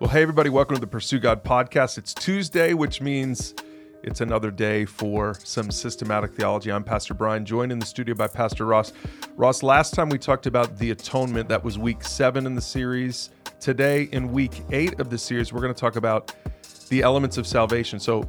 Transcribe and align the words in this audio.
Well, 0.00 0.10
hey, 0.10 0.22
everybody, 0.22 0.48
welcome 0.48 0.76
to 0.76 0.80
the 0.80 0.86
Pursue 0.86 1.18
God 1.18 1.42
podcast. 1.42 1.98
It's 1.98 2.14
Tuesday, 2.14 2.72
which 2.72 3.00
means 3.00 3.52
it's 4.04 4.20
another 4.20 4.52
day 4.52 4.84
for 4.84 5.34
some 5.42 5.72
systematic 5.72 6.34
theology. 6.34 6.70
I'm 6.70 6.84
Pastor 6.84 7.14
Bryan, 7.14 7.44
joined 7.44 7.72
in 7.72 7.80
the 7.80 7.84
studio 7.84 8.14
by 8.14 8.28
Pastor 8.28 8.64
Ross. 8.64 8.92
Ross, 9.34 9.64
last 9.64 9.94
time 9.94 10.08
we 10.08 10.16
talked 10.16 10.46
about 10.46 10.78
the 10.78 10.92
atonement, 10.92 11.48
that 11.48 11.64
was 11.64 11.80
week 11.80 12.04
seven 12.04 12.46
in 12.46 12.54
the 12.54 12.60
series. 12.60 13.30
Today, 13.58 14.04
in 14.12 14.30
week 14.30 14.62
eight 14.70 15.00
of 15.00 15.10
the 15.10 15.18
series, 15.18 15.52
we're 15.52 15.62
going 15.62 15.74
to 15.74 15.80
talk 15.80 15.96
about 15.96 16.32
the 16.90 17.02
elements 17.02 17.36
of 17.36 17.44
salvation. 17.44 17.98
So, 17.98 18.22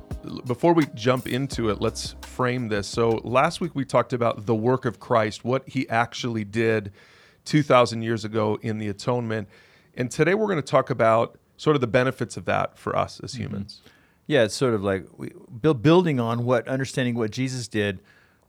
before 0.47 0.73
we 0.73 0.87
jump 0.95 1.27
into 1.27 1.69
it, 1.69 1.79
let's 1.79 2.15
frame 2.21 2.69
this. 2.69 2.87
So, 2.87 3.21
last 3.23 3.61
week 3.61 3.75
we 3.75 3.85
talked 3.85 4.13
about 4.13 4.47
the 4.47 4.55
work 4.55 4.85
of 4.85 4.99
Christ, 4.99 5.45
what 5.45 5.69
he 5.69 5.87
actually 5.87 6.45
did 6.45 6.93
2,000 7.45 8.01
years 8.01 8.25
ago 8.25 8.57
in 8.63 8.79
the 8.79 8.87
atonement. 8.87 9.47
And 9.93 10.09
today 10.09 10.33
we're 10.33 10.47
going 10.47 10.57
to 10.57 10.63
talk 10.63 10.89
about 10.89 11.37
sort 11.59 11.75
of 11.75 11.81
the 11.81 11.87
benefits 11.87 12.37
of 12.37 12.45
that 12.45 12.77
for 12.77 12.95
us 12.95 13.19
as 13.19 13.33
mm-hmm. 13.33 13.43
humans. 13.43 13.81
Mm-hmm. 13.81 13.93
Yeah, 14.27 14.43
it's 14.43 14.55
sort 14.55 14.73
of 14.73 14.81
like 14.81 15.05
we, 15.17 15.31
building 15.81 16.19
on 16.19 16.45
what 16.45 16.67
understanding 16.67 17.15
what 17.15 17.31
Jesus 17.31 17.67
did. 17.67 17.99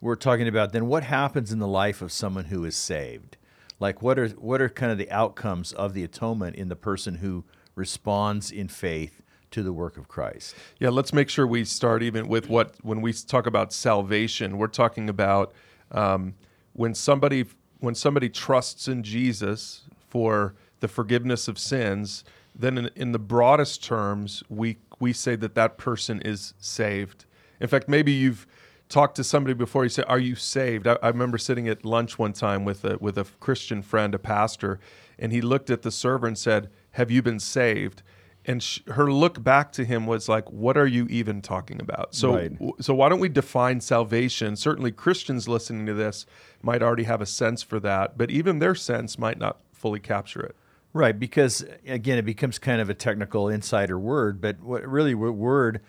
We're 0.01 0.15
talking 0.15 0.47
about 0.47 0.73
then 0.73 0.87
what 0.87 1.03
happens 1.03 1.53
in 1.53 1.59
the 1.59 1.67
life 1.67 2.01
of 2.03 2.13
someone 2.13 2.47
who 2.47 2.65
is 2.65 2.77
saved. 2.77 3.37
Like 3.81 4.01
what 4.01 4.19
are 4.19 4.29
what 4.29 4.61
are 4.61 4.69
kind 4.69 4.93
of 4.93 4.99
the 4.99 5.11
outcomes 5.11 5.73
of 5.73 5.93
the 5.93 6.05
atonement 6.05 6.55
in 6.55 6.69
the 6.69 6.77
person 6.77 7.17
who 7.17 7.45
responds 7.75 8.53
in 8.53 8.69
faith 8.69 9.23
to 9.51 9.65
the 9.65 9.73
work 9.73 9.97
of 9.97 10.07
Christ. 10.07 10.55
Yeah, 10.79 10.91
let's 10.91 11.13
make 11.13 11.29
sure 11.29 11.47
we 11.47 11.65
start 11.65 12.05
even 12.05 12.29
with 12.29 12.49
what 12.49 12.77
when 12.83 13.01
we 13.01 13.13
talk 13.13 13.47
about 13.47 13.73
salvation, 13.73 14.57
we're 14.57 14.69
talking 14.69 15.09
about 15.09 15.53
um, 15.91 16.35
when 16.75 16.95
somebody 16.95 17.47
when 17.81 17.97
somebody 17.97 18.29
trusts 18.29 18.87
in 18.87 19.03
Jesus 19.03 19.83
for 20.09 20.55
the 20.79 20.89
forgiveness 20.89 21.49
of 21.49 21.59
sins 21.59 22.23
then 22.61 22.79
in, 22.79 22.91
in 22.95 23.13
the 23.13 23.19
broadest 23.19 23.83
terms, 23.83 24.43
we 24.49 24.79
we 24.99 25.13
say 25.13 25.37
that 25.37 25.55
that 25.55 25.79
person 25.79 26.21
is 26.23 26.55
saved. 26.59 27.25
In 27.61 27.69
fact, 27.69 27.89
maybe 27.89 28.13
you've 28.13 28.47
talked 28.89 29.17
to 29.17 29.25
somebody 29.25 29.55
before. 29.55 29.85
You 29.85 29.91
say, 29.91 30.03
"Are 30.05 30.19
you 30.19 30.35
saved?" 30.35 30.87
I, 30.87 30.99
I, 31.03 31.09
remember 31.09 31.39
sitting 31.39 31.69
at 31.69 31.85
lunch 31.85 32.19
one 32.19 32.33
time 32.33 32.65
with 32.65 32.85
a 32.85 32.99
with 32.99 33.17
a 33.17 33.25
Christian 33.41 33.83
friend, 33.83 34.15
a 34.15 34.19
pastor, 34.19 34.79
and 35.19 35.33
he 35.33 35.41
looked 35.41 35.71
at 35.71 35.83
the 35.83 35.91
server 35.91 36.27
and 36.27 36.37
said, 36.37 36.71
"Have 36.93 37.11
you 37.11 37.23
been 37.23 37.41
saved?" 37.41 38.03
And 38.47 38.63
sh- 38.63 38.81
her 38.89 39.13
look 39.13 39.43
back 39.43 39.71
to 39.73 39.85
him 39.85 40.07
was 40.07 40.29
like, 40.29 40.51
"What 40.51 40.77
are 40.77 40.87
you 40.87 41.07
even 41.09 41.41
talking 41.41 41.81
about?" 41.81 42.15
So, 42.15 42.35
right. 42.35 42.53
w- 42.55 42.75
so 42.81 42.95
why 42.95 43.09
don't 43.09 43.21
we 43.21 43.29
define 43.29 43.81
salvation? 43.81 44.57
Certainly, 44.57 44.93
Christians 44.93 45.49
listening 45.49 45.87
to 45.87 45.95
this 45.95 46.27
might 46.63 46.83
already 46.83 47.05
have 47.05 47.21
a 47.21 47.27
sense 47.27 47.63
for 47.63 47.81
that, 47.81 48.19
but 48.19 48.31
even 48.31 48.59
their 48.59 48.75
sense 48.75 49.19
might 49.19 49.39
not 49.39 49.59
fully 49.73 50.01
capture 50.01 50.41
it. 50.41 50.57
Right, 50.93 51.19
because 51.19 51.65
again, 51.87 52.19
it 52.19 52.25
becomes 52.25 52.59
kind 52.59 52.81
of 52.81 52.91
a 52.91 52.95
technical 52.95 53.49
insider 53.49 53.99
word, 53.99 54.41
but 54.41 54.61
what 54.61 54.87
really 54.87 55.15
what 55.15 55.35
word, 55.35 55.81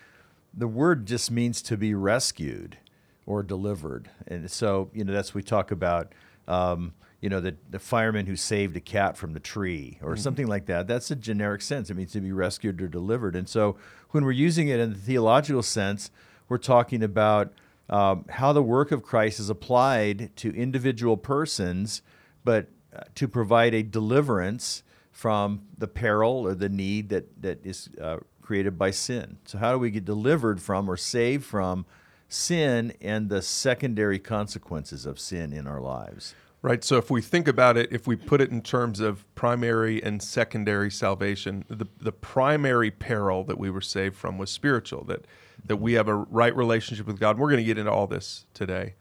the 0.54 0.68
word 0.68 1.06
just 1.06 1.30
means 1.30 1.60
to 1.62 1.76
be 1.76 1.92
rescued 1.92 2.78
or 3.26 3.42
delivered, 3.42 4.10
and 4.28 4.48
so 4.48 4.90
you 4.94 5.04
know 5.04 5.12
that's 5.12 5.34
we 5.34 5.42
talk 5.42 5.70
about. 5.70 6.12
Um, 6.46 6.94
you 7.20 7.28
know, 7.28 7.40
the, 7.40 7.54
the 7.70 7.78
fireman 7.78 8.26
who 8.26 8.34
saved 8.34 8.76
a 8.76 8.80
cat 8.80 9.16
from 9.16 9.32
the 9.32 9.38
tree 9.38 9.96
or 10.02 10.14
mm-hmm. 10.14 10.20
something 10.20 10.48
like 10.48 10.66
that. 10.66 10.88
That's 10.88 11.08
a 11.12 11.14
generic 11.14 11.62
sense. 11.62 11.88
It 11.88 11.94
means 11.94 12.10
to 12.12 12.20
be 12.20 12.32
rescued 12.32 12.82
or 12.82 12.88
delivered. 12.88 13.36
And 13.36 13.48
so 13.48 13.76
when 14.10 14.24
we're 14.24 14.32
using 14.32 14.66
it 14.66 14.80
in 14.80 14.90
the 14.92 14.98
theological 14.98 15.62
sense, 15.62 16.10
we're 16.48 16.58
talking 16.58 17.00
about 17.00 17.52
um, 17.88 18.24
how 18.28 18.52
the 18.52 18.62
work 18.62 18.90
of 18.90 19.04
Christ 19.04 19.38
is 19.38 19.48
applied 19.48 20.34
to 20.38 20.50
individual 20.50 21.16
persons, 21.16 22.02
but 22.42 22.66
uh, 22.94 23.02
to 23.14 23.28
provide 23.28 23.72
a 23.72 23.84
deliverance 23.84 24.82
from 25.12 25.62
the 25.78 25.86
peril 25.86 26.46
or 26.46 26.54
the 26.54 26.68
need 26.68 27.10
that, 27.10 27.42
that 27.42 27.64
is 27.64 27.90
uh, 28.00 28.16
created 28.40 28.76
by 28.76 28.90
sin. 28.90 29.38
So, 29.44 29.58
how 29.58 29.72
do 29.72 29.78
we 29.78 29.90
get 29.90 30.04
delivered 30.04 30.60
from 30.60 30.90
or 30.90 30.96
saved 30.96 31.44
from 31.44 31.86
sin 32.28 32.94
and 33.00 33.28
the 33.28 33.42
secondary 33.42 34.18
consequences 34.18 35.06
of 35.06 35.20
sin 35.20 35.52
in 35.52 35.66
our 35.66 35.80
lives? 35.80 36.34
Right. 36.62 36.82
So, 36.82 36.96
if 36.96 37.10
we 37.10 37.20
think 37.20 37.46
about 37.46 37.76
it, 37.76 37.92
if 37.92 38.06
we 38.06 38.16
put 38.16 38.40
it 38.40 38.50
in 38.50 38.62
terms 38.62 39.00
of 39.00 39.24
primary 39.34 40.02
and 40.02 40.22
secondary 40.22 40.90
salvation, 40.90 41.64
the, 41.68 41.86
the 42.00 42.12
primary 42.12 42.90
peril 42.90 43.44
that 43.44 43.58
we 43.58 43.70
were 43.70 43.80
saved 43.80 44.16
from 44.16 44.38
was 44.38 44.50
spiritual, 44.50 45.04
that, 45.04 45.26
that 45.66 45.76
we 45.76 45.92
have 45.92 46.08
a 46.08 46.14
right 46.14 46.56
relationship 46.56 47.06
with 47.06 47.20
God. 47.20 47.38
We're 47.38 47.48
going 47.48 47.58
to 47.58 47.64
get 47.64 47.78
into 47.78 47.92
all 47.92 48.06
this 48.06 48.46
today. 48.54 48.94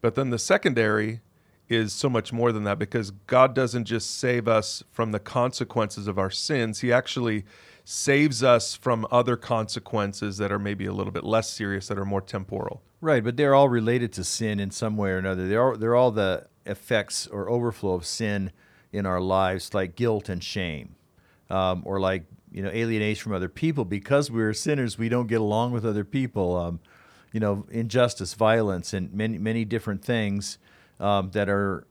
But 0.00 0.14
then 0.14 0.30
the 0.30 0.38
secondary 0.38 1.20
is 1.68 1.92
so 1.92 2.08
much 2.08 2.32
more 2.32 2.52
than 2.52 2.64
that 2.64 2.78
because 2.78 3.10
God 3.10 3.54
doesn't 3.54 3.84
just 3.84 4.18
save 4.18 4.46
us 4.46 4.82
from 4.90 5.12
the 5.12 5.18
consequences 5.18 6.06
of 6.06 6.18
our 6.18 6.30
sins, 6.30 6.80
He 6.80 6.92
actually 6.92 7.44
saves 7.84 8.42
us 8.42 8.74
from 8.74 9.06
other 9.10 9.36
consequences 9.36 10.38
that 10.38 10.50
are 10.50 10.58
maybe 10.58 10.86
a 10.86 10.92
little 10.92 11.12
bit 11.12 11.24
less 11.24 11.50
serious, 11.50 11.88
that 11.88 11.98
are 11.98 12.04
more 12.04 12.20
temporal. 12.20 12.82
Right, 13.00 13.22
but 13.22 13.36
they're 13.36 13.54
all 13.54 13.68
related 13.68 14.12
to 14.14 14.24
sin 14.24 14.58
in 14.58 14.70
some 14.70 14.96
way 14.96 15.10
or 15.10 15.18
another. 15.18 15.46
They're 15.46 15.62
all, 15.62 15.76
they're 15.76 15.94
all 15.94 16.10
the 16.10 16.46
effects 16.64 17.26
or 17.26 17.50
overflow 17.50 17.94
of 17.94 18.06
sin 18.06 18.52
in 18.92 19.04
our 19.04 19.20
lives, 19.20 19.74
like 19.74 19.96
guilt 19.96 20.28
and 20.28 20.42
shame, 20.42 20.96
um, 21.50 21.82
or 21.84 22.00
like 22.00 22.24
you 22.50 22.62
know 22.62 22.70
alienation 22.70 23.24
from 23.24 23.32
other 23.32 23.48
people. 23.48 23.84
Because 23.84 24.30
we're 24.30 24.54
sinners, 24.54 24.96
we 24.96 25.10
don't 25.10 25.26
get 25.26 25.40
along 25.40 25.72
with 25.72 25.84
other 25.84 26.04
people. 26.04 26.56
Um, 26.56 26.80
you 27.32 27.40
know, 27.40 27.66
injustice, 27.70 28.32
violence, 28.34 28.94
and 28.94 29.12
many 29.12 29.36
many 29.38 29.64
different 29.64 30.02
things 30.02 30.58
um, 31.00 31.30
that 31.30 31.48
are 31.48 31.86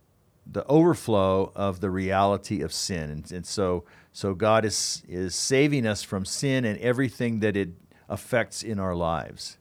the 0.45 0.65
overflow 0.67 1.51
of 1.55 1.79
the 1.79 1.89
reality 1.89 2.61
of 2.61 2.73
sin. 2.73 3.09
And, 3.09 3.31
and, 3.31 3.45
so, 3.45 3.85
so 4.11 4.33
God 4.33 4.65
is, 4.65 5.03
is 5.07 5.35
saving 5.35 5.85
us 5.85 6.03
from 6.03 6.25
sin 6.25 6.65
and 6.65 6.77
everything 6.79 7.39
that 7.39 7.55
it 7.55 7.69
affects 8.09 8.63
in 8.63 8.79
our 8.79 8.95
lives. 8.95 9.57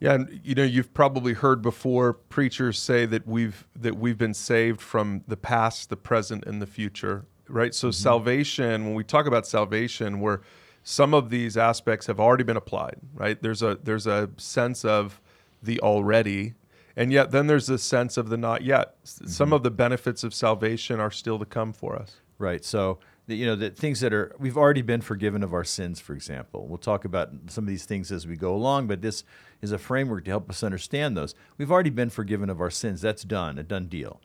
Yeah, 0.00 0.14
and 0.14 0.40
you 0.44 0.54
know 0.54 0.62
you've 0.62 0.94
probably 0.94 1.32
heard 1.32 1.60
before 1.60 2.12
preachers 2.12 2.78
say 2.78 3.04
that 3.06 3.26
we've 3.26 3.66
that 3.74 3.96
we've 3.96 4.16
been 4.16 4.34
saved 4.34 4.80
from 4.80 5.24
the 5.26 5.36
past, 5.36 5.90
the 5.90 5.96
present, 5.96 6.46
and 6.46 6.62
the 6.62 6.68
future. 6.68 7.24
Right. 7.48 7.74
So 7.74 7.88
mm-hmm. 7.88 7.94
salvation, 7.94 8.84
when 8.84 8.94
we 8.94 9.02
talk 9.02 9.26
about 9.26 9.44
salvation, 9.44 10.20
where 10.20 10.42
some 10.84 11.14
of 11.14 11.30
these 11.30 11.56
aspects 11.56 12.06
have 12.06 12.20
already 12.20 12.44
been 12.44 12.56
applied. 12.56 12.96
Right. 13.12 13.42
There's 13.42 13.62
a 13.62 13.78
there's 13.82 14.06
a 14.06 14.30
sense 14.36 14.84
of 14.84 15.20
the 15.62 15.80
already 15.80 16.54
and 16.98 17.12
yet 17.12 17.30
then 17.30 17.46
there's 17.46 17.68
this 17.68 17.84
sense 17.84 18.16
of 18.16 18.28
the 18.28 18.36
not 18.36 18.62
yet. 18.62 19.02
Mm-hmm. 19.04 19.28
Some 19.28 19.52
of 19.52 19.62
the 19.62 19.70
benefits 19.70 20.24
of 20.24 20.34
salvation 20.34 20.98
are 20.98 21.12
still 21.12 21.38
to 21.38 21.44
come 21.44 21.72
for 21.72 21.94
us. 21.94 22.16
Right. 22.38 22.64
So 22.64 22.98
the, 23.28 23.36
you 23.36 23.46
know 23.46 23.54
the 23.54 23.70
things 23.70 24.00
that 24.00 24.12
are 24.12 24.34
we've 24.38 24.56
already 24.56 24.82
been 24.82 25.00
forgiven 25.00 25.44
of 25.44 25.54
our 25.54 25.62
sins. 25.62 26.00
For 26.00 26.12
example, 26.12 26.66
we'll 26.66 26.76
talk 26.76 27.04
about 27.04 27.30
some 27.46 27.64
of 27.64 27.68
these 27.68 27.84
things 27.84 28.10
as 28.10 28.26
we 28.26 28.36
go 28.36 28.52
along, 28.52 28.88
but 28.88 29.00
this 29.00 29.22
is 29.62 29.70
a 29.70 29.78
framework 29.78 30.24
to 30.24 30.30
help 30.32 30.50
us 30.50 30.64
understand 30.64 31.16
those. 31.16 31.36
We've 31.56 31.70
already 31.70 31.90
been 31.90 32.10
forgiven 32.10 32.50
of 32.50 32.60
our 32.60 32.70
sins. 32.70 33.00
That's 33.00 33.22
done, 33.22 33.58
a 33.58 33.62
done 33.62 33.86
deal. 33.86 34.20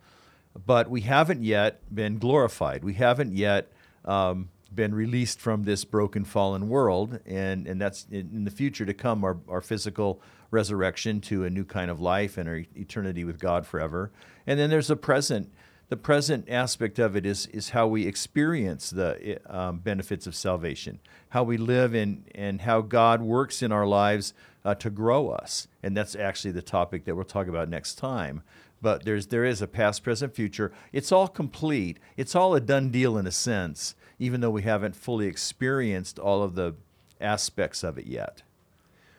But 0.66 0.90
we 0.90 1.02
haven't 1.02 1.44
yet 1.44 1.82
been 1.94 2.18
glorified. 2.18 2.84
We 2.84 2.94
haven't 2.94 3.34
yet 3.34 3.72
um, 4.04 4.50
been 4.76 4.94
released 4.96 5.40
from 5.40 5.64
this 5.64 5.86
broken, 5.86 6.26
fallen 6.26 6.70
world, 6.70 7.20
and 7.26 7.68
and 7.68 7.82
that's 7.82 8.08
in, 8.12 8.30
in 8.34 8.44
the 8.44 8.52
future 8.52 8.86
to 8.86 8.94
come. 8.94 9.24
Our 9.24 9.38
our 9.48 9.62
physical 9.62 10.22
resurrection 10.52 11.20
to 11.20 11.44
a 11.44 11.50
new 11.50 11.66
kind 11.66 11.90
of 11.90 12.00
life 12.00 12.38
and 12.38 12.48
our 12.48 12.64
eternity 12.76 13.26
with 13.26 13.40
God 13.40 13.66
forever. 13.66 14.12
And 14.48 14.60
then 14.60 14.70
there's 14.70 14.88
the 14.88 14.96
present. 14.96 15.52
The 15.90 15.98
present 15.98 16.50
aspect 16.50 16.98
of 16.98 17.16
it 17.16 17.26
is, 17.26 17.46
is 17.48 17.70
how 17.72 17.86
we 17.88 18.08
experience 18.08 18.90
the 18.90 19.38
um, 19.46 19.80
benefits 19.80 20.26
of 20.26 20.34
salvation, 20.34 21.00
how 21.30 21.44
we 21.44 21.58
live 21.58 21.94
in, 21.94 22.26
and 22.34 22.62
how 22.62 22.82
God 22.82 23.22
works 23.22 23.62
in 23.62 23.72
our 23.72 23.86
lives 23.86 24.34
uh, 24.66 24.74
to 24.76 24.90
grow 24.90 25.30
us. 25.30 25.68
And 25.84 25.96
that's 25.96 26.16
actually 26.16 26.52
the 26.52 26.62
topic 26.62 27.06
that 27.06 27.16
we'll 27.16 27.26
talk 27.26 27.48
about 27.48 27.70
next 27.70 27.96
time. 27.96 28.42
But 28.82 29.06
there's, 29.06 29.28
there 29.28 29.46
is 29.46 29.62
a 29.62 29.68
past, 29.68 30.04
present, 30.04 30.34
future. 30.34 30.72
It's 30.92 31.12
all 31.12 31.28
complete. 31.28 32.00
It's 32.18 32.36
all 32.36 32.56
a 32.56 32.62
done 32.62 32.90
deal 32.90 33.18
in 33.18 33.28
a 33.28 33.32
sense, 33.32 33.94
even 34.24 34.40
though 34.40 34.50
we 34.50 34.62
haven't 34.62 34.96
fully 34.96 35.28
experienced 35.28 36.18
all 36.18 36.42
of 36.42 36.56
the 36.56 36.74
aspects 37.20 37.84
of 37.84 37.98
it 37.98 38.08
yet. 38.08 38.42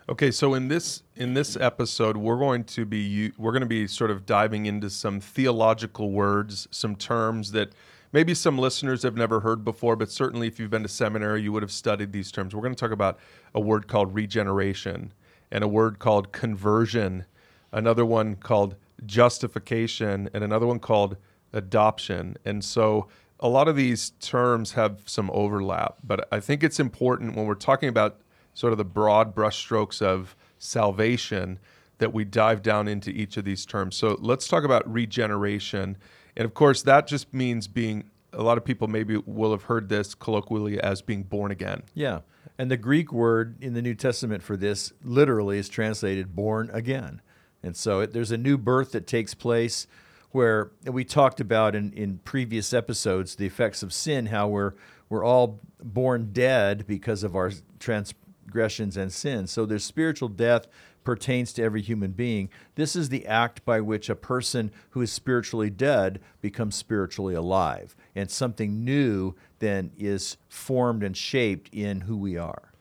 Okay, 0.08 0.30
so 0.30 0.54
in 0.54 0.68
this 0.68 1.02
in 1.14 1.34
this 1.34 1.56
episode, 1.56 2.16
we're 2.16 2.38
going 2.38 2.64
to 2.64 2.86
be 2.86 3.32
we're 3.36 3.52
going 3.52 3.60
to 3.60 3.66
be 3.66 3.86
sort 3.86 4.10
of 4.10 4.24
diving 4.24 4.64
into 4.64 4.88
some 4.88 5.20
theological 5.20 6.10
words, 6.10 6.68
some 6.70 6.96
terms 6.96 7.52
that 7.52 7.72
maybe 8.12 8.34
some 8.34 8.56
listeners 8.58 9.02
have 9.02 9.14
never 9.14 9.40
heard 9.40 9.62
before, 9.62 9.94
but 9.94 10.10
certainly 10.10 10.46
if 10.46 10.58
you've 10.58 10.70
been 10.70 10.82
to 10.82 10.88
seminary, 10.88 11.42
you 11.42 11.52
would 11.52 11.62
have 11.62 11.72
studied 11.72 12.12
these 12.12 12.32
terms. 12.32 12.54
We're 12.54 12.62
going 12.62 12.74
to 12.74 12.80
talk 12.80 12.90
about 12.90 13.18
a 13.54 13.60
word 13.60 13.88
called 13.88 14.14
regeneration 14.14 15.12
and 15.50 15.62
a 15.62 15.68
word 15.68 15.98
called 15.98 16.32
conversion, 16.32 17.26
another 17.72 18.06
one 18.06 18.36
called 18.36 18.76
justification, 19.04 20.30
and 20.32 20.42
another 20.42 20.66
one 20.66 20.78
called 20.78 21.16
adoption. 21.52 22.36
And 22.44 22.64
so 22.64 23.08
a 23.40 23.48
lot 23.48 23.68
of 23.68 23.76
these 23.76 24.10
terms 24.20 24.72
have 24.72 25.02
some 25.06 25.30
overlap, 25.32 25.96
but 26.02 26.28
I 26.32 26.40
think 26.40 26.62
it's 26.62 26.80
important 26.80 27.36
when 27.36 27.46
we're 27.46 27.54
talking 27.54 27.88
about 27.88 28.20
sort 28.54 28.72
of 28.72 28.78
the 28.78 28.84
broad 28.84 29.34
brushstrokes 29.34 30.00
of 30.00 30.36
salvation 30.58 31.58
that 31.98 32.12
we 32.12 32.24
dive 32.24 32.62
down 32.62 32.88
into 32.88 33.10
each 33.10 33.36
of 33.36 33.44
these 33.44 33.66
terms. 33.66 33.96
So 33.96 34.16
let's 34.20 34.48
talk 34.48 34.64
about 34.64 34.90
regeneration. 34.90 35.96
And 36.36 36.44
of 36.44 36.54
course, 36.54 36.82
that 36.82 37.06
just 37.06 37.32
means 37.34 37.68
being 37.68 38.10
a 38.32 38.42
lot 38.42 38.58
of 38.58 38.64
people 38.64 38.88
maybe 38.88 39.16
will 39.26 39.52
have 39.52 39.64
heard 39.64 39.88
this 39.88 40.14
colloquially 40.14 40.80
as 40.80 41.02
being 41.02 41.22
born 41.22 41.50
again. 41.50 41.82
Yeah. 41.94 42.20
And 42.58 42.70
the 42.70 42.76
Greek 42.76 43.12
word 43.12 43.56
in 43.60 43.74
the 43.74 43.82
New 43.82 43.94
Testament 43.94 44.42
for 44.42 44.56
this 44.56 44.92
literally 45.02 45.58
is 45.58 45.68
translated 45.68 46.34
born 46.34 46.70
again. 46.72 47.20
And 47.62 47.76
so 47.76 48.00
it, 48.00 48.12
there's 48.12 48.30
a 48.30 48.36
new 48.36 48.58
birth 48.58 48.92
that 48.92 49.06
takes 49.06 49.34
place 49.34 49.86
where 50.34 50.72
we 50.84 51.04
talked 51.04 51.38
about 51.38 51.76
in, 51.76 51.92
in 51.92 52.18
previous 52.24 52.74
episodes 52.74 53.36
the 53.36 53.46
effects 53.46 53.84
of 53.84 53.92
sin, 53.92 54.26
how 54.26 54.48
we're, 54.48 54.72
we're 55.08 55.24
all 55.24 55.60
born 55.80 56.30
dead 56.32 56.84
because 56.88 57.22
of 57.22 57.36
our 57.36 57.52
transgressions 57.78 58.96
and 58.96 59.12
sins. 59.12 59.52
So 59.52 59.64
there's 59.64 59.84
spiritual 59.84 60.28
death 60.28 60.66
pertains 61.04 61.52
to 61.52 61.62
every 61.62 61.82
human 61.82 62.10
being. 62.10 62.48
This 62.74 62.96
is 62.96 63.10
the 63.10 63.24
act 63.28 63.64
by 63.64 63.80
which 63.80 64.08
a 64.08 64.16
person 64.16 64.72
who 64.90 65.02
is 65.02 65.12
spiritually 65.12 65.70
dead 65.70 66.20
becomes 66.40 66.74
spiritually 66.74 67.36
alive. 67.36 67.94
And 68.16 68.28
something 68.28 68.84
new 68.84 69.36
then 69.60 69.92
is 69.96 70.36
formed 70.48 71.04
and 71.04 71.16
shaped 71.16 71.72
in 71.72 72.00
who 72.00 72.16
we 72.16 72.36
are. 72.36 72.72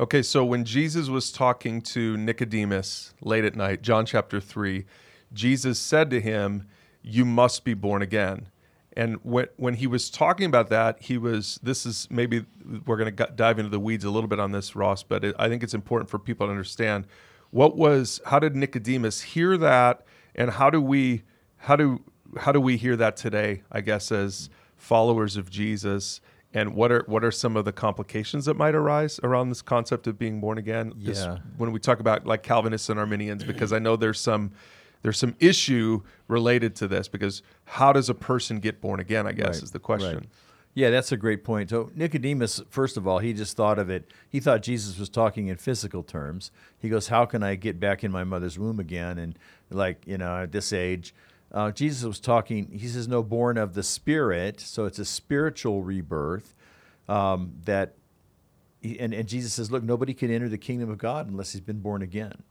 Okay, 0.00 0.22
so 0.22 0.46
when 0.46 0.64
Jesus 0.64 1.10
was 1.10 1.30
talking 1.30 1.82
to 1.82 2.16
Nicodemus 2.16 3.12
late 3.20 3.44
at 3.44 3.54
night, 3.54 3.82
John 3.82 4.06
chapter 4.06 4.40
3, 4.40 4.86
Jesus 5.34 5.78
said 5.78 6.08
to 6.08 6.18
him, 6.18 6.66
You 7.02 7.24
must 7.24 7.64
be 7.64 7.74
born 7.74 8.02
again. 8.02 8.48
And 8.94 9.16
when, 9.22 9.46
when 9.56 9.74
he 9.74 9.86
was 9.86 10.10
talking 10.10 10.46
about 10.46 10.68
that, 10.68 11.02
he 11.02 11.16
was, 11.16 11.58
this 11.62 11.86
is 11.86 12.06
maybe 12.10 12.44
we're 12.86 12.96
going 12.96 13.14
to 13.14 13.26
dive 13.34 13.58
into 13.58 13.70
the 13.70 13.80
weeds 13.80 14.04
a 14.04 14.10
little 14.10 14.28
bit 14.28 14.38
on 14.38 14.52
this, 14.52 14.76
Ross, 14.76 15.02
but 15.02 15.24
it, 15.24 15.34
I 15.38 15.48
think 15.48 15.62
it's 15.62 15.74
important 15.74 16.10
for 16.10 16.18
people 16.18 16.46
to 16.46 16.50
understand 16.50 17.06
what 17.50 17.76
was, 17.76 18.20
how 18.26 18.38
did 18.38 18.54
Nicodemus 18.54 19.22
hear 19.22 19.56
that? 19.56 20.04
And 20.34 20.50
how 20.50 20.70
do 20.70 20.80
we, 20.80 21.22
how 21.56 21.76
do, 21.76 22.02
how 22.38 22.52
do 22.52 22.60
we 22.60 22.76
hear 22.76 22.96
that 22.96 23.16
today, 23.16 23.62
I 23.70 23.80
guess, 23.80 24.12
as 24.12 24.50
followers 24.76 25.36
of 25.36 25.50
Jesus? 25.50 26.20
And 26.54 26.74
what 26.74 26.92
are 26.92 27.02
what 27.06 27.24
are 27.24 27.30
some 27.30 27.56
of 27.56 27.64
the 27.64 27.72
complications 27.72 28.44
that 28.44 28.58
might 28.58 28.74
arise 28.74 29.18
around 29.22 29.48
this 29.48 29.62
concept 29.62 30.06
of 30.06 30.18
being 30.18 30.38
born 30.38 30.58
again? 30.58 30.92
Yeah. 30.98 31.06
This, 31.06 31.26
when 31.56 31.72
we 31.72 31.80
talk 31.80 31.98
about 31.98 32.26
like 32.26 32.42
Calvinists 32.42 32.90
and 32.90 33.00
Arminians, 33.00 33.42
because 33.42 33.72
I 33.72 33.78
know 33.78 33.96
there's 33.96 34.20
some 34.20 34.52
there's 35.02 35.18
some 35.18 35.34
issue 35.40 36.02
related 36.28 36.74
to 36.76 36.88
this 36.88 37.08
because 37.08 37.42
how 37.64 37.92
does 37.92 38.08
a 38.08 38.14
person 38.14 38.60
get 38.60 38.80
born 38.80 39.00
again? 39.00 39.26
I 39.26 39.32
guess 39.32 39.56
right. 39.56 39.62
is 39.62 39.72
the 39.72 39.78
question. 39.78 40.16
Right. 40.16 40.28
Yeah, 40.74 40.88
that's 40.88 41.12
a 41.12 41.18
great 41.18 41.44
point. 41.44 41.68
So 41.68 41.90
Nicodemus, 41.94 42.62
first 42.70 42.96
of 42.96 43.06
all, 43.06 43.18
he 43.18 43.34
just 43.34 43.56
thought 43.56 43.78
of 43.78 43.90
it. 43.90 44.10
He 44.30 44.40
thought 44.40 44.62
Jesus 44.62 44.98
was 44.98 45.10
talking 45.10 45.48
in 45.48 45.56
physical 45.56 46.02
terms. 46.02 46.50
He 46.78 46.88
goes, 46.88 47.08
"How 47.08 47.26
can 47.26 47.42
I 47.42 47.56
get 47.56 47.78
back 47.78 48.02
in 48.02 48.10
my 48.10 48.24
mother's 48.24 48.58
womb 48.58 48.80
again?" 48.80 49.18
And 49.18 49.38
like 49.70 50.06
you 50.06 50.16
know, 50.16 50.42
at 50.42 50.52
this 50.52 50.72
age, 50.72 51.14
uh, 51.52 51.72
Jesus 51.72 52.04
was 52.04 52.20
talking. 52.20 52.70
He 52.70 52.88
says, 52.88 53.06
"No, 53.06 53.22
born 53.22 53.58
of 53.58 53.74
the 53.74 53.82
Spirit." 53.82 54.60
So 54.60 54.86
it's 54.86 54.98
a 54.98 55.04
spiritual 55.04 55.82
rebirth 55.82 56.54
um, 57.08 57.52
that. 57.64 57.94
And, 58.98 59.14
and 59.14 59.28
Jesus 59.28 59.52
says, 59.52 59.70
"Look, 59.70 59.84
nobody 59.84 60.12
can 60.12 60.28
enter 60.28 60.48
the 60.48 60.58
kingdom 60.58 60.90
of 60.90 60.98
God 60.98 61.28
unless 61.28 61.52
he's 61.52 61.60
been 61.60 61.80
born 61.80 62.02
again." 62.02 62.42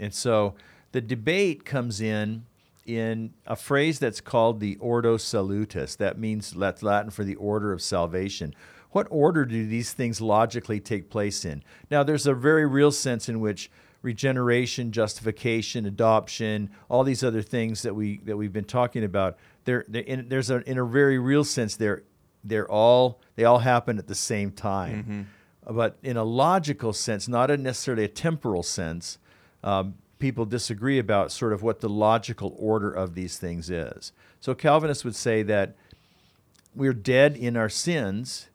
And 0.00 0.14
so 0.14 0.54
the 0.94 1.00
debate 1.00 1.64
comes 1.64 2.00
in 2.00 2.46
in 2.86 3.34
a 3.48 3.56
phrase 3.56 3.98
that's 3.98 4.20
called 4.20 4.60
the 4.60 4.76
Ordo 4.76 5.16
Salutis. 5.16 5.96
That 5.96 6.20
means 6.20 6.52
that's 6.52 6.84
Latin 6.84 7.10
for 7.10 7.24
the 7.24 7.34
order 7.34 7.72
of 7.72 7.82
salvation. 7.82 8.54
What 8.92 9.08
order 9.10 9.44
do 9.44 9.66
these 9.66 9.92
things 9.92 10.20
logically 10.20 10.78
take 10.78 11.10
place 11.10 11.44
in? 11.44 11.64
Now, 11.90 12.04
there's 12.04 12.28
a 12.28 12.32
very 12.32 12.64
real 12.64 12.92
sense 12.92 13.28
in 13.28 13.40
which 13.40 13.72
regeneration, 14.02 14.92
justification, 14.92 15.84
adoption, 15.84 16.70
all 16.88 17.02
these 17.02 17.24
other 17.24 17.42
things 17.42 17.82
that 17.82 17.96
we 17.96 18.20
that 18.22 18.36
we've 18.36 18.52
been 18.52 18.62
talking 18.62 19.02
about, 19.02 19.36
they're, 19.64 19.84
they're 19.88 20.02
in, 20.02 20.28
there's 20.28 20.48
a, 20.48 20.58
in 20.70 20.78
a 20.78 20.84
very 20.84 21.18
real 21.18 21.42
sense 21.42 21.74
they're 21.74 22.04
they're 22.44 22.70
all 22.70 23.20
they 23.34 23.42
all 23.42 23.58
happen 23.58 23.98
at 23.98 24.06
the 24.06 24.14
same 24.14 24.52
time. 24.52 25.26
Mm-hmm. 25.66 25.74
But 25.76 25.98
in 26.04 26.16
a 26.16 26.24
logical 26.24 26.92
sense, 26.92 27.26
not 27.26 27.50
a 27.50 27.56
necessarily 27.56 28.04
a 28.04 28.08
temporal 28.08 28.62
sense, 28.62 29.18
um, 29.64 29.94
people 30.24 30.46
disagree 30.46 30.98
about 30.98 31.30
sort 31.30 31.52
of 31.52 31.62
what 31.62 31.80
the 31.80 31.88
logical 31.88 32.56
order 32.58 32.90
of 32.90 33.14
these 33.14 33.36
things 33.36 33.68
is. 33.68 34.10
So 34.40 34.54
Calvinists 34.54 35.04
would 35.04 35.14
say 35.14 35.42
that 35.42 35.76
we're 36.74 36.94
dead 36.94 37.36
in 37.36 37.58
our 37.58 37.68
sins. 37.68 38.48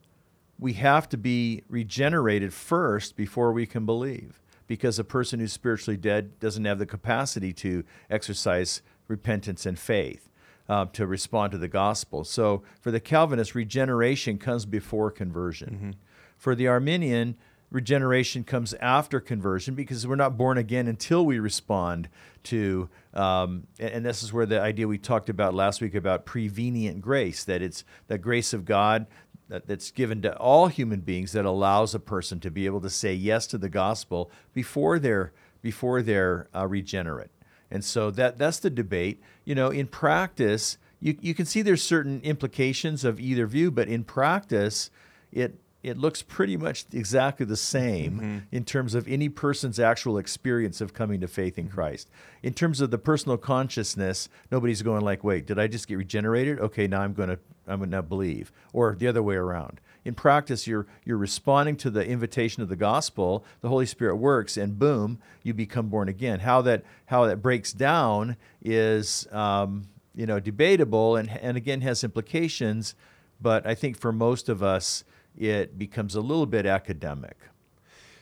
We 0.57 0.73
have 0.73 1.07
to 1.09 1.17
be 1.17 1.61
regenerated 1.69 2.55
first 2.55 3.15
before 3.15 3.53
we 3.53 3.67
can 3.67 3.85
believe, 3.85 4.41
because 4.65 4.97
a 4.97 5.03
person 5.03 5.39
who's 5.39 5.53
spiritually 5.53 5.95
dead 5.95 6.39
doesn't 6.39 6.65
have 6.65 6.79
the 6.79 6.87
capacity 6.87 7.53
to 7.53 7.83
exercise 8.09 8.81
repentance 9.07 9.67
and 9.67 9.77
faith. 9.77 10.25
Uh, 10.67 10.85
to 10.93 11.07
respond 11.07 11.51
to 11.51 11.57
the 11.57 11.67
gospel. 11.67 12.23
So 12.23 12.61
for 12.79 12.91
the 12.91 12.99
Calvinist, 12.99 13.55
regeneration 13.55 14.37
comes 14.37 14.65
before 14.65 15.09
conversion. 15.09 15.69
Mm-hmm. 15.69 15.91
For 16.37 16.53
the 16.53 16.67
Arminian, 16.67 17.37
regeneration 17.71 18.43
comes 18.43 18.73
after 18.75 19.19
conversion 19.19 19.75
because 19.75 20.07
we're 20.07 20.15
not 20.15 20.37
born 20.37 20.57
again 20.57 20.87
until 20.87 21.25
we 21.25 21.39
respond 21.39 22.09
to 22.43 22.89
um, 23.13 23.67
and 23.79 24.05
this 24.05 24.23
is 24.23 24.31
where 24.33 24.45
the 24.45 24.59
idea 24.59 24.87
we 24.87 24.97
talked 24.97 25.29
about 25.29 25.53
last 25.53 25.81
week 25.81 25.93
about 25.93 26.25
prevenient 26.25 27.01
grace 27.01 27.43
that 27.43 27.61
it's 27.61 27.83
the 28.07 28.17
grace 28.17 28.53
of 28.53 28.65
god 28.65 29.05
that, 29.49 29.67
that's 29.67 29.91
given 29.91 30.21
to 30.21 30.35
all 30.37 30.67
human 30.67 31.01
beings 31.01 31.33
that 31.33 31.43
allows 31.43 31.93
a 31.93 31.99
person 31.99 32.39
to 32.39 32.49
be 32.49 32.65
able 32.65 32.81
to 32.81 32.89
say 32.89 33.13
yes 33.13 33.47
to 33.47 33.57
the 33.57 33.69
gospel 33.69 34.31
before 34.53 34.97
they're 34.99 35.33
before 35.61 36.01
they're 36.01 36.47
uh, 36.55 36.65
regenerate. 36.65 37.31
And 37.69 37.83
so 37.83 38.11
that 38.11 38.37
that's 38.37 38.59
the 38.59 38.69
debate. 38.69 39.21
You 39.43 39.55
know 39.55 39.69
in 39.69 39.87
practice 39.87 40.77
you, 41.01 41.17
you 41.19 41.33
can 41.33 41.45
see 41.45 41.61
there's 41.61 41.83
certain 41.83 42.21
implications 42.21 43.03
of 43.03 43.19
either 43.19 43.45
view 43.47 43.71
but 43.71 43.87
in 43.87 44.03
practice 44.03 44.91
it 45.31 45.59
it 45.81 45.97
looks 45.97 46.21
pretty 46.21 46.57
much 46.57 46.85
exactly 46.91 47.45
the 47.45 47.55
same 47.55 48.13
mm-hmm. 48.19 48.37
in 48.51 48.65
terms 48.65 48.95
of 48.95 49.07
any 49.07 49.29
person's 49.29 49.79
actual 49.79 50.17
experience 50.17 50.81
of 50.81 50.93
coming 50.93 51.21
to 51.21 51.27
faith 51.27 51.57
in 51.57 51.65
mm-hmm. 51.65 51.73
Christ. 51.73 52.09
In 52.43 52.53
terms 52.53 52.81
of 52.81 52.91
the 52.91 52.97
personal 52.97 53.37
consciousness, 53.37 54.27
nobody's 54.51 54.81
going 54.81 55.01
like, 55.01 55.23
"Wait, 55.23 55.45
did 55.45 55.57
I 55.57 55.67
just 55.67 55.87
get 55.87 55.97
regenerated? 55.97 56.59
Okay, 56.59 56.87
now 56.87 57.01
I'm 57.01 57.13
going 57.13 57.29
to 57.29 57.39
I'm 57.67 57.79
going 57.79 57.91
to 57.91 58.01
believe," 58.01 58.51
or 58.73 58.95
the 58.95 59.07
other 59.07 59.23
way 59.23 59.35
around. 59.35 59.79
In 60.03 60.15
practice, 60.15 60.67
you're 60.67 60.87
you're 61.05 61.17
responding 61.17 61.77
to 61.77 61.89
the 61.89 62.05
invitation 62.05 62.61
of 62.61 62.67
the 62.67 62.75
gospel. 62.75 63.45
The 63.61 63.69
Holy 63.69 63.85
Spirit 63.85 64.17
works, 64.17 64.57
and 64.57 64.77
boom, 64.77 65.19
you 65.43 65.53
become 65.53 65.87
born 65.87 66.09
again. 66.09 66.41
How 66.41 66.61
that 66.63 66.83
how 67.05 67.25
that 67.25 67.41
breaks 67.41 67.71
down 67.71 68.35
is 68.61 69.27
um, 69.31 69.87
you 70.13 70.25
know 70.25 70.39
debatable, 70.39 71.15
and 71.15 71.29
and 71.29 71.55
again 71.55 71.81
has 71.81 72.03
implications. 72.03 72.95
But 73.41 73.65
I 73.65 73.75
think 73.75 73.97
for 73.97 74.11
most 74.11 74.49
of 74.49 74.61
us, 74.61 75.05
it 75.37 75.77
becomes 75.77 76.15
a 76.15 76.21
little 76.21 76.45
bit 76.45 76.65
academic. 76.65 77.37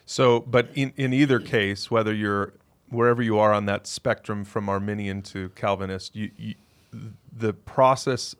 So, 0.05 0.39
but 0.39 0.69
in, 0.73 0.93
in 0.95 1.13
either 1.13 1.39
case, 1.39 1.91
whether 1.91 2.13
you're 2.13 2.53
wherever 2.89 3.21
you 3.21 3.37
are 3.37 3.53
on 3.53 3.65
that 3.65 3.85
spectrum 3.85 4.45
from 4.45 4.69
Arminian 4.69 5.21
to 5.21 5.49
Calvinist, 5.49 6.15
you, 6.15 6.31
you, 6.37 6.55
the 7.35 7.53
process 7.53 8.35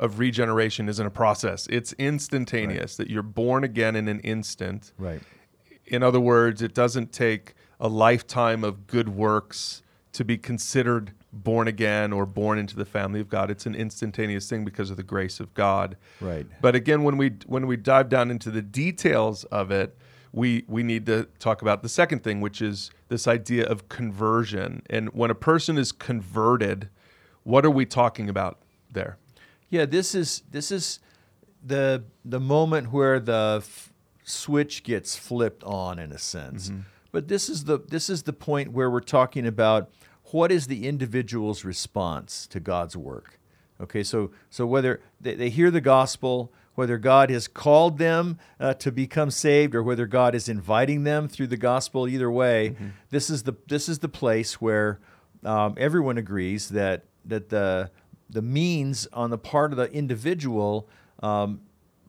of 0.00 0.18
regeneration 0.18 0.88
isn't 0.88 1.06
a 1.06 1.10
process. 1.10 1.68
It's 1.68 1.92
instantaneous, 1.94 2.98
right. 2.98 3.06
that 3.06 3.10
you're 3.10 3.22
born 3.22 3.62
again 3.62 3.94
in 3.94 4.08
an 4.08 4.20
instant. 4.20 4.92
Right. 4.98 5.22
In 5.86 6.02
other 6.02 6.20
words, 6.20 6.62
it 6.62 6.74
doesn't 6.74 7.12
take 7.12 7.54
a 7.78 7.88
lifetime 7.88 8.64
of 8.64 8.86
good 8.86 9.08
works 9.08 9.82
to 10.12 10.24
be 10.24 10.38
considered 10.38 11.12
born 11.34 11.68
again 11.68 12.12
or 12.12 12.26
born 12.26 12.58
into 12.58 12.76
the 12.76 12.84
family 12.84 13.20
of 13.20 13.28
God. 13.28 13.50
It's 13.50 13.66
an 13.66 13.74
instantaneous 13.74 14.48
thing 14.48 14.64
because 14.64 14.90
of 14.90 14.96
the 14.96 15.02
grace 15.02 15.40
of 15.40 15.52
God. 15.54 15.96
Right. 16.20 16.46
But 16.60 16.74
again, 16.74 17.02
when 17.02 17.16
we 17.16 17.32
when 17.46 17.66
we 17.66 17.76
dive 17.76 18.08
down 18.08 18.30
into 18.30 18.50
the 18.50 18.62
details 18.62 19.44
of 19.44 19.70
it, 19.70 19.96
we 20.32 20.64
we 20.66 20.82
need 20.82 21.06
to 21.06 21.28
talk 21.38 21.62
about 21.62 21.82
the 21.82 21.88
second 21.88 22.22
thing, 22.22 22.40
which 22.40 22.60
is 22.60 22.90
this 23.08 23.28
idea 23.28 23.66
of 23.66 23.88
conversion. 23.88 24.82
And 24.90 25.08
when 25.14 25.30
a 25.30 25.34
person 25.34 25.78
is 25.78 25.92
converted, 25.92 26.88
what 27.42 27.64
are 27.64 27.70
we 27.70 27.86
talking 27.86 28.28
about 28.28 28.58
there? 28.90 29.18
Yeah, 29.68 29.86
this 29.86 30.14
is 30.14 30.42
this 30.50 30.70
is 30.70 31.00
the 31.64 32.04
the 32.24 32.40
moment 32.40 32.92
where 32.92 33.20
the 33.20 33.60
f- 33.62 33.92
switch 34.24 34.82
gets 34.82 35.16
flipped 35.16 35.62
on 35.64 35.98
in 35.98 36.12
a 36.12 36.18
sense. 36.18 36.68
Mm-hmm. 36.68 36.80
But 37.12 37.28
this 37.28 37.48
is 37.48 37.64
the 37.64 37.78
this 37.78 38.10
is 38.10 38.24
the 38.24 38.32
point 38.32 38.72
where 38.72 38.90
we're 38.90 39.00
talking 39.00 39.46
about 39.46 39.90
what 40.34 40.50
is 40.50 40.66
the 40.66 40.88
individual's 40.88 41.64
response 41.64 42.48
to 42.48 42.58
God's 42.58 42.96
work? 42.96 43.38
Okay, 43.80 44.02
so, 44.02 44.32
so 44.50 44.66
whether 44.66 45.00
they, 45.20 45.36
they 45.36 45.48
hear 45.48 45.70
the 45.70 45.80
gospel, 45.80 46.52
whether 46.74 46.98
God 46.98 47.30
has 47.30 47.46
called 47.46 47.98
them 47.98 48.40
uh, 48.58 48.74
to 48.74 48.90
become 48.90 49.30
saved, 49.30 49.76
or 49.76 49.82
whether 49.84 50.06
God 50.08 50.34
is 50.34 50.48
inviting 50.48 51.04
them 51.04 51.28
through 51.28 51.46
the 51.46 51.56
gospel, 51.56 52.08
either 52.08 52.32
way, 52.32 52.70
mm-hmm. 52.70 52.88
this, 53.10 53.30
is 53.30 53.44
the, 53.44 53.52
this 53.68 53.88
is 53.88 54.00
the 54.00 54.08
place 54.08 54.60
where 54.60 54.98
um, 55.44 55.76
everyone 55.76 56.18
agrees 56.18 56.70
that, 56.70 57.04
that 57.24 57.50
the, 57.50 57.92
the 58.28 58.42
means 58.42 59.06
on 59.12 59.30
the 59.30 59.38
part 59.38 59.70
of 59.70 59.76
the 59.76 59.88
individual 59.92 60.88
um, 61.22 61.60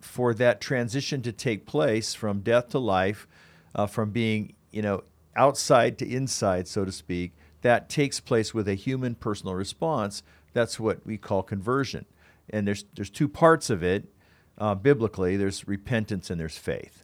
for 0.01 0.33
that 0.33 0.59
transition 0.59 1.21
to 1.21 1.31
take 1.31 1.67
place 1.67 2.15
from 2.15 2.39
death 2.39 2.69
to 2.69 2.79
life, 2.79 3.27
uh, 3.75 3.85
from 3.85 4.09
being 4.09 4.55
you 4.71 4.81
know 4.81 5.03
outside 5.35 5.99
to 5.99 6.09
inside, 6.09 6.67
so 6.67 6.85
to 6.85 6.91
speak, 6.91 7.33
that 7.65 7.89
takes 7.89 8.19
place 8.19 8.53
with 8.53 8.67
a 8.67 8.75
human 8.75 9.15
personal 9.15 9.55
response. 9.55 10.21
That's 10.53 10.79
what 10.79 11.03
we 11.03 11.17
call 11.17 11.41
conversion. 11.41 12.05
And 12.51 12.67
there's, 12.67 12.85
there's 12.93 13.09
two 13.09 13.27
parts 13.27 13.71
of 13.71 13.81
it. 13.83 14.05
uh, 14.57 14.75
biblically, 14.75 15.37
there's 15.37 15.67
repentance 15.67 16.29
and 16.29 16.39
there's 16.39 16.57
faith. 16.57 17.03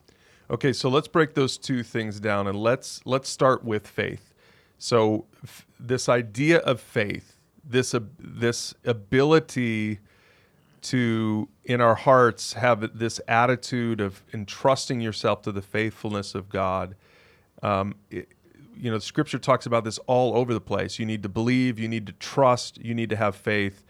Okay, 0.49 0.73
so 0.73 0.89
let's 0.89 1.07
break 1.07 1.33
those 1.33 1.57
two 1.57 1.83
things 1.83 2.19
down 2.19 2.47
and 2.47 2.57
let's 2.57 3.01
let's 3.05 3.29
start 3.29 3.63
with 3.63 3.87
faith. 3.87 4.33
So 4.77 5.25
f- 5.43 5.65
this 5.79 6.09
idea 6.09 6.57
of 6.59 6.81
faith, 6.81 7.37
this 7.63 7.95
this 8.19 8.73
ability 8.85 9.99
to 10.83 11.47
in 11.63 11.79
our 11.79 11.95
hearts 11.95 12.53
have 12.53 12.97
this 12.97 13.21
attitude 13.27 14.01
of 14.01 14.23
entrusting 14.33 14.99
yourself 14.99 15.41
to 15.43 15.51
the 15.51 15.61
faithfulness 15.61 16.35
of 16.35 16.49
God. 16.49 16.95
Um, 17.63 17.95
you 18.81 18.91
know, 18.91 18.99
Scripture 18.99 19.37
talks 19.37 19.65
about 19.65 19.83
this 19.83 19.97
all 20.07 20.35
over 20.35 20.53
the 20.53 20.61
place. 20.61 20.99
You 20.99 21.05
need 21.05 21.23
to 21.23 21.29
believe, 21.29 21.79
you 21.79 21.87
need 21.87 22.07
to 22.07 22.13
trust, 22.13 22.77
you 22.79 22.93
need 22.93 23.09
to 23.11 23.15
have 23.15 23.35
faith. 23.35 23.85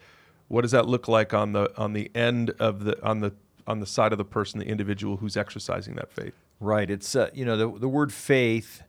What 0.50 0.62
does 0.62 0.72
that 0.72 0.86
look 0.86 1.08
like 1.08 1.34
on 1.34 1.54
the 1.54 1.72
on 1.78 1.94
the 1.94 2.12
end 2.14 2.52
of 2.60 2.84
the 2.84 3.02
on 3.04 3.22
the 3.22 3.34
on 3.66 3.80
the 3.80 3.86
side 3.86 4.12
of 4.12 4.18
the 4.18 4.26
person, 4.26 4.60
the 4.60 4.68
individual 4.68 5.18
who's 5.18 5.38
exercising 5.38 5.96
that 5.96 6.12
faith? 6.12 6.34
Right. 6.60 6.90
It's 6.90 7.16
uh, 7.16 7.30
you 7.34 7.46
know 7.46 7.56
the 7.56 7.80
the 7.80 7.88
word 7.88 8.12
faith 8.12 8.84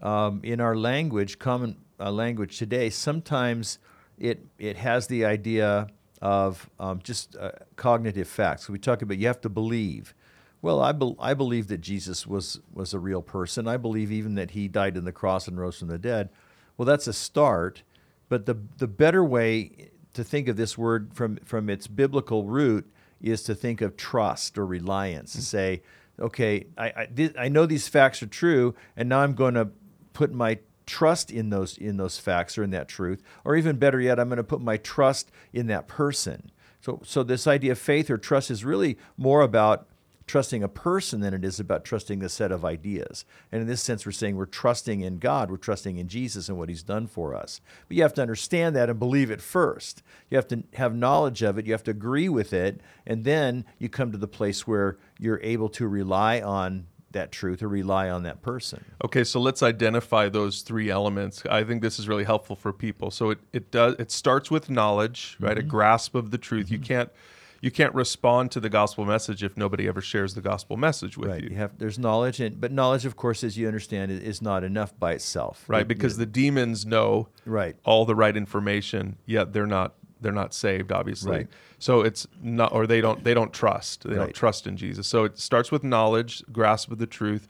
um, 0.00 0.40
in 0.44 0.60
our 0.60 0.76
language, 0.76 1.38
common 1.38 1.76
uh, 1.98 2.10
language 2.10 2.58
today, 2.58 2.90
sometimes 2.90 3.78
it 4.18 4.46
it 4.58 4.76
has 4.76 5.06
the 5.08 5.24
idea 5.24 5.88
of 6.22 6.68
um, 6.78 7.00
just 7.02 7.36
uh, 7.36 7.52
cognitive 7.76 8.28
facts. 8.28 8.66
So 8.66 8.72
we 8.72 8.78
talk 8.78 9.02
about 9.02 9.18
you 9.18 9.26
have 9.26 9.40
to 9.42 9.48
believe. 9.48 10.14
Well, 10.60 10.80
I, 10.80 10.92
be- 10.92 11.14
I 11.20 11.34
believe 11.34 11.68
that 11.68 11.78
Jesus 11.78 12.26
was 12.26 12.60
was 12.72 12.92
a 12.92 12.98
real 12.98 13.22
person. 13.22 13.68
I 13.68 13.76
believe 13.76 14.10
even 14.10 14.34
that 14.34 14.52
he 14.52 14.68
died 14.68 14.96
on 14.96 15.04
the 15.04 15.12
cross 15.12 15.46
and 15.46 15.58
rose 15.58 15.78
from 15.78 15.88
the 15.88 15.98
dead. 15.98 16.30
Well, 16.76 16.86
that's 16.86 17.06
a 17.06 17.12
start, 17.12 17.82
but 18.28 18.46
the 18.46 18.56
the 18.76 18.88
better 18.88 19.22
way 19.24 19.90
to 20.14 20.24
think 20.24 20.48
of 20.48 20.56
this 20.56 20.76
word 20.76 21.14
from 21.14 21.36
from 21.44 21.70
its 21.70 21.86
biblical 21.86 22.44
root 22.44 22.90
is 23.20 23.42
to 23.44 23.54
think 23.54 23.80
of 23.80 23.96
trust 23.96 24.58
or 24.58 24.66
reliance. 24.66 25.32
To 25.34 25.42
say, 25.42 25.82
okay, 26.18 26.66
I 26.76 26.86
I, 26.86 27.30
I 27.38 27.48
know 27.48 27.66
these 27.66 27.88
facts 27.88 28.22
are 28.22 28.26
true, 28.26 28.74
and 28.96 29.08
now 29.08 29.20
I'm 29.20 29.34
going 29.34 29.54
to 29.54 29.68
put 30.12 30.32
my 30.32 30.58
trust 30.86 31.30
in 31.30 31.50
those 31.50 31.78
in 31.78 31.98
those 31.98 32.18
facts 32.18 32.58
or 32.58 32.64
in 32.64 32.70
that 32.70 32.88
truth, 32.88 33.22
or 33.44 33.54
even 33.54 33.76
better 33.76 34.00
yet, 34.00 34.18
I'm 34.18 34.28
going 34.28 34.38
to 34.38 34.44
put 34.44 34.60
my 34.60 34.78
trust 34.78 35.30
in 35.52 35.68
that 35.68 35.86
person. 35.86 36.50
So 36.80 37.00
so 37.04 37.22
this 37.22 37.46
idea 37.46 37.72
of 37.72 37.78
faith 37.78 38.10
or 38.10 38.18
trust 38.18 38.50
is 38.50 38.64
really 38.64 38.98
more 39.16 39.42
about 39.42 39.86
trusting 40.28 40.62
a 40.62 40.68
person 40.68 41.20
than 41.20 41.34
it 41.34 41.44
is 41.44 41.58
about 41.58 41.84
trusting 41.84 42.22
a 42.22 42.28
set 42.28 42.52
of 42.52 42.64
ideas. 42.64 43.24
And 43.50 43.62
in 43.62 43.66
this 43.66 43.82
sense, 43.82 44.06
we're 44.06 44.12
saying 44.12 44.36
we're 44.36 44.46
trusting 44.46 45.00
in 45.00 45.18
God, 45.18 45.50
we're 45.50 45.56
trusting 45.56 45.96
in 45.96 46.06
Jesus 46.06 46.48
and 46.48 46.56
what 46.56 46.68
He's 46.68 46.82
done 46.82 47.06
for 47.06 47.34
us. 47.34 47.60
But 47.88 47.96
you 47.96 48.02
have 48.02 48.14
to 48.14 48.22
understand 48.22 48.76
that 48.76 48.88
and 48.88 48.98
believe 48.98 49.30
it 49.30 49.40
first. 49.40 50.02
You 50.30 50.36
have 50.36 50.48
to 50.48 50.62
have 50.74 50.94
knowledge 50.94 51.42
of 51.42 51.58
it, 51.58 51.66
you 51.66 51.72
have 51.72 51.84
to 51.84 51.90
agree 51.90 52.28
with 52.28 52.52
it, 52.52 52.80
and 53.06 53.24
then 53.24 53.64
you 53.78 53.88
come 53.88 54.12
to 54.12 54.18
the 54.18 54.28
place 54.28 54.66
where 54.66 54.98
you're 55.18 55.40
able 55.42 55.68
to 55.70 55.88
rely 55.88 56.40
on 56.40 56.86
that 57.12 57.32
truth 57.32 57.62
or 57.62 57.68
rely 57.68 58.10
on 58.10 58.22
that 58.24 58.42
person. 58.42 58.84
Okay, 59.04 59.24
so 59.24 59.40
let's 59.40 59.62
identify 59.62 60.28
those 60.28 60.60
three 60.60 60.90
elements. 60.90 61.42
I 61.50 61.64
think 61.64 61.80
this 61.80 61.98
is 61.98 62.06
really 62.06 62.24
helpful 62.24 62.54
for 62.54 62.72
people. 62.72 63.10
So 63.10 63.30
it, 63.30 63.38
it 63.52 63.70
does 63.70 63.94
it 63.98 64.10
starts 64.10 64.50
with 64.50 64.68
knowledge, 64.68 65.36
right? 65.40 65.56
Mm-hmm. 65.56 65.66
A 65.66 65.70
grasp 65.70 66.14
of 66.14 66.30
the 66.30 66.38
truth. 66.38 66.66
Mm-hmm. 66.66 66.74
You 66.74 66.80
can't 66.80 67.10
you 67.60 67.70
can't 67.70 67.94
respond 67.94 68.50
to 68.52 68.60
the 68.60 68.68
gospel 68.68 69.04
message 69.04 69.42
if 69.42 69.56
nobody 69.56 69.88
ever 69.88 70.00
shares 70.00 70.34
the 70.34 70.40
gospel 70.40 70.76
message 70.76 71.16
with 71.16 71.30
right. 71.30 71.42
you. 71.42 71.50
you 71.50 71.56
have, 71.56 71.78
there's 71.78 71.98
knowledge, 71.98 72.40
and, 72.40 72.60
but 72.60 72.70
knowledge, 72.70 73.04
of 73.04 73.16
course, 73.16 73.42
as 73.42 73.58
you 73.58 73.66
understand, 73.66 74.12
is 74.12 74.40
not 74.40 74.64
enough 74.64 74.98
by 74.98 75.12
itself. 75.12 75.64
Right, 75.66 75.82
it, 75.82 75.88
because 75.88 76.16
the 76.16 76.26
demons 76.26 76.86
know 76.86 77.28
right. 77.44 77.76
all 77.84 78.04
the 78.04 78.14
right 78.14 78.36
information, 78.36 79.16
yet 79.26 79.52
they're 79.52 79.66
not 79.66 79.94
they're 80.20 80.32
not 80.32 80.52
saved, 80.52 80.90
obviously. 80.90 81.30
Right. 81.30 81.46
So 81.78 82.00
it's 82.00 82.26
not, 82.42 82.72
or 82.72 82.86
they 82.86 83.00
don't 83.00 83.22
they 83.22 83.34
don't 83.34 83.52
trust. 83.52 84.04
They 84.04 84.10
right. 84.10 84.24
don't 84.24 84.34
trust 84.34 84.66
in 84.66 84.76
Jesus. 84.76 85.06
So 85.06 85.24
it 85.24 85.38
starts 85.38 85.70
with 85.70 85.84
knowledge, 85.84 86.42
grasp 86.52 86.90
of 86.90 86.98
the 86.98 87.06
truth. 87.06 87.46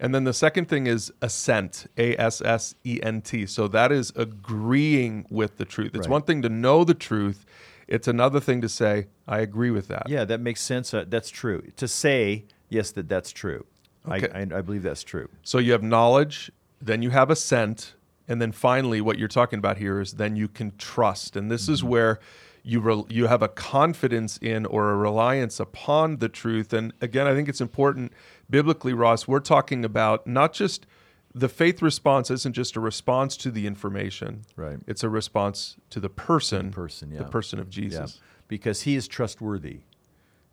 And 0.00 0.14
then 0.14 0.24
the 0.24 0.32
second 0.32 0.68
thing 0.68 0.86
is 0.86 1.12
assent, 1.22 1.86
A 1.96 2.16
S 2.16 2.40
S 2.40 2.74
E 2.84 3.00
N 3.02 3.20
T. 3.22 3.46
So 3.46 3.68
that 3.68 3.92
is 3.92 4.12
agreeing 4.16 5.26
with 5.30 5.56
the 5.56 5.64
truth. 5.64 5.94
It's 5.94 6.06
right. 6.06 6.10
one 6.10 6.22
thing 6.22 6.42
to 6.42 6.48
know 6.48 6.84
the 6.84 6.94
truth, 6.94 7.44
it's 7.88 8.08
another 8.08 8.40
thing 8.40 8.60
to 8.60 8.68
say, 8.68 9.06
I 9.26 9.40
agree 9.40 9.70
with 9.70 9.88
that. 9.88 10.08
Yeah, 10.08 10.24
that 10.24 10.40
makes 10.40 10.60
sense. 10.60 10.94
Uh, 10.94 11.04
that's 11.06 11.30
true. 11.30 11.62
To 11.76 11.88
say, 11.88 12.44
yes, 12.68 12.90
that 12.92 13.08
that's 13.08 13.32
true. 13.32 13.66
Okay. 14.08 14.28
I, 14.34 14.40
I, 14.40 14.58
I 14.58 14.60
believe 14.62 14.82
that's 14.82 15.02
true. 15.02 15.28
So 15.42 15.58
you 15.58 15.72
have 15.72 15.82
knowledge, 15.82 16.50
then 16.80 17.02
you 17.02 17.10
have 17.10 17.30
assent, 17.30 17.94
and 18.28 18.40
then 18.40 18.52
finally, 18.52 19.00
what 19.00 19.18
you're 19.18 19.28
talking 19.28 19.58
about 19.58 19.78
here 19.78 20.00
is 20.00 20.12
then 20.12 20.36
you 20.36 20.48
can 20.48 20.72
trust. 20.76 21.36
And 21.36 21.50
this 21.50 21.64
mm-hmm. 21.64 21.72
is 21.74 21.84
where 21.84 22.20
you 22.62 22.80
re- 22.80 23.04
you 23.08 23.26
have 23.26 23.42
a 23.42 23.48
confidence 23.48 24.38
in 24.38 24.64
or 24.66 24.90
a 24.90 24.96
reliance 24.96 25.60
upon 25.60 26.16
the 26.16 26.28
truth. 26.28 26.72
And 26.72 26.92
again, 27.00 27.26
I 27.26 27.34
think 27.34 27.48
it's 27.48 27.60
important 27.60 28.12
biblically, 28.48 28.94
Ross. 28.94 29.28
We're 29.28 29.40
talking 29.40 29.84
about 29.84 30.26
not 30.26 30.54
just 30.54 30.86
the 31.34 31.48
faith 31.48 31.82
response 31.82 32.30
isn't 32.30 32.52
just 32.52 32.76
a 32.76 32.80
response 32.80 33.36
to 33.38 33.50
the 33.50 33.66
information. 33.66 34.42
Right. 34.56 34.78
It's 34.86 35.02
a 35.02 35.08
response 35.08 35.76
to 35.90 35.98
the 35.98 36.08
person. 36.08 36.70
The 36.70 36.76
person, 36.76 37.10
yeah. 37.10 37.18
The 37.18 37.24
person 37.24 37.58
of 37.58 37.68
Jesus. 37.68 38.14
Yeah. 38.16 38.26
Because 38.46 38.82
he 38.82 38.94
is 38.94 39.08
trustworthy. 39.08 39.80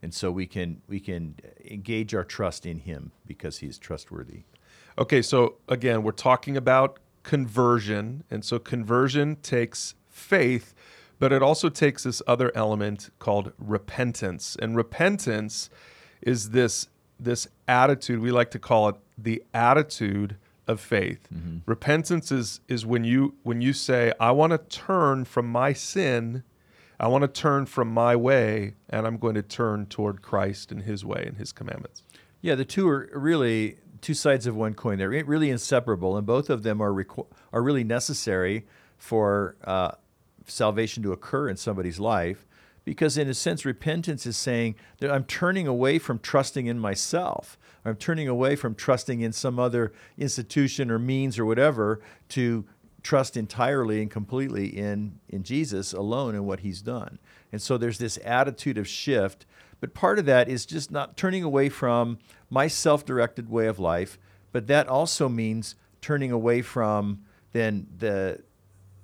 And 0.01 0.13
so 0.13 0.31
we 0.31 0.47
can 0.47 0.81
we 0.87 0.99
can 0.99 1.35
engage 1.63 2.15
our 2.15 2.23
trust 2.23 2.65
in 2.65 2.79
him 2.79 3.11
because 3.27 3.59
he 3.59 3.67
is 3.67 3.77
trustworthy. 3.77 4.43
Okay, 4.97 5.21
so 5.21 5.57
again, 5.69 6.01
we're 6.01 6.11
talking 6.11 6.57
about 6.57 6.97
conversion. 7.21 8.23
And 8.31 8.43
so 8.43 8.57
conversion 8.57 9.35
takes 9.37 9.93
faith, 10.09 10.73
but 11.19 11.31
it 11.31 11.43
also 11.43 11.69
takes 11.69 12.03
this 12.03 12.23
other 12.25 12.51
element 12.55 13.11
called 13.19 13.53
repentance. 13.59 14.57
And 14.59 14.75
repentance 14.75 15.69
is 16.23 16.49
this 16.49 16.87
this 17.19 17.47
attitude, 17.67 18.19
we 18.19 18.31
like 18.31 18.49
to 18.49 18.59
call 18.59 18.89
it 18.89 18.95
the 19.15 19.43
attitude 19.53 20.37
of 20.67 20.79
faith. 20.79 21.27
Mm-hmm. 21.33 21.57
Repentance 21.65 22.31
is 22.31 22.61
is 22.67 22.85
when 22.85 23.03
you 23.03 23.35
when 23.43 23.61
you 23.61 23.73
say, 23.73 24.13
I 24.19 24.31
want 24.31 24.51
to 24.51 24.57
turn 24.57 25.25
from 25.25 25.47
my 25.47 25.73
sin, 25.73 26.43
I 26.99 27.07
want 27.07 27.23
to 27.23 27.27
turn 27.27 27.65
from 27.65 27.89
my 27.89 28.15
way, 28.15 28.75
and 28.89 29.07
I'm 29.07 29.17
going 29.17 29.35
to 29.35 29.41
turn 29.41 29.87
toward 29.87 30.21
Christ 30.21 30.71
and 30.71 30.83
his 30.83 31.03
way 31.03 31.23
and 31.25 31.37
his 31.37 31.51
commandments. 31.51 32.03
Yeah, 32.41 32.55
the 32.55 32.65
two 32.65 32.87
are 32.89 33.09
really 33.13 33.77
two 34.01 34.13
sides 34.13 34.47
of 34.47 34.55
one 34.55 34.73
coin. 34.73 34.97
They're 34.97 35.09
really 35.09 35.49
inseparable, 35.49 36.17
and 36.17 36.25
both 36.25 36.49
of 36.49 36.63
them 36.63 36.81
are 36.81 36.91
requ- 36.91 37.27
are 37.53 37.61
really 37.61 37.83
necessary 37.83 38.65
for 38.97 39.55
uh, 39.63 39.91
salvation 40.45 41.03
to 41.03 41.11
occur 41.11 41.49
in 41.49 41.57
somebody's 41.57 41.99
life. 41.99 42.45
Because, 42.83 43.15
in 43.15 43.29
a 43.29 43.35
sense, 43.35 43.63
repentance 43.63 44.25
is 44.25 44.35
saying 44.35 44.75
that 44.99 45.11
I'm 45.11 45.23
turning 45.23 45.67
away 45.67 45.99
from 45.99 46.17
trusting 46.17 46.65
in 46.65 46.79
myself. 46.79 47.59
I'm 47.83 47.95
turning 47.95 48.27
away 48.27 48.55
from 48.55 48.75
trusting 48.75 49.21
in 49.21 49.31
some 49.31 49.59
other 49.59 49.91
institution 50.17 50.91
or 50.91 50.99
means 50.99 51.39
or 51.39 51.45
whatever 51.45 52.01
to 52.29 52.65
trust 53.03 53.35
entirely 53.35 54.01
and 54.01 54.11
completely 54.11 54.67
in, 54.67 55.19
in 55.27 55.43
Jesus 55.43 55.93
alone 55.93 56.35
and 56.35 56.45
what 56.45 56.59
he's 56.59 56.81
done. 56.81 57.19
And 57.51 57.61
so 57.61 57.77
there's 57.77 57.97
this 57.97 58.19
attitude 58.23 58.77
of 58.77 58.87
shift. 58.87 59.45
But 59.79 59.93
part 59.93 60.19
of 60.19 60.25
that 60.25 60.47
is 60.47 60.65
just 60.65 60.91
not 60.91 61.17
turning 61.17 61.43
away 61.43 61.69
from 61.69 62.19
my 62.49 62.67
self 62.67 63.03
directed 63.05 63.49
way 63.49 63.65
of 63.65 63.79
life, 63.79 64.19
but 64.51 64.67
that 64.67 64.87
also 64.87 65.27
means 65.27 65.75
turning 66.01 66.31
away 66.31 66.61
from 66.61 67.23
then 67.51 67.87
the 67.97 68.43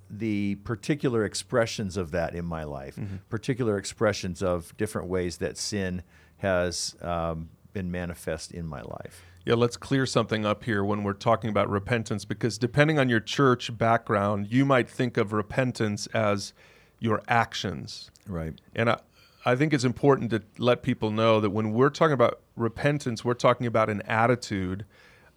the 0.10 0.56
particular 0.64 1.26
expressions 1.26 1.98
of 1.98 2.12
that 2.12 2.34
in 2.34 2.46
my 2.46 2.64
life, 2.64 2.96
mm-hmm. 2.96 3.18
particular 3.30 3.78
expressions 3.78 4.42
of 4.42 4.76
different 4.78 5.10
ways 5.10 5.38
that 5.38 5.58
sin 5.58 6.02
has 6.38 6.96
um, 7.02 7.50
been 7.78 7.92
manifest 7.92 8.52
in 8.52 8.66
my 8.66 8.82
life. 8.82 9.24
Yeah, 9.46 9.54
let's 9.54 9.78
clear 9.78 10.08
something 10.08 10.48
up 10.48 10.64
here 10.64 10.84
when 10.84 11.04
we're 11.04 11.14
talking 11.14 11.52
about 11.52 11.70
repentance, 11.70 12.26
because 12.26 12.58
depending 12.58 12.98
on 12.98 13.08
your 13.08 13.20
church 13.20 13.78
background, 13.78 14.48
you 14.50 14.66
might 14.66 14.90
think 14.90 15.16
of 15.16 15.32
repentance 15.32 16.08
as 16.08 16.54
your 17.00 17.22
actions. 17.28 18.10
Right. 18.28 18.60
And 18.76 18.90
I, 18.90 19.00
I 19.46 19.56
think 19.56 19.74
it's 19.74 19.84
important 19.84 20.32
to 20.32 20.42
let 20.58 20.82
people 20.82 21.12
know 21.12 21.40
that 21.40 21.52
when 21.52 21.72
we're 21.72 21.92
talking 21.92 22.16
about 22.16 22.40
repentance, 22.56 23.24
we're 23.24 23.36
talking 23.36 23.68
about 23.68 23.92
an 23.92 24.02
attitude. 24.02 24.84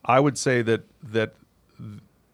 I 0.03 0.19
would 0.19 0.39
say 0.39 0.63
that 0.63 0.85
that 1.03 1.35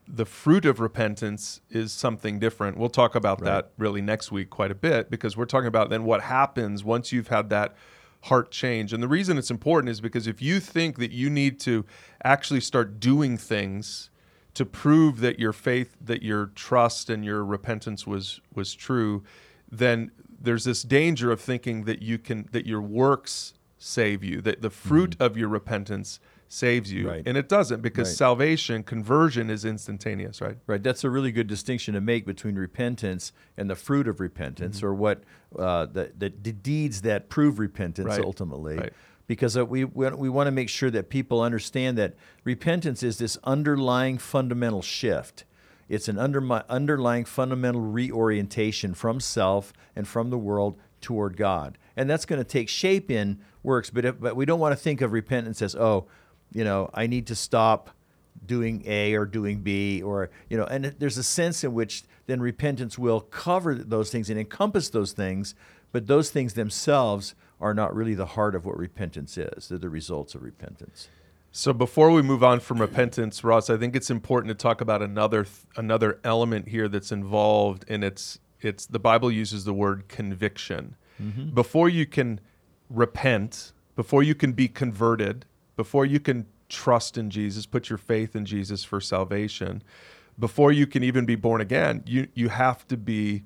the 0.07 0.25
fruit 0.25 0.65
of 0.65 0.79
repentance 0.79 1.61
is 1.69 1.93
something 1.93 2.39
different. 2.39 2.79
We'll 2.79 2.91
talk 2.91 3.17
about 3.17 3.41
right. 3.41 3.47
that 3.47 3.71
really 3.77 4.01
next 4.01 4.31
week 4.31 4.51
quite 4.51 4.71
a 4.71 4.77
bit 4.77 5.11
because 5.11 5.37
we're 5.37 5.47
talking 5.47 5.67
about 5.67 5.91
then 5.91 6.05
what 6.05 6.23
happens 6.23 6.85
once 6.85 7.11
you've 7.11 7.27
had 7.27 7.51
that 7.51 7.75
heart 8.27 8.51
change. 8.51 8.93
And 8.93 9.03
the 9.03 9.09
reason 9.09 9.39
it's 9.39 9.51
important 9.51 9.91
is 9.91 10.01
because 10.01 10.27
if 10.27 10.41
you 10.41 10.61
think 10.61 10.99
that 10.99 11.13
you 11.13 11.31
need 11.31 11.59
to 11.61 11.85
actually 12.25 12.61
start 12.61 13.01
doing 13.01 13.37
things 13.37 14.11
to 14.55 14.65
prove 14.65 15.21
that 15.21 15.39
your 15.39 15.53
faith, 15.53 15.97
that 16.01 16.23
your 16.23 16.47
trust 16.55 17.11
and 17.11 17.25
your 17.25 17.45
repentance 17.45 18.07
was 18.07 18.41
was 18.55 18.75
true, 18.75 19.23
then 19.71 20.11
there's 20.41 20.65
this 20.65 20.83
danger 20.83 21.31
of 21.31 21.41
thinking 21.41 21.85
that 21.85 22.03
you 22.03 22.19
can 22.19 22.49
that 22.53 22.67
your 22.67 22.81
works 22.81 23.55
save 23.79 24.25
you, 24.25 24.41
that 24.41 24.63
the 24.63 24.71
fruit 24.71 25.11
mm-hmm. 25.11 25.23
of 25.23 25.37
your 25.37 25.49
repentance 25.49 26.21
saves 26.49 26.93
you. 26.93 27.09
Right. 27.09 27.23
And 27.27 27.37
it 27.37 27.49
doesn't 27.49 27.83
because 27.83 28.09
Right. 28.09 28.17
salvation, 28.17 28.83
conversion 28.83 29.51
is 29.51 29.65
instantaneous, 29.65 30.41
right? 30.41 30.57
Right, 30.67 30.83
that's 30.83 31.03
a 31.05 31.11
really 31.11 31.33
good 31.33 31.47
distinction 31.47 31.95
to 31.95 32.01
make 32.01 32.25
between 32.25 32.55
repentance 32.57 33.33
and 33.57 33.69
the 33.69 33.75
fruit 33.75 34.07
of 34.07 34.21
repentance, 34.21 34.79
Mm-hmm. 34.79 34.87
or 34.87 34.95
what 34.95 35.23
uh, 35.59 35.87
the, 35.87 36.13
the 36.17 36.33
the 36.43 36.53
deeds 36.53 37.03
that 37.03 37.29
prove 37.29 37.59
repentance 37.59 38.07
Right, 38.09 38.21
ultimately. 38.21 38.77
right. 38.77 38.93
Because 39.27 39.57
uh, 39.57 39.67
we 39.67 39.85
we, 39.85 40.09
we 40.11 40.29
want 40.29 40.47
to 40.47 40.53
make 40.53 40.69
sure 40.69 40.91
that 40.91 41.09
people 41.09 41.41
understand 41.41 41.99
that 41.99 42.15
repentance 42.45 43.03
is 43.03 43.19
this 43.19 43.37
underlying 43.43 44.19
fundamental 44.19 44.83
shift. 44.83 45.45
It's 45.89 46.09
an 46.09 46.17
undermi- 46.17 46.67
underlying 46.69 47.25
fundamental 47.25 47.81
reorientation 47.81 48.95
from 48.95 49.21
self 49.21 49.73
and 49.95 50.07
from 50.07 50.31
the 50.31 50.39
world 50.39 50.77
toward 51.01 51.37
God, 51.37 51.79
and 51.97 52.09
that's 52.09 52.25
going 52.25 52.41
to 52.41 52.45
take 52.45 52.69
shape 52.69 53.11
in 53.11 53.39
works. 53.63 53.91
But 53.91 54.05
if, 54.05 54.21
but 54.21 54.37
we 54.37 54.45
don't 54.47 54.61
want 54.61 54.73
to 54.73 54.77
think 54.77 55.01
of 55.01 55.13
repentance 55.13 55.61
as 55.63 55.75
oh, 55.77 56.07
you 56.57 56.65
know, 56.65 56.91
I 56.95 57.07
need 57.07 57.27
to 57.29 57.35
stop 57.35 57.91
doing 58.45 58.83
A 58.87 59.15
or 59.15 59.25
doing 59.25 59.61
B 59.61 60.03
or 60.03 60.31
you 60.49 60.57
know 60.57 60.65
and 60.65 60.95
there's 60.99 61.19
a 61.19 61.23
sense 61.23 61.65
in 61.65 61.73
which 61.75 62.05
then 62.27 62.41
repentance 62.41 62.99
will 62.99 63.21
cover 63.21 63.75
those 63.75 64.11
things 64.11 64.31
and 64.31 64.39
encompass 64.39 64.91
those 64.91 65.13
things 65.13 65.55
but 65.91 66.07
those 66.07 66.31
things 66.31 66.55
themselves 66.55 67.35
are 67.61 67.75
not 67.75 67.95
really 67.95 68.15
the 68.15 68.27
heart 68.27 68.55
of 68.55 68.67
what 68.67 68.77
repentance 68.77 69.39
is. 69.39 69.69
They're 69.69 69.79
the 69.79 69.89
results 69.89 70.35
of 70.35 70.43
repentance. 70.43 71.09
So 71.53 71.73
before 71.73 72.11
we 72.11 72.21
move 72.21 72.45
on 72.45 72.61
from 72.61 72.81
repentance, 72.81 73.43
Ross, 73.43 73.71
I 73.71 73.79
think 73.79 73.97
it's 73.97 74.11
important 74.11 74.51
to 74.51 74.63
talk 74.63 74.83
about 74.83 75.01
another 75.01 75.45
th- 75.45 75.57
another 75.77 76.21
element 76.23 76.69
here 76.69 76.87
that's 76.87 77.13
involved, 77.13 77.87
and 77.89 78.05
it's 78.05 78.39
it's 78.61 78.85
the 78.85 78.99
Bible 78.99 79.31
uses 79.31 79.65
the 79.65 79.73
word 79.73 80.07
conviction. 80.09 80.97
Mm-hmm. 81.23 81.55
Before 81.55 81.89
you 81.89 82.05
can 82.05 82.41
repent, 82.91 83.73
before 83.95 84.23
you 84.23 84.35
can 84.35 84.53
be 84.53 84.69
converted, 84.69 85.47
before 85.77 86.05
you 86.05 86.21
can 86.21 86.47
trust 86.69 87.17
in 87.17 87.31
Jesus, 87.31 87.67
put 87.67 87.89
your 87.89 87.99
faith 87.99 88.35
in 88.35 88.45
Jesus 88.45 88.83
for 88.83 89.01
salvation, 89.01 89.83
before 90.39 90.73
you 90.73 90.87
can 90.87 91.03
even 91.03 91.25
be 91.25 91.37
born 91.37 91.61
again, 91.61 92.03
you 92.07 92.29
you 92.35 92.49
have 92.49 92.87
to 92.89 92.97
be 92.97 93.45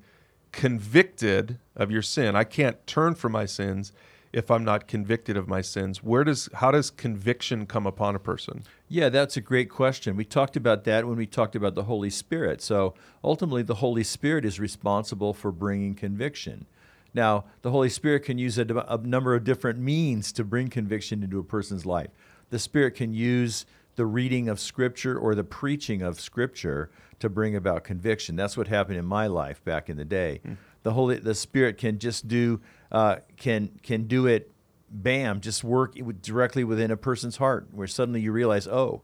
convicted 0.51 1.59
of 1.75 1.91
your 1.91 2.01
sin. 2.01 2.35
I 2.35 2.43
can't 2.43 2.85
turn 2.85 3.15
from 3.15 3.31
my 3.31 3.45
sins 3.45 3.93
if 4.33 4.49
I'm 4.49 4.63
not 4.63 4.87
convicted 4.87 5.37
of 5.37 5.47
my 5.47 5.61
sins. 5.61 6.03
Where 6.03 6.23
does 6.23 6.49
how 6.55 6.71
does 6.71 6.89
conviction 6.89 7.65
come 7.65 7.85
upon 7.85 8.15
a 8.15 8.19
person? 8.19 8.63
yeah 8.91 9.07
that's 9.07 9.37
a 9.37 9.41
great 9.41 9.69
question 9.69 10.17
we 10.17 10.25
talked 10.25 10.57
about 10.57 10.83
that 10.83 11.07
when 11.07 11.15
we 11.15 11.25
talked 11.25 11.55
about 11.55 11.75
the 11.75 11.83
holy 11.83 12.09
spirit 12.09 12.61
so 12.61 12.93
ultimately 13.23 13.63
the 13.63 13.75
holy 13.75 14.03
spirit 14.03 14.43
is 14.43 14.59
responsible 14.59 15.33
for 15.33 15.49
bringing 15.49 15.95
conviction 15.95 16.65
now 17.13 17.45
the 17.61 17.71
holy 17.71 17.89
spirit 17.89 18.23
can 18.23 18.37
use 18.37 18.57
a, 18.57 18.85
a 18.87 18.97
number 18.97 19.35
of 19.35 19.43
different 19.43 19.79
means 19.79 20.31
to 20.31 20.43
bring 20.43 20.69
conviction 20.69 21.23
into 21.23 21.39
a 21.39 21.43
person's 21.43 21.85
life 21.85 22.11
the 22.49 22.59
spirit 22.59 22.95
can 22.95 23.13
use 23.13 23.65
the 23.95 24.05
reading 24.05 24.47
of 24.49 24.59
scripture 24.59 25.17
or 25.17 25.35
the 25.35 25.43
preaching 25.43 26.01
of 26.01 26.19
scripture 26.19 26.89
to 27.21 27.29
bring 27.29 27.55
about 27.55 27.83
conviction. 27.83 28.35
That's 28.35 28.57
what 28.57 28.67
happened 28.67 28.97
in 28.97 29.05
my 29.05 29.27
life 29.27 29.63
back 29.63 29.89
in 29.89 29.97
the 29.97 30.05
day. 30.05 30.41
The 30.83 30.93
Holy, 30.93 31.19
the 31.19 31.35
Spirit 31.35 31.77
can 31.77 31.99
just 31.99 32.27
do, 32.27 32.59
uh, 32.91 33.17
can 33.37 33.79
can 33.83 34.07
do 34.07 34.25
it, 34.25 34.51
bam, 34.89 35.39
just 35.39 35.63
work 35.63 35.95
directly 36.21 36.63
within 36.63 36.89
a 36.91 36.97
person's 36.97 37.37
heart, 37.37 37.67
where 37.71 37.87
suddenly 37.87 38.21
you 38.21 38.31
realize, 38.31 38.67
oh, 38.67 39.03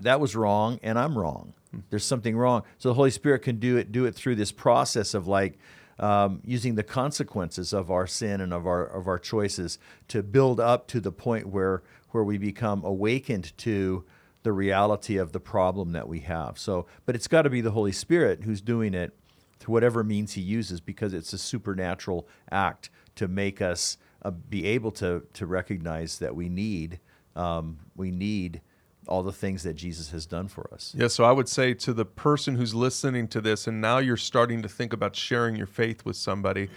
that 0.00 0.20
was 0.20 0.34
wrong, 0.34 0.80
and 0.82 0.98
I'm 0.98 1.16
wrong. 1.16 1.54
There's 1.90 2.04
something 2.04 2.36
wrong. 2.36 2.62
So 2.78 2.88
the 2.88 2.94
Holy 2.94 3.10
Spirit 3.10 3.40
can 3.40 3.58
do 3.58 3.76
it, 3.76 3.92
do 3.92 4.04
it 4.04 4.14
through 4.14 4.34
this 4.36 4.52
process 4.52 5.14
of 5.14 5.26
like. 5.26 5.58
Um, 5.98 6.40
using 6.44 6.74
the 6.74 6.82
consequences 6.82 7.72
of 7.72 7.88
our 7.88 8.06
sin 8.06 8.40
and 8.40 8.52
of 8.52 8.66
our 8.66 8.84
of 8.84 9.06
our 9.06 9.18
choices 9.18 9.78
to 10.08 10.24
build 10.24 10.58
up 10.58 10.88
to 10.88 11.00
the 11.00 11.12
point 11.12 11.46
where 11.46 11.82
where 12.10 12.24
we 12.24 12.36
become 12.36 12.84
awakened 12.84 13.56
to 13.58 14.04
the 14.42 14.52
reality 14.52 15.16
of 15.16 15.30
the 15.32 15.40
problem 15.40 15.92
that 15.92 16.08
we 16.08 16.20
have. 16.20 16.58
So, 16.58 16.86
but 17.06 17.14
it's 17.14 17.28
got 17.28 17.42
to 17.42 17.50
be 17.50 17.60
the 17.60 17.70
Holy 17.70 17.92
Spirit 17.92 18.42
who's 18.42 18.60
doing 18.60 18.92
it 18.92 19.16
through 19.58 19.72
whatever 19.72 20.02
means 20.02 20.32
He 20.32 20.40
uses, 20.40 20.80
because 20.80 21.14
it's 21.14 21.32
a 21.32 21.38
supernatural 21.38 22.26
act 22.50 22.90
to 23.14 23.28
make 23.28 23.62
us 23.62 23.96
uh, 24.22 24.32
be 24.32 24.66
able 24.66 24.90
to 24.92 25.22
to 25.32 25.46
recognize 25.46 26.18
that 26.18 26.34
we 26.34 26.48
need 26.48 26.98
um, 27.36 27.78
we 27.94 28.10
need 28.10 28.60
all 29.08 29.22
the 29.22 29.32
things 29.32 29.62
that 29.62 29.74
Jesus 29.74 30.10
has 30.10 30.26
done 30.26 30.48
for 30.48 30.68
us. 30.72 30.94
Yeah, 30.96 31.08
so 31.08 31.24
I 31.24 31.32
would 31.32 31.48
say 31.48 31.74
to 31.74 31.92
the 31.92 32.04
person 32.04 32.56
who's 32.56 32.74
listening 32.74 33.28
to 33.28 33.40
this 33.40 33.66
and 33.66 33.80
now 33.80 33.98
you're 33.98 34.16
starting 34.16 34.62
to 34.62 34.68
think 34.68 34.92
about 34.92 35.16
sharing 35.16 35.56
your 35.56 35.66
faith 35.66 36.04
with 36.04 36.16
somebody, 36.16 36.68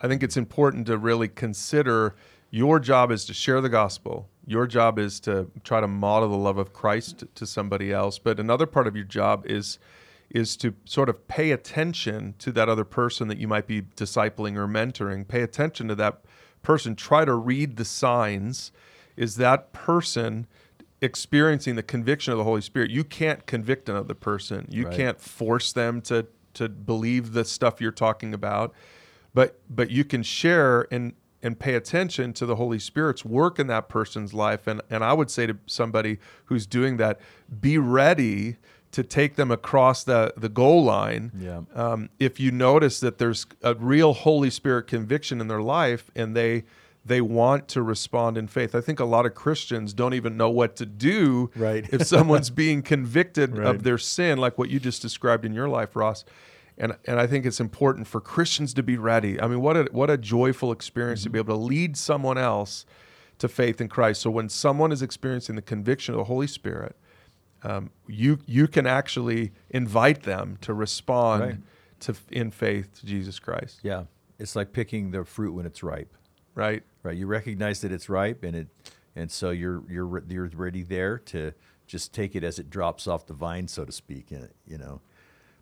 I 0.00 0.08
think 0.08 0.22
it's 0.22 0.36
important 0.36 0.86
to 0.86 0.98
really 0.98 1.28
consider 1.28 2.14
your 2.50 2.78
job 2.78 3.10
is 3.10 3.24
to 3.24 3.34
share 3.34 3.60
the 3.60 3.68
gospel. 3.68 4.28
Your 4.46 4.66
job 4.66 4.98
is 4.98 5.18
to 5.20 5.50
try 5.64 5.80
to 5.80 5.88
model 5.88 6.28
the 6.28 6.36
love 6.36 6.58
of 6.58 6.72
Christ 6.72 7.24
to 7.34 7.46
somebody 7.46 7.92
else, 7.92 8.18
but 8.18 8.38
another 8.38 8.66
part 8.66 8.86
of 8.86 8.94
your 8.94 9.04
job 9.04 9.44
is 9.46 9.78
is 10.30 10.56
to 10.56 10.74
sort 10.84 11.08
of 11.08 11.28
pay 11.28 11.52
attention 11.52 12.34
to 12.38 12.50
that 12.52 12.68
other 12.68 12.84
person 12.84 13.28
that 13.28 13.38
you 13.38 13.46
might 13.46 13.66
be 13.66 13.82
discipling 13.82 14.56
or 14.56 14.66
mentoring. 14.66 15.26
Pay 15.26 15.42
attention 15.42 15.86
to 15.88 15.94
that 15.94 16.20
person. 16.62 16.96
Try 16.96 17.24
to 17.24 17.34
read 17.34 17.76
the 17.76 17.84
signs. 17.84 18.72
Is 19.16 19.36
that 19.36 19.72
person 19.72 20.46
experiencing 21.04 21.76
the 21.76 21.82
conviction 21.82 22.32
of 22.32 22.38
the 22.38 22.44
Holy 22.44 22.60
Spirit? 22.60 22.90
You 22.90 23.04
can't 23.04 23.46
convict 23.46 23.88
another 23.88 24.14
person. 24.14 24.66
You 24.70 24.86
Right. 24.86 24.96
can't 24.96 25.20
force 25.20 25.72
them 25.72 26.00
to 26.02 26.26
to 26.54 26.68
believe 26.68 27.32
the 27.32 27.44
stuff 27.44 27.80
you're 27.80 27.90
talking 27.90 28.32
about. 28.32 28.72
But 29.34 29.58
but 29.68 29.90
you 29.90 30.04
can 30.04 30.22
share 30.22 30.86
and 30.92 31.14
and 31.42 31.58
pay 31.58 31.74
attention 31.74 32.32
to 32.32 32.46
the 32.46 32.56
Holy 32.56 32.78
Spirit's 32.78 33.24
work 33.24 33.58
in 33.58 33.66
that 33.66 33.88
person's 33.88 34.32
life. 34.32 34.66
And 34.66 34.80
and 34.88 35.04
I 35.04 35.12
would 35.12 35.30
say 35.30 35.46
to 35.46 35.56
somebody 35.66 36.18
who's 36.46 36.66
doing 36.66 36.96
that, 36.98 37.20
be 37.60 37.76
ready 37.76 38.56
to 38.92 39.02
take 39.02 39.34
them 39.34 39.50
across 39.50 40.04
the 40.04 40.32
the 40.36 40.48
goal 40.48 40.84
line. 40.84 41.32
Yeah. 41.36 41.62
Um, 41.74 42.08
if 42.20 42.38
you 42.38 42.52
notice 42.52 43.00
that 43.00 43.18
there's 43.18 43.46
a 43.62 43.74
real 43.74 44.12
Holy 44.12 44.50
Spirit 44.50 44.86
conviction 44.86 45.40
in 45.40 45.48
their 45.48 45.62
life 45.62 46.10
and 46.14 46.36
they 46.36 46.64
they 47.04 47.20
want 47.20 47.68
to 47.68 47.82
respond 47.82 48.38
in 48.38 48.48
faith. 48.48 48.74
I 48.74 48.80
think 48.80 48.98
a 48.98 49.04
lot 49.04 49.26
of 49.26 49.34
Christians 49.34 49.92
don't 49.92 50.14
even 50.14 50.36
know 50.36 50.48
what 50.50 50.74
to 50.76 50.86
do 50.86 51.50
Right. 51.54 51.86
if 51.92 52.06
someone's 52.06 52.50
being 52.64 52.82
convicted 52.82 53.58
Right. 53.58 53.66
of 53.66 53.82
their 53.82 53.98
sin, 53.98 54.38
like 54.38 54.56
what 54.58 54.70
you 54.70 54.80
just 54.80 55.02
described 55.02 55.44
in 55.44 55.52
your 55.52 55.68
life, 55.68 55.94
Ross. 55.96 56.24
And 56.78 56.96
and 57.04 57.20
I 57.20 57.26
think 57.26 57.46
it's 57.46 57.60
important 57.60 58.08
for 58.08 58.20
Christians 58.20 58.74
to 58.74 58.82
be 58.82 58.96
ready. 58.96 59.40
I 59.40 59.46
mean, 59.46 59.60
what 59.60 59.76
a 59.76 59.84
what 59.92 60.10
a 60.10 60.16
joyful 60.18 60.72
experience 60.72 61.22
to 61.22 61.30
be 61.30 61.38
able 61.38 61.54
to 61.54 61.60
lead 61.60 61.96
someone 61.96 62.36
else 62.38 62.84
to 63.38 63.48
faith 63.48 63.80
in 63.80 63.88
Christ. 63.88 64.22
So 64.22 64.30
when 64.30 64.48
someone 64.48 64.90
is 64.92 65.02
experiencing 65.02 65.54
the 65.56 65.62
conviction 65.62 66.14
of 66.14 66.18
the 66.18 66.24
Holy 66.24 66.46
Spirit, 66.48 66.96
um, 67.62 67.90
you 68.08 68.38
you 68.46 68.66
can 68.66 68.86
actually 68.86 69.52
invite 69.70 70.22
them 70.24 70.56
to 70.62 70.74
respond 70.74 71.42
Right. 71.42 71.56
to 72.00 72.14
in 72.32 72.50
faith 72.50 72.98
to 73.00 73.06
Jesus 73.06 73.38
Christ. 73.38 73.78
Yeah. 73.84 74.04
It's 74.38 74.56
like 74.56 74.72
picking 74.72 75.12
the 75.12 75.24
fruit 75.24 75.52
when 75.54 75.66
it's 75.66 75.82
ripe. 75.82 76.16
Right. 76.56 76.82
Right. 77.04 77.18
You 77.18 77.26
recognize 77.26 77.82
that 77.82 77.92
it's 77.92 78.08
ripe, 78.08 78.42
and 78.42 78.56
it, 78.56 78.68
and 79.14 79.30
so 79.30 79.50
you're 79.50 79.82
you're 79.90 80.24
you're 80.26 80.48
ready 80.48 80.82
there 80.82 81.18
to 81.18 81.52
just 81.86 82.14
take 82.14 82.34
it 82.34 82.42
as 82.42 82.58
it 82.58 82.70
drops 82.70 83.06
off 83.06 83.26
the 83.26 83.34
vine, 83.34 83.68
so 83.68 83.84
to 83.84 83.92
speak. 83.92 84.30
and, 84.30 84.48
You 84.66 84.78
know, 84.78 85.02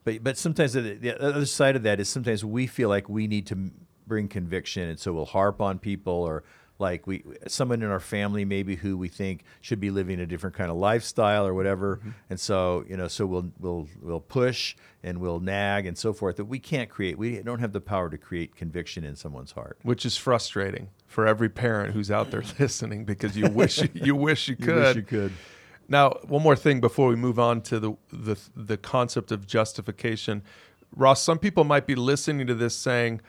but 0.05 0.23
but 0.23 0.39
sometimes 0.39 0.75
the, 0.75 0.81
the 0.95 1.21
other 1.21 1.45
side 1.45 1.75
of 1.75 1.83
that 1.83 1.99
is 1.99 2.09
sometimes 2.09 2.45
we 2.45 2.69
feel 2.69 2.89
like 2.89 3.09
we 3.09 3.27
need 3.27 3.49
to 3.49 3.73
bring 4.07 4.29
conviction, 4.29 4.89
and 4.89 5.01
so 5.01 5.13
we'll 5.13 5.25
harp 5.25 5.61
on 5.61 5.81
people 5.81 6.13
or 6.13 6.45
like 6.79 7.09
we 7.09 7.25
someone 7.49 7.83
in 7.83 7.91
our 7.91 8.01
family 8.01 8.45
maybe 8.45 8.77
who 8.77 8.97
we 8.97 9.09
think 9.09 9.43
should 9.61 9.81
be 9.81 9.91
living 9.91 10.21
a 10.21 10.27
different 10.27 10.55
kind 10.55 10.71
of 10.71 10.77
lifestyle 10.77 11.45
or 11.45 11.55
whatever, 11.55 11.97
mm-hmm. 11.97 12.11
and 12.31 12.39
so 12.39 12.85
you 12.89 12.97
know 12.97 13.09
so 13.09 13.27
we'll 13.27 13.51
we'll 13.59 13.89
we'll 14.01 14.21
push 14.21 14.77
and 15.03 15.19
we'll 15.19 15.41
nag 15.41 15.87
and 15.87 15.99
so 15.99 16.13
forth 16.13 16.37
that 16.37 16.45
we 16.45 16.61
can't 16.61 16.89
create. 16.89 17.19
We 17.19 17.43
don't 17.43 17.59
have 17.59 17.73
the 17.73 17.81
power 17.81 18.09
to 18.11 18.17
create 18.17 18.55
conviction 18.55 19.03
in 19.03 19.17
someone's 19.17 19.51
heart. 19.53 19.79
Which 19.83 20.07
is 20.07 20.17
frustrating 20.17 20.89
for 21.13 21.27
every 21.27 21.49
parent 21.49 21.93
who's 21.95 22.11
out 22.11 22.31
there 22.31 22.43
listening 22.59 23.05
because 23.05 23.37
you 23.37 23.49
wish 23.49 23.81
you 23.95 24.17
wish 24.17 24.49
you 24.49 24.57
You 24.59 24.65
could. 24.67 24.77
wish 24.83 24.97
you 24.97 25.03
could. 25.03 25.33
Now, 25.89 26.11
one 26.27 26.43
more 26.43 26.57
thing 26.57 26.81
before 26.81 27.09
we 27.09 27.17
move 27.17 27.39
on 27.39 27.61
to 27.63 27.79
the, 27.79 27.93
the 28.11 28.37
the 28.57 28.77
concept 28.77 29.31
of 29.31 29.47
justification, 29.47 30.43
Ross. 30.97 31.23
Some 31.23 31.39
people 31.39 31.65
might 31.65 31.87
be 31.87 31.95
listening 31.95 32.47
to 32.47 32.55
this 32.55 32.75
saying, 32.75 33.21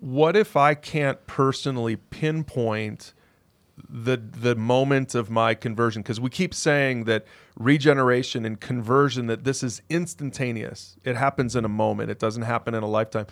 "What 0.00 0.36
if 0.36 0.56
I 0.56 0.74
can't 0.74 1.26
personally 1.26 1.96
pinpoint 1.96 3.14
the 3.88 4.16
the 4.18 4.54
moment 4.54 5.14
of 5.14 5.30
my 5.30 5.54
conversion?" 5.54 6.02
Because 6.02 6.20
we 6.20 6.28
keep 6.28 6.52
saying 6.52 7.04
that 7.04 7.24
regeneration 7.56 8.44
and 8.44 8.60
conversion 8.60 9.26
that 9.28 9.44
this 9.44 9.62
is 9.62 9.80
instantaneous. 9.88 10.96
It 11.04 11.16
happens 11.16 11.56
in 11.56 11.64
a 11.64 11.68
moment. 11.68 12.10
It 12.10 12.18
doesn't 12.18 12.42
happen 12.42 12.74
in 12.74 12.82
a 12.82 12.88
lifetime. 12.88 13.26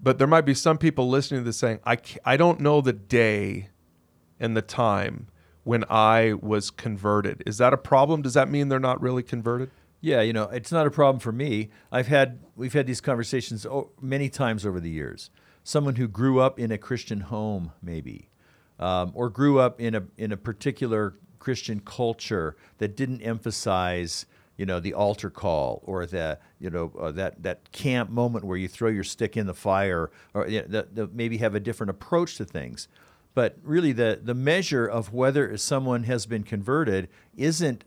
But 0.00 0.18
there 0.18 0.26
might 0.26 0.46
be 0.46 0.54
some 0.54 0.78
people 0.78 1.08
listening 1.08 1.40
to 1.40 1.44
this 1.44 1.58
saying, 1.58 1.80
"I 1.84 1.98
I 2.24 2.36
don't 2.36 2.60
know 2.60 2.80
the 2.80 2.92
day 2.92 3.68
and 4.38 4.56
the 4.56 4.62
time 4.62 5.28
when 5.64 5.84
I 5.90 6.32
was 6.32 6.70
converted. 6.70 7.42
Is 7.44 7.58
that 7.58 7.72
a 7.72 7.76
problem? 7.76 8.22
Does 8.22 8.34
that 8.34 8.48
mean 8.50 8.68
they're 8.68 8.80
not 8.80 9.02
really 9.02 9.22
converted? 9.22 9.70
Yeah, 10.00 10.22
you 10.22 10.32
know, 10.32 10.44
it's 10.44 10.70
not 10.70 10.86
a 10.86 10.90
problem 10.90 11.20
for 11.20 11.32
me. 11.32 11.70
I've 11.90 12.06
had 12.06 12.38
we've 12.56 12.72
had 12.72 12.86
these 12.86 13.00
conversations 13.00 13.66
many 14.00 14.28
times 14.28 14.64
over 14.64 14.80
the 14.80 14.90
years. 14.90 15.30
Someone 15.64 15.96
who 15.96 16.08
grew 16.08 16.38
up 16.40 16.58
in 16.58 16.70
a 16.70 16.78
Christian 16.78 17.20
home, 17.20 17.72
maybe, 17.82 18.30
um, 18.78 19.12
or 19.14 19.28
grew 19.28 19.58
up 19.58 19.80
in 19.80 19.94
a 19.94 20.04
in 20.16 20.32
a 20.32 20.36
particular 20.36 21.16
Christian 21.38 21.80
culture 21.80 22.56
that 22.78 22.96
didn't 22.96 23.22
emphasize 23.22 24.24
you 24.58 24.66
know 24.66 24.80
the 24.80 24.92
altar 24.92 25.30
call 25.30 25.80
or 25.86 26.04
the 26.04 26.38
you 26.58 26.68
know 26.68 26.92
uh, 27.00 27.10
that 27.12 27.42
that 27.42 27.72
camp 27.72 28.10
moment 28.10 28.44
where 28.44 28.58
you 28.58 28.68
throw 28.68 28.90
your 28.90 29.04
stick 29.04 29.36
in 29.36 29.46
the 29.46 29.54
fire 29.54 30.10
or 30.34 30.46
you 30.46 30.60
know, 30.60 30.66
the, 30.68 30.88
the, 30.92 31.08
maybe 31.14 31.38
have 31.38 31.54
a 31.54 31.60
different 31.60 31.88
approach 31.88 32.36
to 32.36 32.44
things 32.44 32.88
but 33.34 33.56
really 33.62 33.92
the 33.92 34.20
the 34.22 34.34
measure 34.34 34.84
of 34.84 35.14
whether 35.14 35.56
someone 35.56 36.02
has 36.02 36.26
been 36.26 36.42
converted 36.42 37.08
isn't 37.36 37.84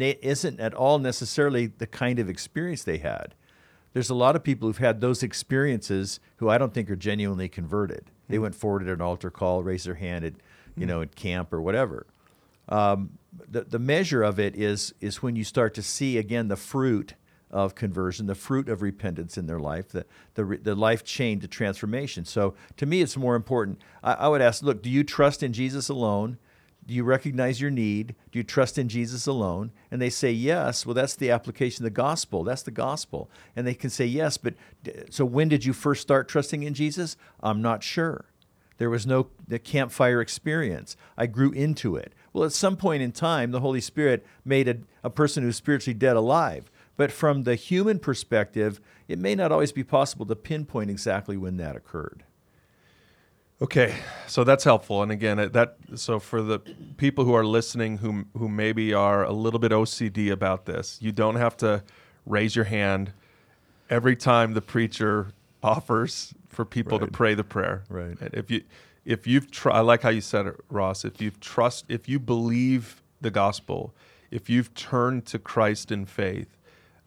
isn't 0.00 0.58
at 0.58 0.74
all 0.74 0.98
necessarily 0.98 1.66
the 1.66 1.86
kind 1.86 2.18
of 2.18 2.28
experience 2.28 2.82
they 2.82 2.98
had 2.98 3.34
there's 3.92 4.10
a 4.10 4.14
lot 4.14 4.34
of 4.34 4.42
people 4.42 4.68
who've 4.68 4.78
had 4.78 5.00
those 5.00 5.22
experiences 5.22 6.20
who 6.36 6.48
I 6.48 6.58
don't 6.58 6.74
think 6.74 6.90
are 6.90 6.96
genuinely 6.96 7.48
converted 7.48 8.10
they 8.28 8.36
mm-hmm. 8.36 8.44
went 8.44 8.54
forward 8.54 8.82
at 8.82 8.88
an 8.88 9.02
altar 9.02 9.30
call 9.30 9.62
raised 9.62 9.86
their 9.86 9.94
hand 9.94 10.24
at 10.24 10.32
you 10.32 10.80
mm-hmm. 10.80 10.88
know 10.88 11.02
at 11.02 11.14
camp 11.14 11.52
or 11.52 11.60
whatever 11.60 12.06
um, 12.68 13.18
the, 13.48 13.62
the 13.62 13.78
measure 13.78 14.22
of 14.22 14.38
it 14.38 14.56
is, 14.56 14.94
is 15.00 15.22
when 15.22 15.36
you 15.36 15.44
start 15.44 15.74
to 15.74 15.82
see 15.82 16.18
again 16.18 16.48
the 16.48 16.56
fruit 16.56 17.14
of 17.50 17.74
conversion, 17.74 18.26
the 18.26 18.34
fruit 18.34 18.68
of 18.68 18.82
repentance 18.82 19.38
in 19.38 19.46
their 19.46 19.60
life, 19.60 19.88
the, 19.88 20.04
the, 20.34 20.58
the 20.62 20.74
life 20.74 21.04
change, 21.04 21.42
the 21.42 21.48
transformation. 21.48 22.24
So 22.24 22.54
to 22.76 22.86
me, 22.86 23.02
it's 23.02 23.16
more 23.16 23.36
important. 23.36 23.80
I, 24.02 24.14
I 24.14 24.28
would 24.28 24.42
ask 24.42 24.62
look, 24.62 24.82
do 24.82 24.90
you 24.90 25.04
trust 25.04 25.42
in 25.42 25.52
Jesus 25.52 25.88
alone? 25.88 26.38
Do 26.86 26.94
you 26.94 27.02
recognize 27.02 27.60
your 27.60 27.70
need? 27.70 28.14
Do 28.30 28.38
you 28.38 28.44
trust 28.44 28.78
in 28.78 28.88
Jesus 28.88 29.26
alone? 29.26 29.72
And 29.90 30.00
they 30.00 30.10
say 30.10 30.30
yes. 30.30 30.86
Well, 30.86 30.94
that's 30.94 31.16
the 31.16 31.30
application 31.30 31.84
of 31.84 31.92
the 31.92 31.96
gospel. 31.96 32.44
That's 32.44 32.62
the 32.62 32.70
gospel. 32.70 33.28
And 33.56 33.66
they 33.66 33.74
can 33.74 33.90
say 33.90 34.06
yes, 34.06 34.36
but 34.36 34.54
so 35.10 35.24
when 35.24 35.48
did 35.48 35.64
you 35.64 35.72
first 35.72 36.02
start 36.02 36.28
trusting 36.28 36.62
in 36.62 36.74
Jesus? 36.74 37.16
I'm 37.40 37.60
not 37.60 37.82
sure. 37.82 38.26
There 38.78 38.90
was 38.90 39.06
no 39.06 39.28
the 39.48 39.58
campfire 39.58 40.20
experience. 40.20 40.96
I 41.16 41.26
grew 41.26 41.50
into 41.50 41.96
it. 41.96 42.12
Well, 42.36 42.44
at 42.44 42.52
some 42.52 42.76
point 42.76 43.02
in 43.02 43.12
time, 43.12 43.50
the 43.50 43.60
Holy 43.60 43.80
Spirit 43.80 44.26
made 44.44 44.68
a, 44.68 44.76
a 45.02 45.08
person 45.08 45.42
who's 45.42 45.56
spiritually 45.56 45.94
dead 45.94 46.16
alive. 46.16 46.70
But 46.98 47.10
from 47.10 47.44
the 47.44 47.54
human 47.54 47.98
perspective, 47.98 48.78
it 49.08 49.18
may 49.18 49.34
not 49.34 49.52
always 49.52 49.72
be 49.72 49.82
possible 49.82 50.26
to 50.26 50.36
pinpoint 50.36 50.90
exactly 50.90 51.38
when 51.38 51.56
that 51.56 51.76
occurred. 51.76 52.24
Okay, 53.62 53.94
so 54.26 54.44
that's 54.44 54.64
helpful. 54.64 55.02
And 55.02 55.10
again, 55.10 55.38
uh, 55.38 55.48
that 55.48 55.78
so 55.94 56.20
for 56.20 56.42
the 56.42 56.58
people 56.98 57.24
who 57.24 57.32
are 57.32 57.46
listening 57.46 57.96
who 57.96 58.26
who 58.36 58.50
maybe 58.50 58.92
are 58.92 59.24
a 59.24 59.32
little 59.32 59.58
bit 59.58 59.72
OCD 59.72 60.30
about 60.30 60.66
this, 60.66 60.98
you 61.00 61.12
don't 61.12 61.36
have 61.36 61.56
to 61.58 61.82
raise 62.26 62.54
your 62.54 62.66
hand 62.66 63.14
every 63.88 64.14
time 64.14 64.52
the 64.52 64.60
preacher 64.60 65.28
offers 65.62 66.34
for 66.50 66.66
people 66.66 66.98
right. 66.98 67.06
to 67.06 67.10
pray 67.10 67.32
the 67.32 67.44
prayer. 67.44 67.84
Right. 67.88 68.20
Uh, 68.20 68.28
if 68.34 68.50
you 68.50 68.62
if 69.06 69.26
you've 69.26 69.50
tr- 69.50 69.70
I 69.70 69.80
like 69.80 70.02
how 70.02 70.10
you 70.10 70.20
said 70.20 70.46
it, 70.46 70.56
Ross. 70.68 71.04
If 71.04 71.22
you've 71.22 71.40
trust, 71.40 71.86
if 71.88 72.08
you 72.08 72.18
believe 72.18 73.02
the 73.20 73.30
gospel, 73.30 73.94
if 74.30 74.50
you've 74.50 74.74
turned 74.74 75.24
to 75.26 75.38
Christ 75.38 75.92
in 75.92 76.04
faith, 76.04 76.58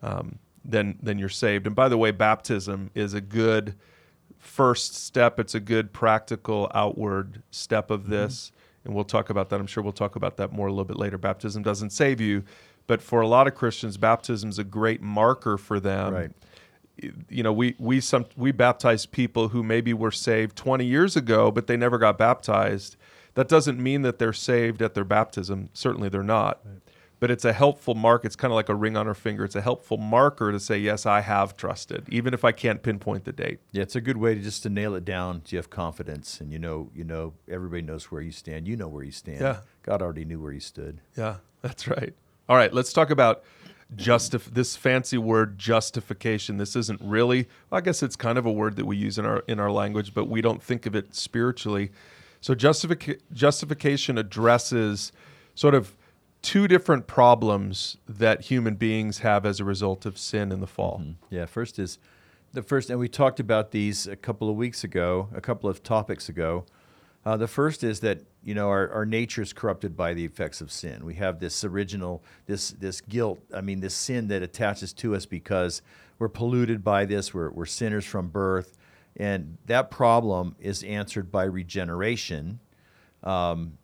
um, 0.01 0.39
then 0.63 0.97
then 1.03 1.19
you're 1.19 1.29
saved. 1.29 1.67
And 1.67 1.75
by 1.75 1.89
the 1.89 1.97
way, 1.97 2.12
baptism 2.12 2.89
is 2.95 3.13
a 3.13 3.21
good 3.21 3.75
first 4.38 4.95
step. 4.95 5.39
It's 5.39 5.53
a 5.53 5.59
good 5.59 5.91
practical 5.91 6.71
outward 6.73 7.43
step 7.51 7.91
of 7.91 8.03
mm-hmm. 8.03 8.12
this, 8.12 8.47
mm-hmm. 8.47 8.88
and 8.88 8.95
we'll 8.95 9.03
talk 9.03 9.29
about 9.29 9.49
that. 9.49 9.59
I'm 9.59 9.67
sure 9.67 9.83
we'll 9.83 9.91
talk 9.91 10.15
about 10.15 10.38
that 10.38 10.53
more 10.53 10.67
a 10.67 10.71
little 10.71 10.85
bit 10.85 10.97
later. 10.97 11.17
Baptism 11.17 11.63
doesn't 11.63 11.89
save 11.91 12.21
you, 12.21 12.43
but 12.88 13.01
for 13.01 13.19
a 13.19 13.27
lot 13.27 13.45
of 13.45 13.55
Christians, 13.55 13.97
baptism 13.97 14.49
is 14.49 14.57
a 14.57 14.63
great 14.63 15.01
marker 15.01 15.57
for 15.57 15.81
them. 15.81 16.13
Right 16.13 16.31
you 17.29 17.43
know, 17.43 17.53
we 17.53 17.75
we 17.79 18.01
some 18.01 18.25
we 18.35 18.51
baptize 18.51 19.05
people 19.05 19.49
who 19.49 19.63
maybe 19.63 19.93
were 19.93 20.12
saved 20.12 20.55
20 20.55 20.85
years 20.85 21.15
ago, 21.15 21.51
but 21.51 21.67
they 21.67 21.77
never 21.77 21.97
got 21.97 22.17
baptized. 22.17 22.95
That 23.35 23.47
doesn't 23.47 23.81
mean 23.81 24.01
that 24.01 24.19
they're 24.19 24.33
saved 24.33 24.81
at 24.81 24.93
their 24.93 25.03
baptism. 25.03 25.69
Certainly, 25.73 26.09
they're 26.09 26.23
not. 26.23 26.59
Right. 26.65 26.79
But 27.19 27.31
it's 27.31 27.43
a 27.43 27.51
helpful 27.51 27.95
mark. 27.95 28.23
It's 28.23 28.38
kind 28.38 28.51
of 28.51 28.55
like 28.55 28.69
a 28.69 28.75
ring 28.75 28.95
on 28.95 29.05
our 29.05 29.13
finger. 29.13 29.43
It's 29.43 29.55
a 29.55 29.62
helpful 29.62 29.97
marker 29.97 30.53
to 30.53 30.59
say, 30.59 30.77
yes, 30.77 31.05
I 31.05 31.19
have 31.19 31.57
trusted, 31.57 32.05
even 32.09 32.33
if 32.33 32.45
I 32.45 32.53
can't 32.53 32.81
pinpoint 32.81 33.25
the 33.25 33.33
date. 33.33 33.59
Yeah, 33.73 33.81
it's 33.81 33.95
a 33.95 34.01
good 34.01 34.15
way 34.15 34.35
to 34.35 34.41
just 34.41 34.63
to 34.63 34.69
nail 34.69 34.95
it 34.95 35.03
down. 35.03 35.41
So 35.43 35.55
you 35.55 35.57
have 35.57 35.69
confidence, 35.69 36.39
and 36.39 36.51
you 36.51 36.59
know, 36.59 36.89
you 36.95 37.03
know, 37.03 37.33
everybody 37.49 37.81
knows 37.81 38.09
where 38.09 38.21
you 38.21 38.31
stand. 38.31 38.69
You 38.69 38.77
know 38.77 38.88
where 38.88 39.03
you 39.03 39.12
stand. 39.12 39.41
Yeah. 39.41 39.59
God 39.83 40.01
already 40.01 40.23
knew 40.23 40.39
where 40.39 40.53
you 40.53 40.62
stood. 40.62 41.01
Yeah, 41.17 41.38
that's 41.62 41.88
right. 41.89 42.13
All 42.47 42.55
right, 42.55 42.73
let's 42.73 42.93
talk 42.93 43.09
about 43.09 43.43
justif 43.95 44.45
this 44.54 44.75
fancy 44.75 45.17
word 45.17 45.58
justification. 45.58 46.58
This 46.58 46.75
isn't 46.75 47.02
really 47.02 47.47
I 47.71 47.82
guess 47.82 48.04
it's 48.04 48.15
kind 48.15 48.38
of 48.38 48.45
a 48.45 48.52
word 48.52 48.75
that 48.75 48.86
we 48.86 48.97
use 48.97 49.17
in 49.17 49.25
our 49.25 49.39
in 49.47 49.60
our 49.60 49.71
language, 49.71 50.13
but 50.13 50.25
we 50.25 50.41
don't 50.41 50.62
think 50.62 50.86
of 50.86 50.95
it 50.95 51.15
spiritually. 51.15 51.91
So 52.41 52.56
justific- 52.56 53.19
justification 53.34 54.17
addresses 54.17 55.12
sort 55.56 55.75
of 55.75 55.95
two 56.41 56.67
different 56.67 57.08
problems 57.08 57.97
that 58.08 58.41
human 58.43 58.75
beings 58.75 59.19
have 59.19 59.45
as 59.45 59.60
a 59.60 59.65
result 59.65 60.06
of 60.06 60.17
sin 60.17 60.52
in 60.52 60.62
the 60.62 60.67
fall. 60.67 60.99
Mm-hmm. 61.02 61.36
Yeah, 61.36 61.45
first 61.45 61.80
is 61.80 61.99
the 62.54 62.63
first, 62.63 62.89
and 62.89 62.99
we 62.99 63.08
talked 63.08 63.39
about 63.39 63.71
these 63.71 64.08
a 64.08 64.15
couple 64.15 64.49
of 64.49 64.56
weeks 64.56 64.84
ago, 64.84 65.30
a 65.34 65.41
couple 65.41 65.69
of 65.69 65.84
topics 65.84 66.30
ago. 66.30 66.65
Uh, 67.25 67.36
the 67.36 67.47
first 67.47 67.84
is 67.84 67.99
that 67.99 68.21
you 68.43 68.53
know 68.53 68.69
our, 68.69 68.89
our 68.91 69.05
nature 69.05 69.41
is 69.41 69.51
corrupted 69.53 69.95
by 69.95 70.13
the 70.13 70.23
effects 70.23 70.62
of 70.62 70.71
sin. 70.71 71.05
We 71.05 71.15
have 71.15 71.39
this 71.39 71.63
original 71.63 72.23
this 72.45 72.71
this 72.71 73.01
guilt. 73.01 73.39
I 73.53 73.62
mean, 73.62 73.82
this 73.82 73.93
sin 73.93 74.27
that 74.29 74.41
attaches 74.41 74.93
to 74.93 75.15
us 75.15 75.25
because 75.25 75.82
we're 76.17 76.29
polluted 76.29 76.84
by 76.84 77.05
this. 77.05 77.34
We're 77.34 77.51
we're 77.51 77.65
sinners 77.65 78.05
from 78.05 78.29
birth, 78.29 78.77
and 79.17 79.58
that 79.65 79.91
problem 79.91 80.55
is 80.60 80.84
answered 80.84 81.32
by 81.32 81.43
regeneration. 81.43 82.60
Um, 83.23 83.77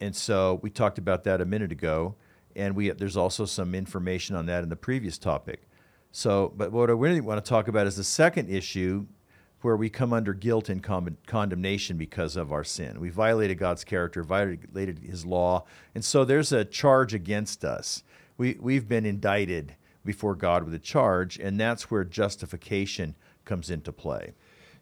and 0.00 0.16
so 0.16 0.60
we 0.62 0.70
talked 0.70 0.98
about 0.98 1.24
that 1.24 1.40
a 1.40 1.44
minute 1.44 1.72
ago, 1.72 2.14
and 2.56 2.74
we 2.74 2.90
there's 2.90 3.16
also 3.16 3.44
some 3.44 3.74
information 3.74 4.36
on 4.36 4.46
that 4.46 4.62
in 4.62 4.70
the 4.70 4.76
previous 4.76 5.18
topic. 5.18 5.68
So, 6.12 6.52
but 6.56 6.72
what 6.72 6.88
I 6.88 6.94
really 6.94 7.20
want 7.20 7.44
to 7.44 7.48
talk 7.48 7.68
about 7.68 7.86
is 7.86 7.96
the 7.96 8.04
second 8.04 8.48
issue 8.48 9.06
where 9.60 9.76
we 9.76 9.90
come 9.90 10.12
under 10.12 10.32
guilt 10.34 10.68
and 10.68 10.82
condemnation 11.26 11.96
because 11.96 12.36
of 12.36 12.52
our 12.52 12.64
sin. 12.64 13.00
We 13.00 13.10
violated 13.10 13.58
God's 13.58 13.84
character, 13.84 14.22
violated 14.22 15.00
His 15.00 15.26
law, 15.26 15.64
and 15.94 16.04
so 16.04 16.24
there's 16.24 16.52
a 16.52 16.64
charge 16.64 17.14
against 17.14 17.64
us. 17.64 18.02
We, 18.36 18.56
we've 18.60 18.88
been 18.88 19.04
indicted 19.04 19.74
before 20.04 20.36
God 20.36 20.64
with 20.64 20.74
a 20.74 20.78
charge, 20.78 21.38
and 21.38 21.58
that's 21.58 21.90
where 21.90 22.04
justification 22.04 23.16
comes 23.44 23.68
into 23.68 23.92
play. 23.92 24.32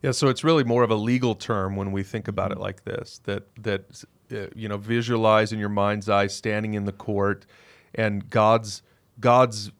Yeah, 0.02 0.10
so 0.10 0.28
it's 0.28 0.44
really 0.44 0.64
more 0.64 0.82
of 0.82 0.90
a 0.90 0.94
legal 0.94 1.34
term 1.34 1.74
when 1.74 1.90
we 1.90 2.02
think 2.02 2.28
about 2.28 2.52
it 2.52 2.58
like 2.58 2.84
this. 2.84 3.20
That 3.24 3.44
that 3.62 4.04
uh, 4.32 4.46
you 4.54 4.68
know, 4.68 4.76
visualize 4.76 5.52
in 5.52 5.58
your 5.58 5.68
mind's 5.68 6.08
eye 6.08 6.26
standing 6.26 6.74
in 6.74 6.84
the 6.84 6.92
court, 6.92 7.46
and 7.94 8.28
God's 8.28 8.82
God's 9.20 9.70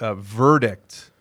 uh, 0.00 0.14
verdict 0.14 1.11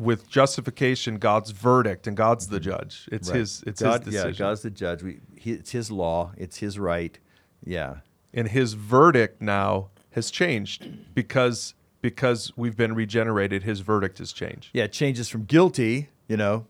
with 0.00 0.28
justification, 0.28 1.18
God's 1.18 1.50
verdict, 1.50 2.06
and 2.06 2.16
God's 2.16 2.48
the 2.48 2.60
judge. 2.60 3.08
It's 3.12 3.28
right. 3.28 3.38
his. 3.38 3.62
It's 3.66 3.82
God, 3.82 4.04
his 4.04 4.14
decision. 4.14 4.30
Yeah, 4.30 4.38
God's 4.38 4.62
the 4.62 4.70
judge. 4.70 5.02
We, 5.02 5.20
he, 5.36 5.52
it's 5.52 5.70
His 5.70 5.90
law. 5.90 6.32
It's 6.36 6.58
His 6.58 6.78
right. 6.78 7.18
Yeah. 7.64 7.96
And 8.32 8.48
His 8.48 8.74
verdict 8.74 9.40
now 9.40 9.90
has 10.12 10.30
changed 10.30 11.14
because 11.14 11.74
because 12.00 12.52
we've 12.56 12.76
been 12.76 12.94
regenerated. 12.94 13.62
His 13.62 13.80
verdict 13.80 14.18
has 14.18 14.32
changed. 14.32 14.70
Yeah, 14.72 14.84
it 14.84 14.92
changes 14.92 15.28
from 15.28 15.44
guilty, 15.44 16.08
you 16.28 16.36
know, 16.36 16.66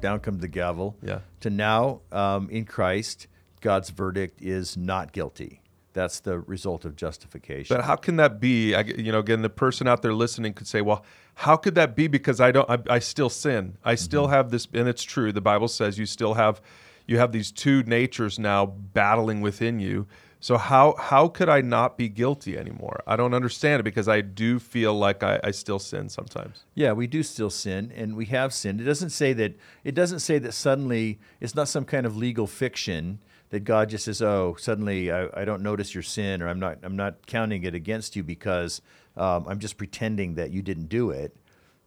down 0.00 0.20
comes 0.20 0.40
the 0.40 0.48
gavel. 0.48 0.96
Yeah. 1.02 1.20
To 1.40 1.50
now, 1.50 2.00
um, 2.12 2.50
in 2.50 2.64
Christ, 2.64 3.26
God's 3.60 3.90
verdict 3.90 4.42
is 4.42 4.76
not 4.76 5.12
guilty. 5.12 5.60
That's 5.96 6.20
the 6.20 6.40
result 6.40 6.84
of 6.84 6.94
justification. 6.94 7.74
But 7.74 7.86
how 7.86 7.96
can 7.96 8.16
that 8.16 8.38
be? 8.38 8.74
I, 8.74 8.82
you 8.82 9.10
know, 9.10 9.18
again, 9.18 9.40
the 9.40 9.48
person 9.48 9.88
out 9.88 10.02
there 10.02 10.12
listening 10.12 10.52
could 10.52 10.66
say, 10.66 10.82
"Well, 10.82 11.06
how 11.36 11.56
could 11.56 11.74
that 11.76 11.96
be? 11.96 12.06
Because 12.06 12.38
I 12.38 12.52
don't, 12.52 12.68
I, 12.68 12.78
I 12.88 12.98
still 12.98 13.30
sin. 13.30 13.78
I 13.82 13.94
still 13.94 14.24
mm-hmm. 14.24 14.32
have 14.34 14.50
this, 14.50 14.68
and 14.74 14.88
it's 14.88 15.02
true. 15.02 15.32
The 15.32 15.40
Bible 15.40 15.68
says 15.68 15.98
you 15.98 16.04
still 16.04 16.34
have, 16.34 16.60
you 17.06 17.16
have 17.16 17.32
these 17.32 17.50
two 17.50 17.82
natures 17.84 18.38
now 18.38 18.66
battling 18.66 19.40
within 19.40 19.80
you. 19.80 20.06
So 20.38 20.58
how 20.58 20.96
how 20.98 21.28
could 21.28 21.48
I 21.48 21.62
not 21.62 21.96
be 21.96 22.10
guilty 22.10 22.58
anymore? 22.58 23.02
I 23.06 23.16
don't 23.16 23.32
understand 23.32 23.80
it 23.80 23.84
because 23.84 24.06
I 24.06 24.20
do 24.20 24.58
feel 24.58 24.92
like 24.92 25.22
I, 25.22 25.40
I 25.42 25.50
still 25.50 25.78
sin 25.78 26.10
sometimes. 26.10 26.64
Yeah, 26.74 26.92
we 26.92 27.06
do 27.06 27.22
still 27.22 27.50
sin, 27.50 27.90
and 27.96 28.16
we 28.16 28.26
have 28.26 28.52
sinned. 28.52 28.82
It 28.82 28.84
doesn't 28.84 29.10
say 29.10 29.32
that. 29.32 29.56
It 29.82 29.94
doesn't 29.94 30.20
say 30.20 30.38
that 30.40 30.52
suddenly 30.52 31.18
it's 31.40 31.54
not 31.54 31.68
some 31.68 31.86
kind 31.86 32.04
of 32.04 32.18
legal 32.18 32.46
fiction 32.46 33.18
that 33.56 33.64
God 33.64 33.88
just 33.88 34.04
says, 34.04 34.20
"Oh, 34.20 34.54
suddenly 34.58 35.10
I, 35.10 35.28
I 35.32 35.46
don't 35.46 35.62
notice 35.62 35.94
your 35.94 36.02
sin, 36.02 36.42
or 36.42 36.48
I'm 36.48 36.60
not 36.60 36.76
I'm 36.82 36.94
not 36.94 37.26
counting 37.26 37.64
it 37.64 37.74
against 37.74 38.14
you 38.14 38.22
because 38.22 38.82
um, 39.16 39.46
I'm 39.48 39.60
just 39.60 39.78
pretending 39.78 40.34
that 40.34 40.50
you 40.50 40.60
didn't 40.60 40.90
do 40.90 41.10
it." 41.10 41.34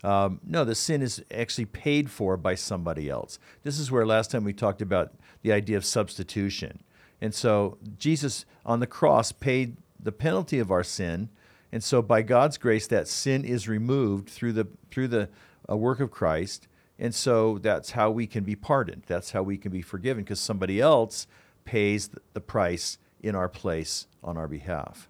Um, 0.03 0.39
no, 0.43 0.65
the 0.65 0.73
sin 0.73 1.03
is 1.03 1.23
actually 1.31 1.65
paid 1.65 2.09
for 2.09 2.37
by 2.37 2.55
somebody 2.55 3.07
else. 3.07 3.37
This 3.61 3.77
is 3.77 3.91
where 3.91 4.03
last 4.03 4.31
time 4.31 4.43
we 4.43 4.51
talked 4.51 4.81
about 4.81 5.13
the 5.43 5.51
idea 5.51 5.77
of 5.77 5.85
substitution, 5.85 6.81
and 7.21 7.35
so 7.35 7.77
Jesus 7.99 8.45
on 8.65 8.79
the 8.79 8.87
cross 8.87 9.31
paid 9.31 9.77
the 9.99 10.11
penalty 10.11 10.57
of 10.57 10.71
our 10.71 10.83
sin, 10.83 11.29
and 11.71 11.83
so 11.83 12.01
by 12.01 12.23
God's 12.23 12.57
grace, 12.57 12.87
that 12.87 13.07
sin 13.07 13.45
is 13.45 13.67
removed 13.67 14.27
through 14.27 14.53
the 14.53 14.67
through 14.89 15.09
the 15.09 15.29
uh, 15.69 15.77
work 15.77 15.99
of 15.99 16.09
Christ. 16.09 16.67
And 17.01 17.15
so 17.15 17.59
that's 17.59 17.91
how 17.91 18.11
we 18.11 18.27
can 18.27 18.43
be 18.43 18.57
pardoned. 18.57 19.03
That's 19.07 19.31
how 19.31 19.41
we 19.41 19.57
can 19.57 19.71
be 19.71 19.81
forgiven 19.81 20.23
because 20.23 20.41
somebody 20.41 20.81
else 20.81 21.27
pays 21.69 22.09
the 22.33 22.41
price 22.41 22.97
in 23.21 23.35
our 23.35 23.49
place 23.49 24.07
on 24.23 24.37
our 24.37 24.47
behalf. 24.47 25.07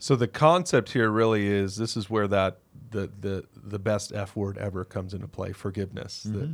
So 0.00 0.16
the 0.16 0.26
concept 0.28 0.92
here 0.92 1.10
really 1.10 1.46
is 1.46 1.76
this 1.76 1.96
is 1.96 2.10
where 2.10 2.28
that 2.28 2.58
the 2.90 3.10
the 3.20 3.44
the 3.54 3.78
best 3.78 4.12
F 4.12 4.34
word 4.34 4.58
ever 4.58 4.84
comes 4.84 5.14
into 5.14 5.28
play, 5.28 5.52
forgiveness. 5.52 6.26
Mm-hmm. 6.26 6.38
That 6.38 6.48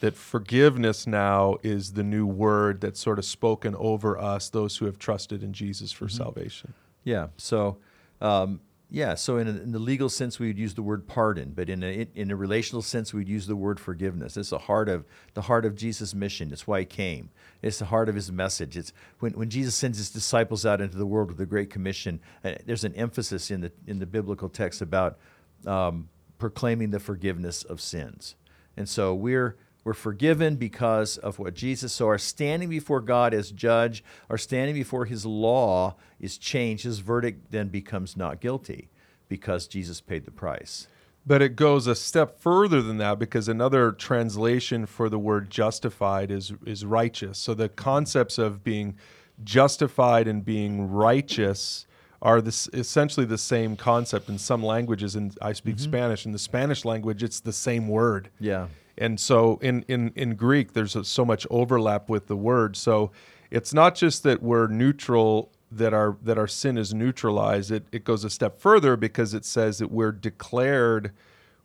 that 0.00 0.16
forgiveness 0.16 1.06
now 1.06 1.58
is 1.62 1.92
the 1.92 2.02
new 2.02 2.26
word 2.26 2.80
that's 2.80 3.00
sort 3.00 3.18
of 3.18 3.24
spoken 3.26 3.74
over 3.76 4.18
us, 4.18 4.48
those 4.48 4.78
who 4.78 4.86
have 4.86 4.98
trusted 4.98 5.42
in 5.42 5.52
Jesus 5.52 5.92
Mm-hmm. 5.92 6.04
for 6.04 6.10
salvation. 6.10 6.72
Yeah. 7.04 7.26
So, 7.36 7.76
um, 8.20 8.60
yeah. 8.90 9.14
So 9.14 9.38
in, 9.38 9.46
a, 9.46 9.50
in 9.50 9.70
the 9.70 9.78
legal 9.78 10.08
sense, 10.08 10.40
we 10.40 10.48
would 10.48 10.58
use 10.58 10.74
the 10.74 10.82
word 10.82 11.06
pardon, 11.06 11.52
but 11.54 11.70
in 11.70 11.84
a 11.84 12.08
in 12.14 12.30
a 12.30 12.36
relational 12.36 12.82
sense, 12.82 13.14
we'd 13.14 13.28
use 13.28 13.46
the 13.46 13.54
word 13.54 13.78
forgiveness. 13.78 14.36
It's 14.36 14.50
the 14.50 14.58
heart 14.58 14.88
of 14.88 15.04
the 15.34 15.42
heart 15.42 15.64
of 15.64 15.76
Jesus' 15.76 16.14
mission. 16.14 16.52
It's 16.52 16.66
why 16.66 16.80
he 16.80 16.86
came. 16.86 17.30
It's 17.62 17.78
the 17.78 17.84
heart 17.86 18.08
of 18.08 18.16
his 18.16 18.32
message. 18.32 18.76
It's 18.76 18.92
when, 19.20 19.32
when 19.34 19.48
Jesus 19.48 19.76
sends 19.76 19.98
his 19.98 20.10
disciples 20.10 20.66
out 20.66 20.80
into 20.80 20.96
the 20.96 21.06
world 21.06 21.28
with 21.28 21.38
the 21.38 21.46
Great 21.46 21.70
Commission. 21.70 22.20
Uh, 22.44 22.54
there's 22.66 22.84
an 22.84 22.94
emphasis 22.94 23.50
in 23.50 23.60
the 23.60 23.72
in 23.86 24.00
the 24.00 24.06
biblical 24.06 24.48
text 24.48 24.82
about 24.82 25.18
um, 25.66 26.08
proclaiming 26.38 26.90
the 26.90 27.00
forgiveness 27.00 27.62
of 27.62 27.80
sins, 27.80 28.34
and 28.76 28.88
so 28.88 29.14
we're 29.14 29.56
we're 29.84 29.94
forgiven 29.94 30.56
because 30.56 31.16
of 31.16 31.38
what 31.38 31.54
Jesus. 31.54 31.92
So 31.92 32.06
our 32.06 32.18
standing 32.18 32.68
before 32.68 33.00
God 33.00 33.32
as 33.32 33.50
judge, 33.50 34.04
our 34.28 34.38
standing 34.38 34.74
before 34.74 35.06
His 35.06 35.24
law 35.24 35.96
is 36.18 36.36
changed. 36.36 36.84
His 36.84 36.98
verdict 36.98 37.50
then 37.50 37.68
becomes 37.68 38.16
not 38.16 38.40
guilty 38.40 38.90
because 39.28 39.66
Jesus 39.66 40.00
paid 40.00 40.26
the 40.26 40.30
price. 40.30 40.88
But 41.26 41.42
it 41.42 41.54
goes 41.54 41.86
a 41.86 41.94
step 41.94 42.40
further 42.40 42.82
than 42.82 42.96
that 42.98 43.18
because 43.18 43.48
another 43.48 43.92
translation 43.92 44.86
for 44.86 45.08
the 45.08 45.18
word 45.18 45.50
justified 45.50 46.30
is 46.30 46.52
is 46.66 46.84
righteous. 46.84 47.38
So 47.38 47.54
the 47.54 47.68
concepts 47.68 48.38
of 48.38 48.64
being 48.64 48.96
justified 49.44 50.26
and 50.26 50.44
being 50.44 50.90
righteous 50.90 51.86
are 52.22 52.40
this 52.40 52.68
essentially 52.74 53.24
the 53.24 53.38
same 53.38 53.76
concept 53.76 54.28
in 54.28 54.38
some 54.38 54.62
languages 54.62 55.16
and 55.16 55.36
I 55.40 55.52
speak 55.54 55.76
mm-hmm. 55.76 55.84
Spanish 55.84 56.26
in 56.26 56.32
the 56.32 56.38
Spanish 56.38 56.84
language 56.84 57.22
it's 57.22 57.40
the 57.40 57.52
same 57.52 57.88
word. 57.88 58.30
Yeah. 58.38 58.66
And 59.00 59.18
so 59.18 59.58
in, 59.62 59.82
in, 59.88 60.12
in 60.14 60.36
Greek, 60.36 60.74
there's 60.74 60.94
a, 60.94 61.04
so 61.04 61.24
much 61.24 61.46
overlap 61.50 62.08
with 62.08 62.26
the 62.26 62.36
word. 62.36 62.76
So 62.76 63.10
it's 63.50 63.74
not 63.74 63.96
just 63.96 64.22
that 64.24 64.42
we're 64.42 64.68
neutral, 64.68 65.50
that 65.72 65.94
our, 65.94 66.18
that 66.22 66.36
our 66.36 66.46
sin 66.46 66.76
is 66.76 66.92
neutralized. 66.92 67.70
It, 67.70 67.86
it 67.90 68.04
goes 68.04 68.24
a 68.24 68.30
step 68.30 68.60
further 68.60 68.96
because 68.96 69.32
it 69.32 69.46
says 69.46 69.78
that 69.78 69.90
we're 69.90 70.12
declared, 70.12 71.12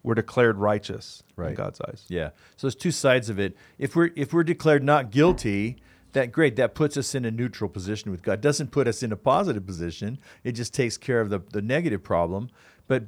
we're 0.02 0.16
declared 0.16 0.58
righteous 0.58 1.24
in 1.38 1.56
God's 1.56 1.82
eyes. 1.82 2.06
Yeah. 2.08 2.30
So 2.56 2.68
there's 2.68 2.76
two 2.76 2.92
sides 2.92 3.30
of 3.30 3.38
it. 3.38 3.58
If 3.78 3.96
we're 3.96 4.12
if 4.16 4.34
we're 4.34 4.44
declared 4.44 4.84
not 4.84 5.12
guilty, 5.12 5.78
that 6.14 6.32
great. 6.32 6.56
That 6.56 6.74
puts 6.74 6.96
us 6.96 7.14
in 7.14 7.26
a 7.26 7.32
neutral 7.32 7.70
position 7.70 8.10
with 8.10 8.24
God. 8.24 8.40
Doesn't 8.42 8.72
put 8.72 8.88
us 8.88 9.04
in 9.04 9.12
a 9.12 9.18
positive 9.18 9.66
position. 9.66 10.18
It 10.44 10.54
just 10.54 10.74
takes 10.74 10.98
care 10.98 11.20
of 11.20 11.30
the, 11.30 11.40
the 11.52 11.62
negative 11.62 12.02
problem. 12.02 12.50
But 12.88 13.04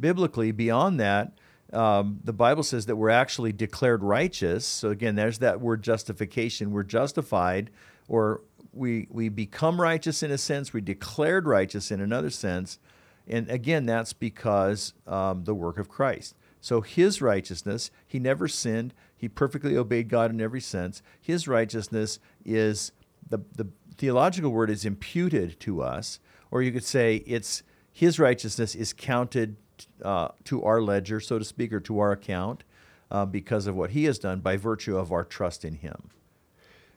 biblically, 0.00 0.52
beyond 0.52 1.00
that, 1.00 1.32
um, 1.72 2.20
the 2.24 2.32
Bible 2.32 2.62
says 2.62 2.86
that 2.86 2.96
we're 2.96 3.10
actually 3.10 3.52
declared 3.52 4.02
righteous. 4.02 4.66
So 4.66 4.90
again, 4.90 5.14
there's 5.14 5.38
that 5.38 5.60
word 5.60 5.82
justification. 5.82 6.70
We're 6.70 6.82
justified, 6.82 7.70
or 8.08 8.42
we 8.72 9.06
we 9.10 9.28
become 9.28 9.80
righteous 9.80 10.22
in 10.22 10.30
a 10.30 10.38
sense. 10.38 10.72
We 10.72 10.80
declared 10.80 11.46
righteous 11.46 11.90
in 11.90 12.00
another 12.00 12.30
sense. 12.30 12.78
And 13.26 13.48
again, 13.48 13.86
that's 13.86 14.12
because 14.12 14.94
um, 15.06 15.44
the 15.44 15.54
work 15.54 15.78
of 15.78 15.88
Christ. 15.88 16.34
So 16.60 16.80
his 16.80 17.20
righteousness, 17.20 17.90
he 18.06 18.18
never 18.18 18.48
sinned. 18.48 18.94
He 19.16 19.28
perfectly 19.28 19.76
obeyed 19.76 20.08
God 20.08 20.30
in 20.30 20.40
every 20.40 20.60
sense. 20.60 21.02
His 21.20 21.46
righteousness 21.46 22.18
is 22.44 22.92
the, 23.28 23.38
the 23.54 23.68
theological 23.96 24.50
word 24.50 24.70
is 24.70 24.84
imputed 24.84 25.58
to 25.60 25.82
us, 25.82 26.18
or 26.50 26.62
you 26.62 26.72
could 26.72 26.84
say 26.84 27.16
it's 27.26 27.62
his 27.92 28.18
righteousness 28.18 28.74
is 28.74 28.92
counted 28.92 29.56
uh, 30.04 30.28
to 30.44 30.62
our 30.64 30.80
ledger, 30.80 31.20
so 31.20 31.38
to 31.38 31.44
speak, 31.44 31.72
or 31.72 31.80
to 31.80 31.98
our 31.98 32.12
account 32.12 32.64
uh, 33.10 33.24
because 33.26 33.66
of 33.66 33.74
what 33.74 33.90
he 33.90 34.04
has 34.04 34.18
done 34.18 34.40
by 34.40 34.56
virtue 34.56 34.96
of 34.96 35.12
our 35.12 35.24
trust 35.24 35.64
in 35.64 35.74
him. 35.74 36.10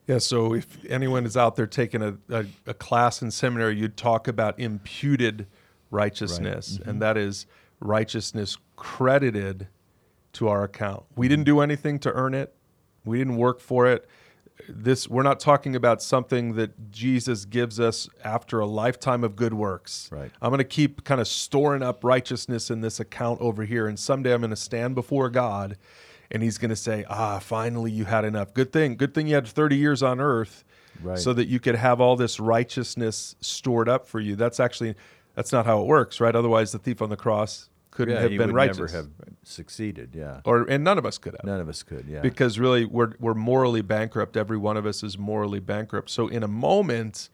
Yeah, 0.08 0.20
so 0.20 0.54
if 0.54 0.86
anyone 0.86 1.26
is 1.26 1.36
out 1.36 1.56
there 1.56 1.66
taking 1.66 2.02
a, 2.04 2.18
a, 2.30 2.46
a 2.68 2.74
class 2.74 3.22
in 3.22 3.32
seminary, 3.32 3.76
you'd 3.76 3.98
talk 3.98 4.28
about 4.28 4.60
imputed 4.60 5.48
righteousness, 5.90 6.80
and 6.86 7.02
that 7.02 7.18
is 7.18 7.48
righteousness 7.80 8.58
credited 8.76 9.68
to 10.34 10.48
our 10.48 10.64
account. 10.64 11.04
We 11.16 11.28
didn't 11.28 11.46
do 11.46 11.60
anything 11.60 11.98
to 12.00 12.12
earn 12.14 12.34
it. 12.36 12.54
We 13.04 13.18
didn't 13.18 13.38
work 13.38 13.60
for 13.60 13.88
it. 13.88 14.08
This 14.68 15.08
we're 15.08 15.24
not 15.24 15.40
talking 15.40 15.76
about 15.76 16.02
something 16.02 16.54
that 16.56 16.92
Jesus 16.92 17.46
gives 17.46 17.80
us 17.80 18.10
after 18.24 18.60
a 18.60 18.66
lifetime 18.66 19.24
of 19.24 19.36
good 19.36 19.54
works. 19.54 20.10
Right. 20.12 20.32
I'm 20.42 20.50
going 20.50 20.60
to 20.60 20.64
keep 20.64 21.04
kind 21.04 21.22
of 21.22 21.28
storing 21.28 21.84
up 21.84 22.04
righteousness 22.04 22.70
in 22.72 22.82
this 22.82 23.00
account 23.00 23.42
over 23.42 23.64
here 23.64 23.88
and 23.88 24.00
someday 24.00 24.34
I'm 24.34 24.42
going 24.42 24.50
to 24.50 24.56
stand 24.56 24.96
before 24.96 25.30
God 25.30 25.78
and 26.32 26.42
he's 26.42 26.58
going 26.58 26.70
to 26.70 26.76
say, 26.76 27.06
"Ah, 27.10 27.40
finally 27.40 27.92
you 27.92 28.06
had 28.06 28.26
enough. 28.26 28.54
Good 28.54 28.74
thing. 28.74 28.96
Good 28.96 29.14
thing 29.14 29.28
you 29.28 29.36
had 29.36 29.48
30 29.48 29.76
years 29.78 30.02
on 30.02 30.20
earth." 30.20 30.64
Right. 31.04 31.20
so 31.20 31.34
that 31.34 31.50
you 31.50 31.60
could 31.60 31.76
have 31.76 32.00
all 32.00 32.16
this 32.16 32.40
righteousness 32.40 33.36
stored 33.42 33.90
up 33.90 34.08
for 34.08 34.22
you. 34.22 34.38
That's 34.38 34.62
actually 34.62 34.96
that's 35.36 35.52
not 35.52 35.66
how 35.66 35.82
it 35.82 35.88
works, 35.88 36.22
right? 36.22 36.34
Otherwise, 36.34 36.72
the 36.72 36.80
thief 36.80 37.02
on 37.02 37.10
the 37.10 37.18
cross 37.18 37.70
couldn't 37.96 38.16
Yeah, 38.16 38.22
have 38.24 38.38
been 38.38 38.54
righteous, 38.54 38.78
never 38.78 38.92
have 38.92 39.10
succeeded. 39.44 40.10
Yeah, 40.14 40.42
or 40.44 40.64
and 40.64 40.84
none 40.84 40.98
of 40.98 41.06
us 41.06 41.18
could 41.18 41.34
have, 41.34 41.46
none 41.46 41.62
of 41.62 41.70
us 41.70 41.82
could. 41.82 42.06
Yeah, 42.08 42.20
because 42.20 42.60
really 42.60 42.84
we're 42.84 43.14
we're 43.20 43.34
morally 43.34 43.82
bankrupt. 43.82 44.36
Every 44.36 44.58
one 44.58 44.76
of 44.76 44.86
us 44.86 45.02
is 45.02 45.18
morally 45.18 45.62
bankrupt. 45.62 46.10
So 46.10 46.28
in 46.28 46.44
a 46.44 46.48
moment, 46.48 47.30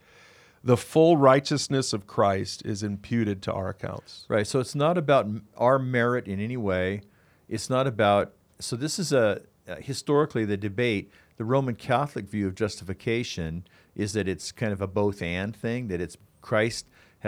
the 0.64 0.78
full 0.78 1.18
righteousness 1.18 1.94
of 1.94 2.06
Christ 2.06 2.64
is 2.64 2.84
imputed 2.84 3.42
to 3.44 3.52
our 3.52 3.70
accounts. 3.70 4.26
Right. 4.30 4.46
So 4.46 4.60
it's 4.60 4.76
not 4.76 4.98
about 4.98 5.28
our 5.58 5.80
merit 5.80 6.28
in 6.28 6.40
any 6.40 6.58
way. 6.58 7.02
It's 7.50 7.70
not 7.70 7.88
about. 7.88 8.34
So 8.60 8.76
this 8.76 9.00
is 9.00 9.12
a 9.12 9.42
uh, 9.68 9.76
historically 9.78 10.46
the 10.46 10.58
debate. 10.58 11.12
The 11.38 11.46
Roman 11.46 11.74
Catholic 11.74 12.26
view 12.26 12.46
of 12.46 12.54
justification 12.54 13.66
is 13.96 14.14
that 14.14 14.28
it's 14.28 14.52
kind 14.52 14.72
of 14.72 14.80
a 14.80 14.88
both 14.88 15.24
and 15.24 15.56
thing. 15.56 15.88
That 15.88 16.00
it's 16.00 16.18
Christ. 16.42 16.86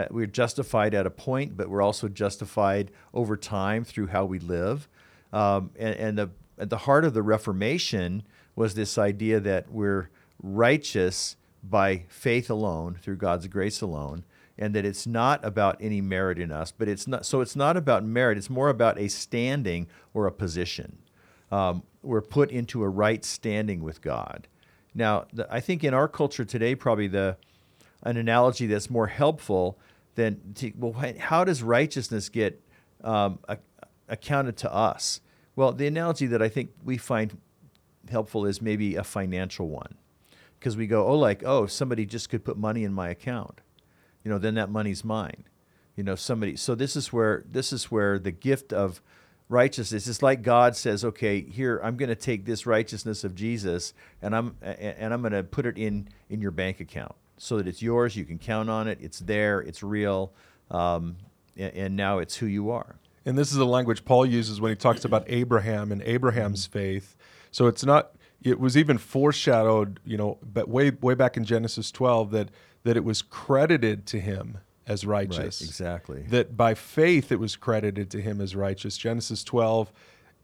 We're 0.10 0.26
justified 0.28 0.94
at 0.94 1.06
a 1.06 1.12
point, 1.12 1.56
but 1.56 1.70
we're 1.70 1.82
also 1.82 2.08
justified 2.08 2.92
over 3.14 3.38
time 3.38 3.84
through 3.84 4.08
how 4.08 4.26
we 4.26 4.40
live. 4.40 4.88
Um, 5.32 5.72
and, 5.78 5.96
and 5.96 6.18
the 6.18 6.30
at 6.58 6.70
the 6.70 6.80
heart 6.80 7.06
of 7.06 7.14
the 7.14 7.24
Reformation 7.24 8.24
was 8.56 8.76
this 8.76 8.98
idea 8.98 9.40
that 9.40 9.72
we're 9.72 10.10
righteous 10.42 11.36
by 11.64 12.06
faith 12.10 12.50
alone 12.50 12.98
through 13.02 13.16
God's 13.16 13.48
grace 13.48 13.82
alone 13.82 14.26
and 14.58 14.76
that 14.76 14.86
it's 14.86 15.08
not 15.08 15.44
about 15.44 15.78
any 15.80 16.02
merit 16.02 16.38
in 16.38 16.52
us 16.52 16.72
but 16.72 16.88
it's 16.88 17.08
not 17.08 17.26
so 17.26 17.42
it's 17.42 17.56
not 17.56 17.78
about 17.78 18.04
merit 18.04 18.38
it's 18.38 18.50
more 18.50 18.70
about 18.70 19.00
a 19.00 19.08
standing 19.08 19.88
or 20.14 20.28
a 20.28 20.32
position 20.32 20.98
um, 21.52 21.84
we're 22.02 22.22
put 22.22 22.52
into 22.52 22.84
a 22.84 22.90
right 22.90 23.24
standing 23.24 23.82
with 23.82 24.02
God 24.02 24.48
now 24.94 25.26
the, 25.32 25.48
I 25.52 25.62
think 25.62 25.84
in 25.84 25.94
our 25.94 26.08
culture 26.08 26.46
today 26.46 26.76
probably 26.76 27.08
the 27.08 27.38
an 28.04 28.18
analogy 28.18 28.68
that's 28.68 28.90
more 28.90 29.08
helpful 29.08 29.78
than 30.16 30.40
to, 30.56 30.72
well 30.78 30.96
how 31.20 31.44
does 31.44 31.64
righteousness 31.64 32.30
get 32.30 32.62
um, 33.04 33.40
ac- 33.50 33.60
accounted 34.08 34.56
to 34.58 34.74
us 34.74 35.22
well 35.56 35.72
the 35.72 35.88
analogy 35.88 36.28
that 36.28 36.42
I 36.42 36.50
think 36.50 36.72
we 36.84 36.98
find 36.98 37.38
helpful 38.10 38.46
is 38.46 38.62
maybe 38.62 38.96
a 38.96 39.04
financial 39.04 39.68
one 39.68 39.96
because 40.64 40.78
we 40.78 40.88
go, 40.88 41.06
oh, 41.06 41.18
like, 41.18 41.44
oh, 41.46 41.66
somebody 41.66 42.06
just 42.06 42.30
could 42.30 42.46
put 42.46 42.58
money 42.58 42.86
in 42.86 42.94
my 42.94 43.10
account, 43.10 43.60
you 44.24 44.32
know, 44.32 44.38
then 44.38 44.56
that 44.56 44.70
money's 44.70 45.04
mine. 45.04 45.44
You 45.98 46.04
know, 46.04 46.16
somebody. 46.16 46.56
So 46.56 46.74
this 46.74 46.96
is 46.96 47.14
where 47.14 47.44
this 47.52 47.72
is 47.72 47.92
where 47.92 48.18
the 48.18 48.32
gift 48.32 48.74
of 48.74 49.00
righteousness 49.48 50.08
is 50.08 50.24
like 50.24 50.42
God 50.42 50.76
says, 50.76 51.06
okay, 51.06 51.42
here 51.42 51.80
I'm 51.84 51.98
going 51.98 52.10
to 52.10 52.16
take 52.16 52.46
this 52.46 52.66
righteousness 52.66 53.24
of 53.24 53.36
Jesus 53.36 53.94
and 54.20 54.36
I'm 54.36 54.56
and 54.64 55.14
I'm 55.14 55.22
going 55.22 55.34
to 55.34 55.44
put 55.44 55.68
it 55.68 55.78
in 55.78 56.08
in 56.30 56.42
your 56.42 56.50
bank 56.50 56.80
account 56.80 57.14
so 57.44 57.58
that 57.58 57.68
it's 57.68 57.82
yours. 57.82 58.16
You 58.16 58.26
can 58.26 58.40
count 58.40 58.70
on 58.70 58.88
it. 58.88 59.00
It's 59.02 59.20
there. 59.20 59.60
It's 59.60 59.84
real. 59.84 60.32
Um, 60.72 61.18
and, 61.58 61.74
and 61.74 61.96
now 61.96 62.20
it's 62.20 62.38
who 62.38 62.46
you 62.46 62.72
are. 62.72 62.96
And 63.26 63.38
this 63.38 63.52
is 63.52 63.58
the 63.58 63.66
language 63.66 64.06
Paul 64.06 64.26
uses 64.26 64.60
when 64.60 64.72
he 64.72 64.76
talks 64.76 65.06
about 65.06 65.26
Abraham 65.28 65.92
and 65.92 66.02
Abraham's 66.04 66.66
faith. 66.66 67.16
So 67.52 67.68
it's 67.68 67.84
not. 67.84 68.16
It 68.42 68.60
was 68.60 68.76
even 68.76 68.98
foreshadowed, 68.98 70.00
you 70.06 70.18
know, 70.18 70.38
but 70.42 70.68
way 70.68 70.90
way 70.90 71.14
back 71.14 71.38
in 71.38 71.46
Genesis 71.46 71.92
12 71.92 72.32
that 72.32 72.50
that 72.84 72.98
it 72.98 73.04
was 73.04 73.22
credited 73.22 74.06
to 74.08 74.20
him 74.20 74.58
as 74.86 75.06
righteous. 75.06 75.62
exactly. 75.62 76.26
That 76.30 76.58
by 76.58 76.74
faith 76.74 77.32
it 77.32 77.40
was 77.40 77.56
credited 77.56 78.10
to 78.12 78.22
him 78.22 78.42
as 78.42 78.56
righteous. 78.56 78.98
Genesis 78.98 79.44
12 79.44 79.94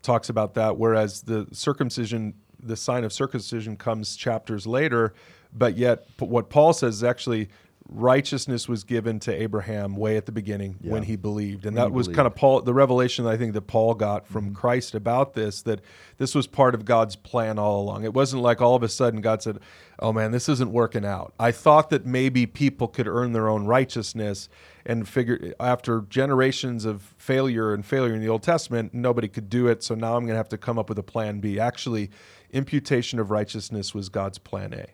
talks 0.01 0.29
about 0.29 0.53
that. 0.53 0.77
Whereas 0.77 1.23
the 1.23 1.47
circumcision, 1.51 2.35
the 2.57 2.77
sign 2.77 3.03
of 3.03 3.11
circumcision, 3.11 3.75
comes 3.75 4.15
chapters 4.15 4.65
later. 4.65 5.13
But 5.53 5.77
yet, 5.77 6.05
what 6.19 6.49
Paul 6.49 6.73
says 6.73 6.95
is 6.95 7.03
actually 7.03 7.49
righteousness 7.91 8.69
was 8.69 8.83
given 8.83 9.19
to 9.19 9.33
Abraham 9.33 9.95
way 9.95 10.15
at 10.15 10.27
the 10.27 10.31
beginning 10.31 10.75
Yeah. 10.79 10.91
when 10.91 11.01
he 11.03 11.15
believed. 11.15 11.65
And 11.65 11.75
When 11.75 11.83
that 11.85 11.91
was 11.91 12.05
believed. 12.07 12.17
kind 12.17 12.27
of 12.27 12.35
Paul 12.35 12.61
the 12.61 12.73
revelation 12.73 13.25
I 13.25 13.35
think 13.35 13.53
that 13.53 13.63
Paul 13.63 13.95
got 13.95 14.27
from 14.27 14.45
Mm-hmm. 14.45 14.53
Christ 14.53 14.93
about 14.93 15.33
this 15.33 15.63
that 15.63 15.81
this 16.19 16.35
was 16.35 16.45
part 16.45 16.75
of 16.75 16.85
God's 16.85 17.15
plan 17.15 17.57
all 17.57 17.81
along. 17.81 18.03
It 18.03 18.13
wasn't 18.13 18.43
like 18.43 18.61
all 18.61 18.75
of 18.75 18.83
a 18.83 18.89
sudden 18.89 19.21
God 19.21 19.41
said, 19.41 19.57
"Oh 19.97 20.13
man, 20.13 20.29
this 20.31 20.47
isn't 20.47 20.71
working 20.71 21.03
out." 21.03 21.33
I 21.39 21.51
thought 21.51 21.89
that 21.89 22.05
maybe 22.05 22.45
people 22.45 22.87
could 22.87 23.07
earn 23.07 23.33
their 23.33 23.49
own 23.49 23.65
righteousness 23.65 24.49
and 24.85 25.07
figure 25.07 25.55
after 25.59 26.01
generations 26.09 26.85
of 26.85 27.15
failure 27.17 27.73
and 27.73 27.83
failure 27.83 28.13
in 28.13 28.21
the 28.21 28.29
Old 28.29 28.43
Testament, 28.43 28.93
nobody 28.93 29.27
could 29.27 29.49
do 29.49 29.67
it, 29.67 29.81
so 29.83 29.95
now 29.95 30.15
I'm 30.15 30.21
going 30.25 30.33
to 30.33 30.37
have 30.37 30.49
to 30.49 30.57
come 30.59 30.77
up 30.77 30.89
with 30.89 30.99
a 30.99 31.03
plan 31.03 31.39
B. 31.39 31.59
Actually, 31.59 32.11
imputation 32.51 33.19
of 33.19 33.31
righteousness 33.31 33.95
was 33.95 34.09
God's 34.09 34.37
plan 34.37 34.73
A. 34.73 34.85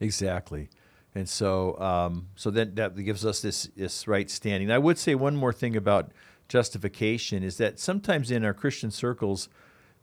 Exactly. 0.00 0.68
And 1.14 1.28
so, 1.28 1.78
um, 1.80 2.28
so 2.36 2.50
then 2.50 2.74
that 2.74 2.96
gives 2.96 3.24
us 3.24 3.40
this, 3.40 3.64
this 3.76 4.06
right 4.06 4.30
standing. 4.30 4.70
I 4.70 4.78
would 4.78 4.98
say 4.98 5.14
one 5.14 5.36
more 5.36 5.52
thing 5.52 5.76
about 5.76 6.12
justification 6.48 7.42
is 7.42 7.56
that 7.58 7.78
sometimes 7.78 8.30
in 8.30 8.44
our 8.44 8.54
Christian 8.54 8.90
circles, 8.90 9.48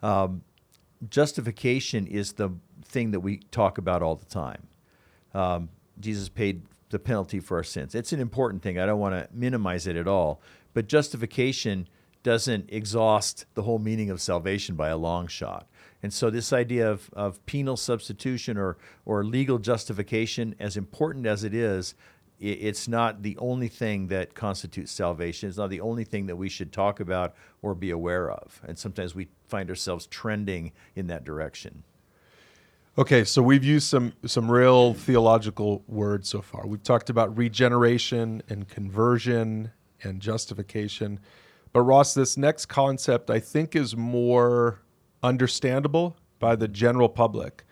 um, 0.02 0.44
justification 1.10 2.08
is 2.08 2.34
the 2.34 2.50
thing 2.84 3.12
that 3.12 3.20
we 3.20 3.38
talk 3.52 3.78
about 3.78 4.02
all 4.02 4.16
the 4.16 4.26
time. 4.26 4.68
Um, 5.34 5.70
Jesus 6.00 6.30
paid 6.30 6.64
the 6.90 7.00
penalty 7.00 7.40
for 7.40 7.58
our 7.58 7.64
sins. 7.64 7.96
It's 7.96 8.14
an 8.14 8.20
important 8.20 8.62
thing. 8.62 8.80
I 8.80 8.86
don't 8.86 9.00
want 9.00 9.16
to 9.16 9.28
minimize 9.34 9.88
it 9.88 9.96
at 9.96 10.08
all. 10.08 10.42
But 10.74 10.88
justification 10.88 11.88
doesn't 12.24 12.70
exhaust 12.72 13.46
the 13.54 13.64
whole 13.64 13.80
meaning 13.80 14.10
of 14.10 14.22
salvation 14.22 14.76
by 14.76 14.90
a 14.90 14.98
long 14.98 15.28
shot. 15.28 15.68
And 16.06 16.14
so, 16.14 16.30
this 16.30 16.54
idea 16.54 16.88
of, 16.88 17.10
of 17.14 17.44
penal 17.48 17.76
substitution 17.76 18.60
or, 18.60 18.78
or 19.06 19.24
legal 19.24 19.58
justification, 19.58 20.54
as 20.60 20.78
important 20.78 21.26
as 21.26 21.44
it 21.44 21.56
is, 21.56 21.96
it's 22.40 22.88
not 22.88 23.24
the 23.24 23.36
only 23.40 23.70
thing 23.70 24.06
that 24.10 24.36
constitutes 24.36 24.92
salvation. 24.92 25.50
It's 25.50 25.58
not 25.58 25.72
the 25.72 25.82
only 25.82 26.04
thing 26.04 26.28
that 26.28 26.36
we 26.36 26.48
should 26.48 26.72
talk 26.72 27.00
about 27.00 27.34
or 27.64 27.74
be 27.74 27.90
aware 27.90 28.30
of. 28.30 28.62
And 28.68 28.78
sometimes 28.78 29.16
we 29.16 29.30
find 29.48 29.68
ourselves 29.68 30.06
trending 30.06 30.74
in 30.96 31.08
that 31.08 31.24
direction. 31.24 31.82
Okay, 33.00 33.24
so 33.24 33.42
we've 33.42 33.64
used 33.64 33.88
some 33.88 34.14
some 34.28 34.52
real 34.52 34.94
theological 34.94 35.84
words 35.88 36.30
so 36.30 36.40
far. 36.40 36.68
We've 36.68 36.84
talked 36.84 37.10
about 37.10 37.36
regeneration 37.36 38.44
and 38.48 38.68
conversion 38.68 39.72
and 40.04 40.22
justification. 40.22 41.20
But 41.74 41.82
Ross, 41.82 42.14
this 42.14 42.38
next 42.38 42.68
concept 42.68 43.32
I 43.32 43.40
think 43.40 43.76
is 43.76 43.98
more 43.98 44.82
understandable 45.26 46.16
by 46.40 46.56
the 46.56 46.68
general 46.68 47.10
public. 47.10 47.64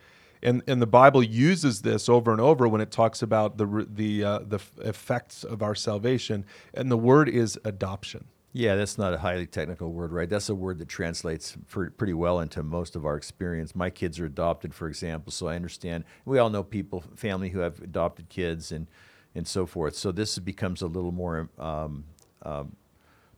And, 0.42 0.62
and 0.68 0.82
the 0.82 0.88
Bible 0.88 1.24
uses 1.24 1.82
this 1.84 2.10
over 2.10 2.32
and 2.32 2.42
over 2.42 2.68
when 2.68 2.82
it 2.82 2.92
talks 2.92 3.22
about 3.22 3.58
the 3.58 3.88
the 3.90 4.24
uh, 4.26 4.40
the 4.40 4.60
effects 4.80 5.46
of 5.46 5.62
our 5.62 5.76
salvation, 5.76 6.46
and 6.74 6.92
the 6.92 6.98
word 6.98 7.30
is 7.30 7.58
adoption. 7.64 8.26
Yeah, 8.52 8.76
that's 8.76 8.98
not 8.98 9.14
a 9.14 9.18
highly 9.18 9.48
technical 9.48 9.92
word, 9.92 10.12
right? 10.12 10.30
That's 10.30 10.50
a 10.50 10.54
word 10.56 10.78
that 10.80 10.88
translates 10.88 11.58
pr- 11.70 11.90
pretty 11.98 12.14
well 12.14 12.40
into 12.40 12.62
most 12.62 12.96
of 12.96 13.06
our 13.06 13.16
experience. 13.16 13.74
My 13.74 13.90
kids 13.90 14.20
are 14.20 14.26
adopted, 14.26 14.76
for 14.76 14.88
example, 14.88 15.32
so 15.32 15.48
I 15.48 15.56
understand. 15.56 16.04
We 16.26 16.38
all 16.40 16.50
know 16.50 16.64
people, 16.64 17.04
family 17.16 17.50
who 17.50 17.60
have 17.60 17.82
adopted 17.82 18.30
kids 18.30 18.72
and 18.72 18.88
and 19.36 19.48
so 19.48 19.66
forth. 19.66 19.96
So 19.96 20.12
this 20.12 20.38
becomes 20.40 20.82
a 20.82 20.88
little 20.88 21.12
more 21.14 21.50
um, 21.58 22.04
um, 22.42 22.76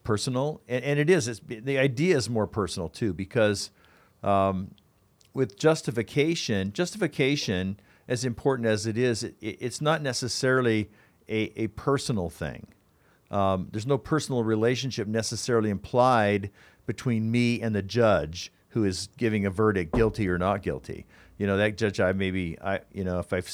personal, 0.02 0.60
and, 0.68 0.84
and 0.84 0.98
it 0.98 1.08
is. 1.08 1.40
The 1.46 1.78
idea 1.78 2.16
is 2.16 2.28
more 2.28 2.48
personal 2.48 2.88
too, 2.88 3.14
because 3.14 3.70
um, 4.26 4.72
with 5.32 5.58
justification, 5.58 6.72
justification, 6.72 7.78
as 8.08 8.24
important 8.24 8.68
as 8.68 8.86
it 8.86 8.98
is, 8.98 9.22
it, 9.22 9.36
it's 9.40 9.80
not 9.80 10.02
necessarily 10.02 10.90
a, 11.28 11.52
a 11.60 11.68
personal 11.68 12.28
thing. 12.30 12.66
Um, 13.30 13.68
there's 13.72 13.86
no 13.86 13.98
personal 13.98 14.44
relationship 14.44 15.08
necessarily 15.08 15.70
implied 15.70 16.50
between 16.86 17.30
me 17.30 17.60
and 17.60 17.74
the 17.74 17.82
judge 17.82 18.52
who 18.68 18.84
is 18.84 19.08
giving 19.16 19.46
a 19.46 19.50
verdict, 19.50 19.94
guilty 19.94 20.28
or 20.28 20.38
not 20.38 20.62
guilty. 20.62 21.06
You 21.38 21.46
know, 21.46 21.56
that 21.56 21.76
judge, 21.76 21.98
I 21.98 22.12
maybe, 22.12 22.58
I, 22.60 22.80
you 22.92 23.04
know, 23.04 23.18
if 23.18 23.32
I've, 23.32 23.50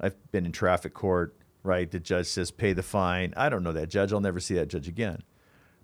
I've 0.00 0.32
been 0.32 0.44
in 0.44 0.52
traffic 0.52 0.92
court, 0.92 1.34
right? 1.62 1.90
The 1.90 2.00
judge 2.00 2.26
says 2.26 2.50
pay 2.50 2.72
the 2.72 2.82
fine. 2.82 3.32
I 3.36 3.48
don't 3.48 3.62
know 3.62 3.72
that 3.72 3.88
judge. 3.88 4.12
I'll 4.12 4.20
never 4.20 4.40
see 4.40 4.54
that 4.54 4.68
judge 4.68 4.88
again. 4.88 5.22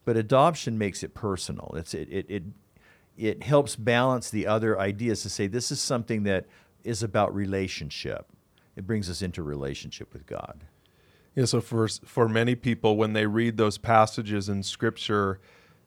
But 0.05 0.17
adoption 0.17 0.79
makes 0.79 1.03
it 1.03 1.15
personal. 1.15 1.75
It's 1.77 1.93
it 1.93 2.09
it 2.11 2.27
it, 2.29 2.43
it 3.17 3.43
helps 3.43 3.77
balance 3.77 4.31
the 4.31 4.47
other 4.47 4.79
ideas 4.79 5.23
to 5.23 5.31
say 5.31 5.47
this 5.47 5.71
is 5.71 5.81
something 5.81 6.25
that 6.25 6.47
is 6.85 7.03
about 7.03 7.35
relationship. 7.35 8.27
It 8.77 8.87
brings 8.87 9.09
us 9.09 9.23
into 9.23 9.43
relationship 9.43 10.13
with 10.13 10.27
God. 10.27 10.65
Yeah, 11.35 11.45
so 11.45 11.61
for 11.61 11.89
for 11.89 12.29
many 12.29 12.55
people, 12.55 12.97
when 12.97 13.13
they 13.13 13.27
read 13.27 13.57
those 13.57 13.79
passages 13.79 14.49
in 14.49 14.63
Scripture 14.63 15.41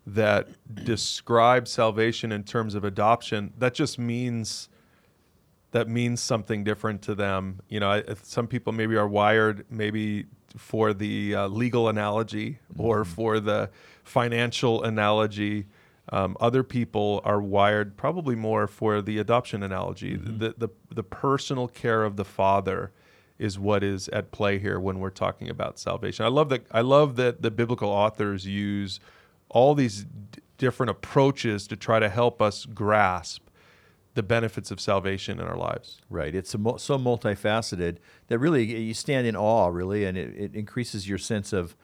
that 0.06 0.48
describe 0.86 1.68
salvation 1.68 2.32
in 2.32 2.44
terms 2.44 2.76
of 2.76 2.84
adoption, 2.84 3.54
that 3.58 3.74
just 3.74 3.98
means 4.00 4.70
that 5.72 5.88
means 5.88 6.20
something 6.20 6.64
different 6.64 7.02
to 7.04 7.16
them. 7.16 7.62
You 7.70 7.80
know, 7.80 7.92
I- 7.92 8.04
some 8.24 8.48
people 8.48 8.74
maybe 8.74 8.96
are 8.96 9.08
wired 9.08 9.66
maybe 9.70 10.26
for 10.58 10.94
the 10.94 11.36
uh, 11.36 11.48
legal 11.48 11.90
analogy 11.90 12.58
or 12.78 13.06
for 13.06 13.40
the 13.40 13.70
financial 14.04 14.84
analogy. 14.84 15.68
Um, 16.12 16.36
other 16.40 16.64
people 16.64 17.22
are 17.24 17.42
wired 17.42 17.96
probably 17.96 18.36
more 18.36 18.68
for 18.68 19.02
the 19.02 19.20
adoption 19.20 19.62
analogy. 19.64 20.16
The, 20.16 20.56
the 20.58 20.70
the 20.90 21.04
personal 21.04 21.68
care 21.68 22.04
of 22.04 22.16
the 22.16 22.26
father 22.26 22.92
is 23.38 23.58
what 23.58 23.84
is 23.84 24.10
at 24.10 24.32
play 24.32 24.60
here 24.60 24.80
when 24.80 25.00
we're 25.00 25.12
talking 25.12 25.50
about 25.50 25.80
salvation. 25.80 26.26
I 26.26 26.30
love 26.30 26.50
that. 26.50 26.66
I 26.72 26.82
love 26.82 27.16
that 27.18 27.42
the 27.42 27.52
biblical 27.52 27.90
authors 27.90 28.46
use 28.46 29.00
all 29.50 29.76
these 29.76 30.04
d- 30.04 30.42
different 30.58 30.90
approaches 30.90 31.68
to 31.68 31.76
try 31.76 32.00
to 32.00 32.10
help 32.10 32.42
us 32.42 32.66
grasp 32.66 33.48
the 34.16 34.24
benefits 34.24 34.72
of 34.72 34.82
salvation 34.82 35.40
in 35.40 35.46
our 35.46 35.56
lives. 35.56 36.02
Right. 36.10 36.36
It's 36.36 36.58
mul- 36.58 36.80
so 36.80 36.98
multifaceted 36.98 37.98
that 38.28 38.40
really 38.40 38.66
you 38.66 38.94
stand 38.94 39.28
in 39.28 39.36
awe, 39.36 39.68
really, 39.68 40.06
and 40.06 40.18
it, 40.18 40.36
it 40.36 40.56
increases 40.56 41.08
your 41.08 41.18
sense 41.20 41.54
of 41.54 41.76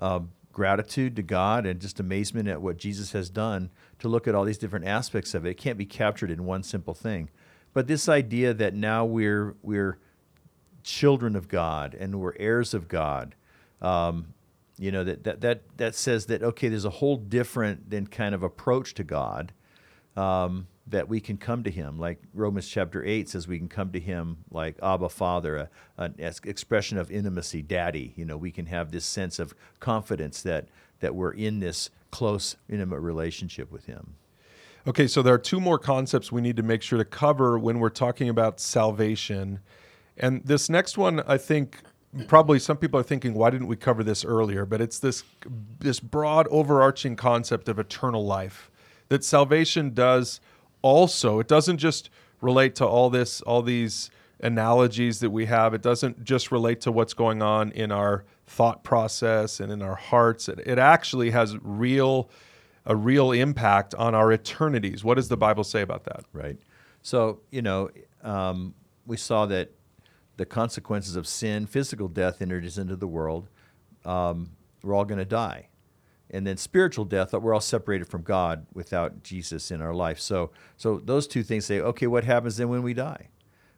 um, 0.00 0.30
gratitude 0.54 1.16
to 1.16 1.22
God 1.22 1.66
and 1.66 1.80
just 1.80 2.00
amazement 2.00 2.48
at 2.48 2.62
what 2.62 2.78
Jesus 2.78 3.12
has 3.12 3.28
done 3.28 3.70
to 3.98 4.08
look 4.08 4.26
at 4.26 4.34
all 4.34 4.44
these 4.44 4.58
different 4.58 4.86
aspects 4.86 5.34
of 5.34 5.44
it. 5.44 5.50
It 5.50 5.56
can't 5.58 5.76
be 5.76 5.84
captured 5.84 6.30
in 6.30 6.46
one 6.46 6.62
simple 6.62 6.94
thing. 6.94 7.28
But 7.74 7.88
this 7.88 8.08
idea 8.08 8.54
that 8.54 8.72
now 8.72 9.04
we're 9.04 9.56
we're 9.62 9.98
children 10.82 11.34
of 11.34 11.48
God 11.48 11.94
and 11.94 12.20
we're 12.20 12.34
heirs 12.38 12.72
of 12.72 12.88
God, 12.88 13.34
um, 13.82 14.34
you 14.78 14.92
know 14.92 15.04
that, 15.04 15.24
that 15.24 15.40
that 15.40 15.62
that 15.76 15.94
says 15.94 16.26
that 16.26 16.42
okay, 16.42 16.68
there's 16.68 16.84
a 16.84 16.90
whole 16.90 17.16
different 17.16 17.90
than 17.90 18.06
kind 18.06 18.34
of 18.34 18.42
approach 18.42 18.94
to 18.94 19.04
God 19.04 19.52
um, 20.16 20.68
that 20.86 21.08
we 21.08 21.20
can 21.20 21.36
come 21.36 21.62
to 21.62 21.70
Him. 21.70 21.98
Like 21.98 22.20
Romans 22.34 22.68
chapter 22.68 23.04
8 23.04 23.28
says, 23.28 23.48
we 23.48 23.58
can 23.58 23.68
come 23.68 23.90
to 23.92 24.00
Him 24.00 24.38
like 24.50 24.76
Abba 24.82 25.08
Father, 25.08 25.56
a, 25.56 25.70
an 25.96 26.14
expression 26.18 26.98
of 26.98 27.10
intimacy, 27.10 27.62
Daddy. 27.62 28.12
You 28.16 28.24
know, 28.24 28.36
we 28.36 28.50
can 28.50 28.66
have 28.66 28.90
this 28.90 29.04
sense 29.04 29.38
of 29.38 29.54
confidence 29.80 30.42
that, 30.42 30.66
that 31.00 31.14
we're 31.14 31.32
in 31.32 31.60
this 31.60 31.90
close, 32.10 32.56
intimate 32.68 33.00
relationship 33.00 33.72
with 33.72 33.86
Him. 33.86 34.14
Okay, 34.86 35.06
so 35.06 35.22
there 35.22 35.32
are 35.32 35.38
two 35.38 35.60
more 35.60 35.78
concepts 35.78 36.30
we 36.30 36.42
need 36.42 36.56
to 36.56 36.62
make 36.62 36.82
sure 36.82 36.98
to 36.98 37.06
cover 37.06 37.58
when 37.58 37.78
we're 37.78 37.88
talking 37.88 38.28
about 38.28 38.60
salvation. 38.60 39.60
And 40.18 40.44
this 40.44 40.68
next 40.68 40.98
one, 40.98 41.20
I 41.26 41.38
think 41.38 41.78
probably 42.28 42.58
some 42.58 42.76
people 42.76 43.00
are 43.00 43.04
thinking, 43.04 43.32
why 43.32 43.48
didn't 43.48 43.66
we 43.66 43.76
cover 43.76 44.04
this 44.04 44.24
earlier? 44.24 44.66
But 44.66 44.82
it's 44.82 44.98
this 44.98 45.24
this 45.80 46.00
broad 46.00 46.46
overarching 46.50 47.16
concept 47.16 47.68
of 47.68 47.78
eternal 47.78 48.26
life. 48.26 48.70
That 49.08 49.24
salvation 49.24 49.94
does 49.94 50.40
also, 50.84 51.40
it 51.40 51.48
doesn't 51.48 51.78
just 51.78 52.10
relate 52.42 52.74
to 52.74 52.86
all 52.86 53.08
this, 53.08 53.40
all 53.40 53.62
these 53.62 54.10
analogies 54.40 55.20
that 55.20 55.30
we 55.30 55.46
have. 55.46 55.72
It 55.72 55.80
doesn't 55.80 56.22
just 56.22 56.52
relate 56.52 56.82
to 56.82 56.92
what's 56.92 57.14
going 57.14 57.40
on 57.40 57.72
in 57.72 57.90
our 57.90 58.26
thought 58.46 58.84
process 58.84 59.60
and 59.60 59.72
in 59.72 59.80
our 59.80 59.94
hearts. 59.94 60.46
It, 60.46 60.60
it 60.66 60.78
actually 60.78 61.30
has 61.30 61.56
real 61.62 62.28
a 62.84 62.94
real 62.94 63.32
impact 63.32 63.94
on 63.94 64.14
our 64.14 64.30
eternities. 64.30 65.02
What 65.02 65.14
does 65.14 65.28
the 65.28 65.38
Bible 65.38 65.64
say 65.64 65.80
about 65.80 66.04
that? 66.04 66.26
Right. 66.34 66.58
So, 67.00 67.40
you 67.50 67.62
know, 67.62 67.88
um, 68.22 68.74
we 69.06 69.16
saw 69.16 69.46
that 69.46 69.70
the 70.36 70.44
consequences 70.44 71.16
of 71.16 71.26
sin, 71.26 71.64
physical 71.64 72.08
death 72.08 72.42
enters 72.42 72.76
into 72.76 72.96
the 72.96 73.06
world. 73.08 73.48
Um, 74.04 74.50
we're 74.82 74.94
all 74.94 75.06
going 75.06 75.18
to 75.18 75.24
die. 75.24 75.68
And 76.34 76.46
then 76.46 76.56
spiritual 76.56 77.04
death, 77.04 77.30
that 77.30 77.40
we're 77.40 77.54
all 77.54 77.60
separated 77.60 78.08
from 78.08 78.22
God 78.22 78.66
without 78.74 79.22
Jesus 79.22 79.70
in 79.70 79.80
our 79.80 79.94
life. 79.94 80.18
So, 80.18 80.50
so 80.76 80.98
those 80.98 81.28
two 81.28 81.42
things 81.44 81.64
say, 81.64 81.80
okay, 81.80 82.08
what 82.08 82.24
happens 82.24 82.56
then 82.56 82.68
when 82.68 82.82
we 82.82 82.92
die? 82.92 83.28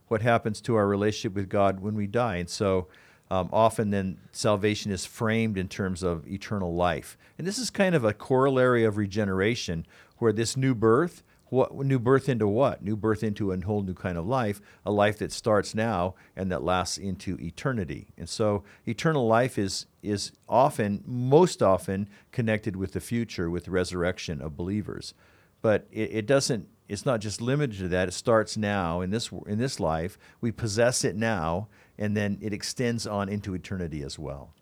What 0.08 0.22
happens 0.22 0.60
to 0.62 0.74
our 0.74 0.86
relationship 0.86 1.34
with 1.34 1.48
God 1.48 1.80
when 1.80 1.94
we 1.94 2.06
die? 2.06 2.36
And 2.36 2.48
so, 2.48 2.88
um, 3.30 3.50
often 3.52 3.90
then 3.90 4.18
salvation 4.32 4.90
is 4.92 5.04
framed 5.04 5.58
in 5.58 5.68
terms 5.68 6.02
of 6.02 6.26
eternal 6.28 6.74
life. 6.74 7.18
And 7.36 7.46
this 7.46 7.58
is 7.58 7.70
kind 7.70 7.94
of 7.94 8.04
a 8.04 8.14
corollary 8.14 8.84
of 8.84 8.96
regeneration, 8.96 9.86
where 10.18 10.32
this 10.32 10.56
new 10.56 10.74
birth, 10.74 11.22
what 11.48 11.74
new 11.74 11.98
birth 11.98 12.28
into 12.28 12.48
what? 12.48 12.82
New 12.82 12.96
birth 12.96 13.22
into 13.22 13.52
a 13.52 13.60
whole 13.60 13.82
new 13.82 13.94
kind 13.94 14.18
of 14.18 14.26
life, 14.26 14.60
a 14.84 14.90
life 14.90 15.18
that 15.18 15.32
starts 15.32 15.74
now 15.74 16.14
and 16.34 16.50
that 16.50 16.62
lasts 16.62 16.98
into 16.98 17.38
eternity. 17.40 18.08
And 18.18 18.28
so 18.28 18.64
eternal 18.86 19.26
life 19.26 19.58
is 19.58 19.86
is 20.02 20.32
often, 20.48 21.02
most 21.06 21.62
often, 21.62 22.08
connected 22.32 22.76
with 22.76 22.92
the 22.92 23.00
future, 23.00 23.50
with 23.50 23.64
the 23.64 23.70
resurrection 23.70 24.40
of 24.40 24.56
believers. 24.56 25.14
But 25.62 25.86
it, 25.90 26.10
it 26.12 26.26
doesn't 26.26 26.68
it's 26.88 27.06
not 27.06 27.20
just 27.20 27.40
limited 27.40 27.78
to 27.78 27.88
that. 27.88 28.08
It 28.08 28.12
starts 28.12 28.56
now 28.56 29.00
in 29.00 29.10
this 29.10 29.30
in 29.46 29.58
this 29.58 29.80
life. 29.80 30.18
We 30.40 30.52
possess 30.52 31.04
it 31.04 31.16
now, 31.16 31.68
and 31.98 32.16
then 32.16 32.38
it 32.40 32.52
extends 32.52 33.06
on 33.06 33.28
into 33.28 33.54
eternity 33.54 34.02
as 34.02 34.18
well. 34.18 34.52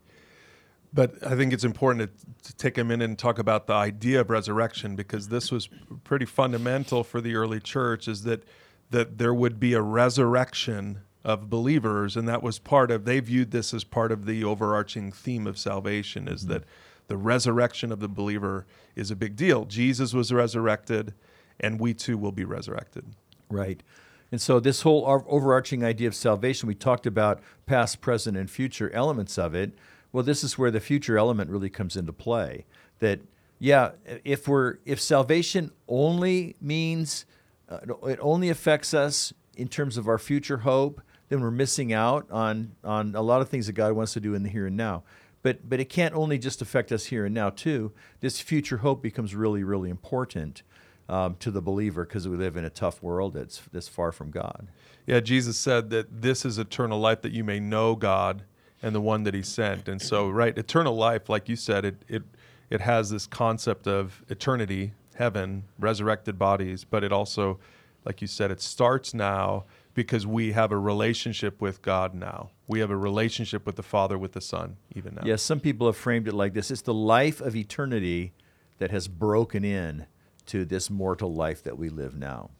But 0.94 1.26
I 1.26 1.34
think 1.34 1.52
it's 1.52 1.64
important 1.64 2.08
to, 2.08 2.52
to, 2.52 2.56
take 2.56 2.78
a 2.78 2.84
minute 2.84 3.04
and 3.04 3.18
talk 3.18 3.40
about 3.40 3.66
the 3.66 3.72
idea 3.72 4.20
of 4.20 4.30
resurrection 4.30 4.94
because 4.94 5.28
this 5.28 5.50
was 5.50 5.68
pretty 6.04 6.24
fundamental 6.24 7.02
for 7.02 7.20
the 7.20 7.34
early 7.34 7.58
church. 7.58 8.06
Is 8.06 8.22
that 8.22 8.44
that 8.90 9.18
there 9.18 9.34
would 9.34 9.58
be 9.58 9.74
a 9.74 9.82
resurrection 9.82 11.00
of 11.24 11.50
believers, 11.50 12.16
and 12.16 12.28
that 12.28 12.44
was 12.44 12.60
part 12.60 12.92
of. 12.92 13.04
They 13.04 13.18
viewed 13.18 13.50
this 13.50 13.74
as 13.74 13.82
part 13.82 14.12
of 14.12 14.24
the 14.24 14.44
overarching 14.44 15.10
theme 15.10 15.48
of 15.48 15.58
salvation. 15.58 16.28
Is 16.28 16.42
mm-hmm. 16.42 16.52
that 16.52 16.64
the 17.08 17.16
resurrection 17.16 17.90
of 17.90 17.98
the 17.98 18.08
believer 18.08 18.64
is 18.94 19.10
a 19.10 19.16
big 19.16 19.34
deal. 19.34 19.64
Jesus 19.64 20.14
was 20.14 20.32
resurrected, 20.32 21.12
and 21.58 21.80
we 21.80 21.92
too 21.92 22.16
will 22.16 22.32
be 22.32 22.44
resurrected. 22.44 23.04
Right. 23.50 23.82
And 24.30 24.40
so, 24.40 24.60
this 24.60 24.82
whole 24.82 25.24
overarching 25.28 25.84
idea 25.84 26.08
of 26.08 26.14
salvation, 26.14 26.66
we 26.66 26.74
talked 26.74 27.06
about 27.06 27.40
past, 27.66 28.00
present, 28.00 28.36
and 28.36 28.50
future 28.50 28.90
elements 28.92 29.38
of 29.38 29.54
it. 29.54 29.74
Well, 30.14 30.22
this 30.22 30.44
is 30.44 30.56
where 30.56 30.70
the 30.70 30.78
future 30.78 31.18
element 31.18 31.50
really 31.50 31.68
comes 31.68 31.96
into 31.96 32.12
play. 32.12 32.66
That 33.00 33.18
yeah, 33.58 33.90
if 34.22 34.46
we're 34.46 34.76
if 34.84 35.00
salvation 35.00 35.72
only 35.88 36.54
means 36.60 37.26
uh, 37.68 37.78
it 38.04 38.20
only 38.22 38.48
affects 38.48 38.94
us 38.94 39.32
in 39.56 39.66
terms 39.66 39.96
of 39.96 40.06
our 40.06 40.18
future 40.18 40.58
hope, 40.58 41.00
then 41.30 41.40
we're 41.40 41.50
missing 41.50 41.92
out 41.92 42.30
on 42.30 42.76
on 42.84 43.16
a 43.16 43.22
lot 43.22 43.40
of 43.40 43.48
things 43.48 43.66
that 43.66 43.72
God 43.72 43.94
wants 43.94 44.12
to 44.12 44.20
do 44.20 44.34
in 44.34 44.44
the 44.44 44.48
here 44.48 44.68
and 44.68 44.76
now. 44.76 45.02
But 45.42 45.68
but 45.68 45.80
it 45.80 45.88
can't 45.88 46.14
only 46.14 46.38
just 46.38 46.62
affect 46.62 46.92
us 46.92 47.06
here 47.06 47.24
and 47.24 47.34
now 47.34 47.50
too. 47.50 47.90
This 48.20 48.38
future 48.40 48.76
hope 48.76 49.02
becomes 49.02 49.34
really 49.34 49.64
really 49.64 49.90
important 49.90 50.62
um, 51.08 51.34
to 51.40 51.50
the 51.50 51.60
believer 51.60 52.04
because 52.04 52.28
we 52.28 52.36
live 52.36 52.56
in 52.56 52.64
a 52.64 52.70
tough 52.70 53.02
world 53.02 53.34
that's 53.34 53.62
that's 53.72 53.88
far 53.88 54.12
from 54.12 54.30
God. 54.30 54.68
Yeah, 55.08 55.18
Jesus 55.18 55.56
said 55.56 55.90
that 55.90 56.22
this 56.22 56.44
is 56.44 56.56
eternal 56.56 57.00
life 57.00 57.20
that 57.22 57.32
you 57.32 57.42
may 57.42 57.58
know 57.58 57.96
God 57.96 58.44
and 58.84 58.94
the 58.94 59.00
one 59.00 59.22
that 59.22 59.32
he 59.32 59.42
sent. 59.42 59.88
And 59.88 60.00
so, 60.00 60.28
right, 60.28 60.56
eternal 60.56 60.94
life, 60.94 61.30
like 61.30 61.48
you 61.48 61.56
said, 61.56 61.86
it 61.86 62.02
it 62.06 62.22
it 62.68 62.82
has 62.82 63.08
this 63.10 63.26
concept 63.26 63.86
of 63.86 64.22
eternity, 64.28 64.92
heaven, 65.14 65.64
resurrected 65.78 66.38
bodies, 66.38 66.84
but 66.84 67.02
it 67.02 67.10
also, 67.10 67.58
like 68.04 68.20
you 68.20 68.28
said, 68.28 68.50
it 68.50 68.60
starts 68.60 69.14
now 69.14 69.64
because 69.94 70.26
we 70.26 70.52
have 70.52 70.70
a 70.70 70.78
relationship 70.78 71.62
with 71.62 71.80
God 71.80 72.14
now. 72.14 72.50
We 72.66 72.80
have 72.80 72.90
a 72.90 72.96
relationship 72.96 73.64
with 73.64 73.76
the 73.76 73.82
Father, 73.82 74.18
with 74.18 74.32
the 74.32 74.40
Son, 74.40 74.76
even 74.94 75.14
now. 75.14 75.22
Yes, 75.24 75.42
some 75.42 75.60
people 75.60 75.86
have 75.86 75.96
framed 75.96 76.28
it 76.28 76.34
like 76.34 76.52
this 76.52 76.70
it's 76.70 76.82
the 76.82 76.94
life 76.94 77.40
of 77.40 77.56
eternity 77.56 78.32
that 78.78 78.90
has 78.90 79.08
broken 79.08 79.64
in 79.64 80.06
to 80.46 80.66
this 80.66 80.90
mortal 80.90 81.32
life 81.32 81.62
that 81.62 81.78
we 81.78 81.88
live 81.88 82.14
now. 82.16 82.50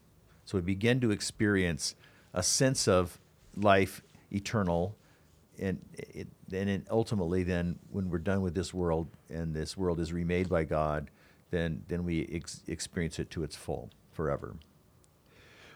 So 0.45 0.57
we 0.57 0.63
begin 0.63 0.99
to 1.01 1.11
experience 1.11 1.93
a 2.33 2.41
sense 2.41 2.87
of 2.87 3.19
life 3.55 4.01
eternal 4.31 4.95
and 5.59 5.79
it, 5.93 6.27
and 6.51 6.69
it 6.69 6.87
ultimately 6.89 7.43
then 7.43 7.79
when 7.91 8.09
we're 8.09 8.17
done 8.17 8.41
with 8.41 8.55
this 8.55 8.73
world 8.73 9.07
and 9.29 9.53
this 9.53 9.75
world 9.75 9.99
is 9.99 10.11
remade 10.13 10.49
by 10.49 10.63
God, 10.63 11.09
then 11.51 11.83
then 11.87 12.03
we 12.03 12.29
ex- 12.31 12.63
experience 12.67 13.19
it 13.19 13.29
to 13.31 13.43
its 13.43 13.55
full 13.55 13.89
forever. 14.11 14.55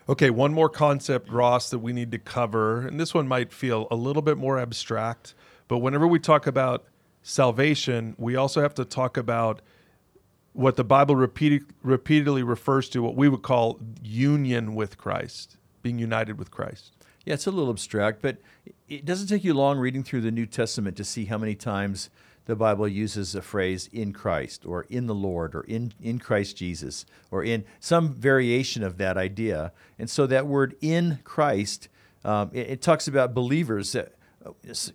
Okay, 0.08 0.32
one 0.32 0.54
more 0.54 0.70
concept, 0.70 1.30
Ross, 1.30 1.70
that 1.70 1.80
we 1.80 1.94
need 1.94 2.12
to 2.12 2.18
cover, 2.18 2.88
and 2.88 3.00
this 3.00 3.14
one 3.14 3.28
might 3.28 3.54
feel 3.54 3.88
a 3.92 3.96
little 3.96 4.24
bit 4.24 4.38
more 4.40 4.58
abstract, 4.58 5.36
but 5.68 5.78
whenever 5.78 6.08
we 6.08 6.18
talk 6.18 6.48
about 6.48 6.86
salvation, 7.22 8.16
we 8.18 8.36
also 8.36 8.60
have 8.60 8.74
to 8.74 8.86
talk 8.86 9.18
about 9.18 9.62
what 10.54 10.78
the 10.78 10.84
Bible 10.84 11.16
repeat, 11.16 11.62
repeatedly 11.84 12.42
refers 12.42 12.90
to, 12.90 13.04
what 13.04 13.16
we 13.16 13.30
would 13.30 13.44
call 13.44 13.80
union 14.02 14.74
with 14.74 14.98
Christ, 14.98 15.58
being 15.84 16.00
united 16.00 16.40
with 16.40 16.50
Christ. 16.50 16.96
Yeah, 17.30 17.36
it's 17.36 17.46
a 17.46 17.52
little 17.52 17.70
abstract, 17.70 18.24
but 18.24 18.38
it 18.88 19.06
doesn't 19.06 19.28
take 19.28 19.44
you 19.44 19.54
long 19.54 19.78
reading 19.78 20.02
through 20.02 20.22
the 20.22 20.32
New 20.32 20.48
Testament 20.48 20.98
to 20.98 21.04
see 21.04 21.26
how 21.26 21.38
many 21.38 21.54
times 21.54 22.10
the 22.46 22.56
Bible 22.56 22.88
uses 22.88 23.36
a 23.36 23.44
phrase 23.44 23.88
in 23.94 24.14
Christ 24.14 24.66
or 24.66 24.88
in 24.90 25.06
the 25.06 25.14
Lord 25.14 25.54
or 25.54 25.62
in, 25.62 25.94
in 26.02 26.18
Christ 26.18 26.58
Jesus 26.58 27.06
or 27.30 27.44
in 27.44 27.66
some 27.80 28.12
variation 28.12 28.82
of 28.82 28.98
that 28.98 29.16
idea. 29.16 29.74
And 30.00 30.10
so 30.10 30.26
that 30.26 30.48
word 30.48 30.76
in 30.82 31.20
Christ, 31.24 31.88
um, 32.26 32.50
it, 32.52 32.68
it, 32.68 32.82
talks 32.82 33.08
about 33.08 33.36
believers. 33.36 33.92
That, 33.92 34.16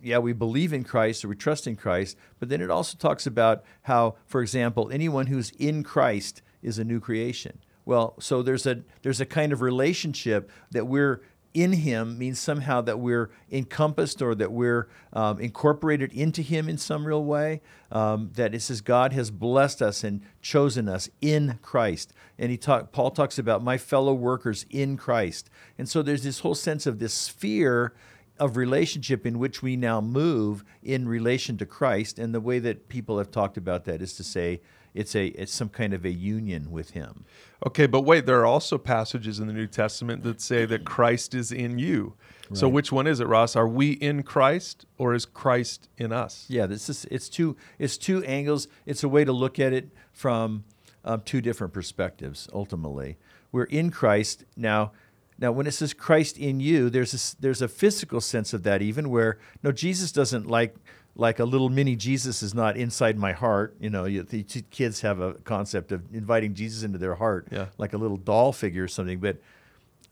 yeah, 0.03 0.17
we 0.17 0.33
believe 0.33 0.73
in 0.73 0.83
Christ 0.83 1.23
or 1.23 1.29
we 1.29 1.37
trust 1.37 1.67
in 1.67 1.77
Christ, 1.77 2.17
but 2.41 2.49
then 2.49 2.59
it 2.59 2.69
also 2.69 2.97
talks 2.97 3.25
about 3.25 3.63
how, 3.83 4.15
for 4.25 4.41
example, 4.41 4.89
anyone 4.91 5.27
who's 5.27 5.51
in 5.51 5.83
Christ 5.83 6.41
is 6.61 6.79
a 6.79 6.83
new 6.83 6.99
creation. 6.99 7.59
Well, 7.85 8.15
so 8.19 8.41
there's 8.41 8.65
a 8.65 8.81
there's 9.03 9.21
a 9.21 9.25
kind 9.27 9.53
of 9.53 9.61
relationship 9.61 10.49
that 10.71 10.87
we're 10.87 11.21
in 11.55 11.71
him 11.71 12.17
means 12.19 12.37
somehow 12.37 12.81
that 12.81 12.99
we're 12.99 13.31
encompassed 13.49 14.21
or 14.21 14.35
that 14.35 14.51
we're 14.51 14.87
um, 15.13 15.39
incorporated 15.39 16.11
into 16.13 16.41
him 16.41 16.69
in 16.69 16.77
some 16.77 17.07
real 17.07 17.23
way. 17.23 17.61
Um, 17.91 18.31
that 18.35 18.53
it 18.53 18.61
says 18.61 18.81
God 18.81 19.13
has 19.13 19.31
blessed 19.31 19.81
us 19.81 20.03
and 20.03 20.21
chosen 20.41 20.89
us 20.89 21.09
in 21.21 21.59
Christ. 21.61 22.13
And 22.37 22.51
he 22.51 22.57
talk, 22.57 22.91
Paul 22.91 23.11
talks 23.11 23.39
about 23.39 23.63
my 23.63 23.77
fellow 23.77 24.13
workers 24.13 24.65
in 24.69 24.97
Christ. 24.97 25.49
And 25.77 25.87
so 25.87 26.01
there's 26.01 26.23
this 26.23 26.39
whole 26.39 26.55
sense 26.55 26.85
of 26.85 26.99
this 26.99 27.13
sphere 27.13 27.93
of 28.37 28.57
relationship 28.57 29.25
in 29.25 29.39
which 29.39 29.61
we 29.61 29.77
now 29.77 30.01
move 30.01 30.65
in 30.83 31.07
relation 31.07 31.57
to 31.57 31.65
Christ. 31.65 32.19
And 32.19 32.33
the 32.33 32.41
way 32.41 32.59
that 32.59 32.89
people 32.89 33.17
have 33.17 33.31
talked 33.31 33.55
about 33.55 33.85
that 33.85 34.01
is 34.01 34.13
to 34.17 34.23
say, 34.23 34.59
it's 34.95 35.13
a 35.13 35.27
it's 35.27 35.53
some 35.53 35.69
kind 35.69 35.93
of 35.93 36.05
a 36.05 36.11
union 36.11 36.71
with 36.71 36.91
him. 36.91 37.25
Okay, 37.67 37.85
but 37.85 38.01
wait, 38.01 38.25
there 38.25 38.39
are 38.39 38.45
also 38.45 38.77
passages 38.77 39.39
in 39.39 39.47
the 39.47 39.53
New 39.53 39.67
Testament 39.67 40.23
that 40.23 40.41
say 40.41 40.65
that 40.65 40.85
Christ 40.85 41.35
is 41.35 41.51
in 41.51 41.77
you. 41.77 42.13
Right. 42.49 42.57
So 42.57 42.69
which 42.69 42.91
one 42.91 43.05
is 43.05 43.19
it, 43.19 43.27
Ross? 43.27 43.55
Are 43.55 43.67
we 43.67 43.91
in 43.91 44.23
Christ 44.23 44.85
or 44.97 45.13
is 45.13 45.25
Christ 45.25 45.89
in 45.97 46.11
us? 46.11 46.45
Yeah, 46.47 46.65
this 46.65 46.89
is 46.89 47.05
it's 47.11 47.29
two 47.29 47.57
it's 47.77 47.97
two 47.97 48.23
angles. 48.23 48.67
It's 48.85 49.03
a 49.03 49.09
way 49.09 49.25
to 49.25 49.33
look 49.33 49.59
at 49.59 49.73
it 49.73 49.89
from 50.13 50.63
um, 51.03 51.21
two 51.21 51.41
different 51.41 51.73
perspectives. 51.73 52.47
Ultimately, 52.53 53.17
we're 53.51 53.65
in 53.65 53.91
Christ 53.91 54.45
now. 54.55 54.91
Now, 55.37 55.51
when 55.51 55.67
it 55.67 55.71
says 55.71 55.93
Christ 55.93 56.37
in 56.37 56.61
you, 56.61 56.89
there's 56.89 57.13
a, 57.13 57.41
there's 57.41 57.61
a 57.61 57.67
physical 57.67 58.21
sense 58.21 58.53
of 58.53 58.63
that, 58.63 58.81
even 58.81 59.09
where 59.09 59.37
no, 59.61 59.73
Jesus 59.73 60.13
doesn't 60.13 60.47
like 60.47 60.77
like 61.15 61.39
a 61.39 61.45
little 61.45 61.69
mini 61.69 61.95
Jesus 61.95 62.43
is 62.43 62.53
not 62.53 62.75
inside 62.75 63.17
my 63.17 63.31
heart. 63.31 63.75
You 63.79 63.89
know, 63.89 64.05
you, 64.05 64.23
the 64.23 64.43
kids 64.43 65.01
have 65.01 65.19
a 65.19 65.35
concept 65.35 65.91
of 65.91 66.03
inviting 66.13 66.53
Jesus 66.53 66.83
into 66.83 66.97
their 66.97 67.15
heart, 67.15 67.47
yeah. 67.51 67.67
like 67.77 67.93
a 67.93 67.97
little 67.97 68.17
doll 68.17 68.51
figure 68.51 68.83
or 68.83 68.87
something. 68.87 69.19
But 69.19 69.37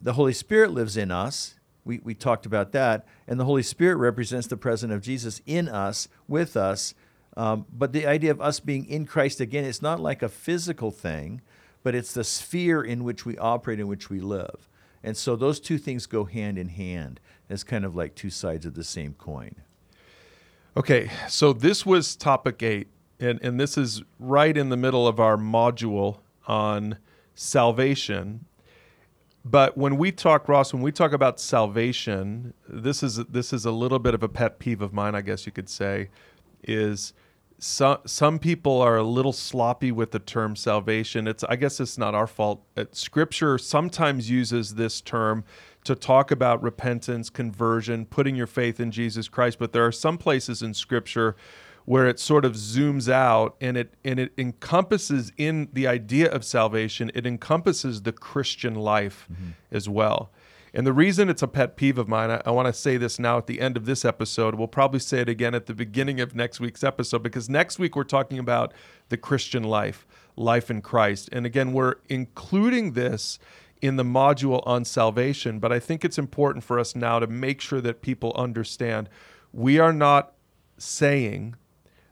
the 0.01 0.13
Holy 0.13 0.33
Spirit 0.33 0.71
lives 0.71 0.95
in 0.95 1.11
us. 1.11 1.55
We, 1.85 1.99
we 2.03 2.13
talked 2.13 2.45
about 2.45 2.71
that. 2.71 3.05
And 3.27 3.39
the 3.39 3.45
Holy 3.45 3.63
Spirit 3.63 3.97
represents 3.97 4.47
the 4.47 4.55
presence 4.55 4.93
of 4.93 5.01
Jesus 5.01 5.41
in 5.45 5.67
us, 5.67 6.07
with 6.27 6.55
us. 6.55 6.93
Um, 7.35 7.65
but 7.71 7.91
the 7.91 8.07
idea 8.07 8.31
of 8.31 8.39
us 8.39 8.59
being 8.61 8.85
in 8.85 9.05
Christ 9.05 9.41
again, 9.41 9.65
it's 9.65 9.81
not 9.81 9.99
like 9.99 10.21
a 10.21 10.29
physical 10.29 10.91
thing, 10.91 11.41
but 11.83 11.95
it's 11.95 12.13
the 12.13 12.23
sphere 12.23 12.81
in 12.81 13.03
which 13.03 13.25
we 13.25 13.37
operate, 13.37 13.79
in 13.79 13.87
which 13.87 14.09
we 14.09 14.21
live. 14.21 14.69
And 15.03 15.17
so 15.17 15.35
those 15.35 15.59
two 15.59 15.77
things 15.77 16.05
go 16.05 16.23
hand 16.23 16.57
in 16.57 16.69
hand 16.69 17.19
as 17.49 17.65
kind 17.65 17.83
of 17.83 17.93
like 17.93 18.15
two 18.15 18.29
sides 18.29 18.65
of 18.65 18.75
the 18.75 18.85
same 18.85 19.15
coin. 19.15 19.55
Okay, 20.75 21.11
so 21.29 21.53
this 21.53 21.85
was 21.85 22.15
topic 22.15 22.63
eight, 22.63 22.87
and, 23.19 23.39
and 23.43 23.59
this 23.59 23.77
is 23.77 24.01
right 24.17 24.57
in 24.57 24.69
the 24.69 24.77
middle 24.77 25.07
of 25.07 25.19
our 25.19 25.37
module 25.37 26.17
on 26.47 26.97
salvation. 27.35 28.45
But 29.45 29.77
when 29.77 29.97
we 29.97 30.11
talk, 30.11 30.49
Ross, 30.49 30.73
when 30.73 30.81
we 30.81 30.91
talk 30.91 31.13
about 31.13 31.39
salvation, 31.39 32.55
this 32.67 33.03
is 33.03 33.17
this 33.17 33.53
is 33.53 33.65
a 33.65 33.71
little 33.71 33.99
bit 33.99 34.15
of 34.15 34.23
a 34.23 34.29
pet 34.29 34.57
peeve 34.57 34.81
of 34.81 34.93
mine, 34.93 35.13
I 35.13 35.21
guess 35.21 35.45
you 35.45 35.51
could 35.51 35.69
say, 35.69 36.09
is 36.63 37.13
some 37.59 37.99
some 38.05 38.39
people 38.39 38.81
are 38.81 38.97
a 38.97 39.03
little 39.03 39.33
sloppy 39.33 39.91
with 39.91 40.09
the 40.09 40.19
term 40.19 40.55
salvation. 40.55 41.27
It's 41.27 41.43
I 41.43 41.55
guess 41.55 41.79
it's 41.79 41.99
not 41.99 42.15
our 42.15 42.25
fault. 42.25 42.63
Scripture 42.93 43.59
sometimes 43.59 44.27
uses 44.27 44.73
this 44.73 45.01
term 45.01 45.43
to 45.83 45.95
talk 45.95 46.31
about 46.31 46.61
repentance, 46.63 47.29
conversion, 47.29 48.05
putting 48.05 48.35
your 48.35 48.47
faith 48.47 48.79
in 48.79 48.91
Jesus 48.91 49.27
Christ, 49.27 49.59
but 49.59 49.73
there 49.73 49.85
are 49.85 49.91
some 49.91 50.17
places 50.17 50.61
in 50.61 50.73
scripture 50.73 51.35
where 51.85 52.07
it 52.07 52.19
sort 52.19 52.45
of 52.45 52.53
zooms 52.53 53.11
out 53.11 53.55
and 53.59 53.75
it 53.75 53.93
and 54.05 54.19
it 54.19 54.31
encompasses 54.37 55.33
in 55.37 55.67
the 55.73 55.85
idea 55.85 56.29
of 56.31 56.45
salvation, 56.45 57.11
it 57.13 57.25
encompasses 57.25 58.03
the 58.03 58.11
Christian 58.11 58.75
life 58.75 59.27
mm-hmm. 59.31 59.51
as 59.71 59.89
well. 59.89 60.31
And 60.75 60.87
the 60.87 60.93
reason 60.93 61.29
it's 61.29 61.43
a 61.43 61.47
pet 61.47 61.75
peeve 61.75 61.99
of 61.99 62.07
mine, 62.07 62.31
I, 62.31 62.41
I 62.45 62.51
want 62.51 62.67
to 62.67 62.73
say 62.73 62.97
this 62.97 63.19
now 63.19 63.37
at 63.37 63.45
the 63.45 63.61
end 63.61 63.77
of 63.77 63.85
this 63.85 64.03
episode. 64.03 64.55
We'll 64.55 64.67
probably 64.67 64.99
say 64.99 65.19
it 65.19 65.29
again 65.29 65.53
at 65.53 65.67
the 65.67 65.75
beginning 65.75 66.19
of 66.19 66.35
next 66.35 66.59
week's 66.59 66.83
episode 66.83 67.21
because 67.21 67.47
next 67.47 67.77
week 67.77 67.95
we're 67.95 68.03
talking 68.03 68.39
about 68.39 68.73
the 69.09 69.17
Christian 69.17 69.63
life, 69.63 70.07
life 70.35 70.71
in 70.71 70.81
Christ. 70.81 71.29
And 71.31 71.45
again, 71.45 71.73
we're 71.73 71.95
including 72.09 72.93
this 72.93 73.37
in 73.83 73.97
the 73.97 74.03
module 74.03 74.65
on 74.65 74.85
salvation, 74.85 75.59
but 75.59 75.69
I 75.73 75.77
think 75.77 76.05
it's 76.05 76.17
important 76.17 76.63
for 76.63 76.79
us 76.79 76.95
now 76.95 77.19
to 77.19 77.27
make 77.27 77.59
sure 77.59 77.81
that 77.81 78.01
people 78.01 78.31
understand 78.33 79.09
we 79.51 79.77
are 79.77 79.91
not 79.91 80.35
saying 80.77 81.55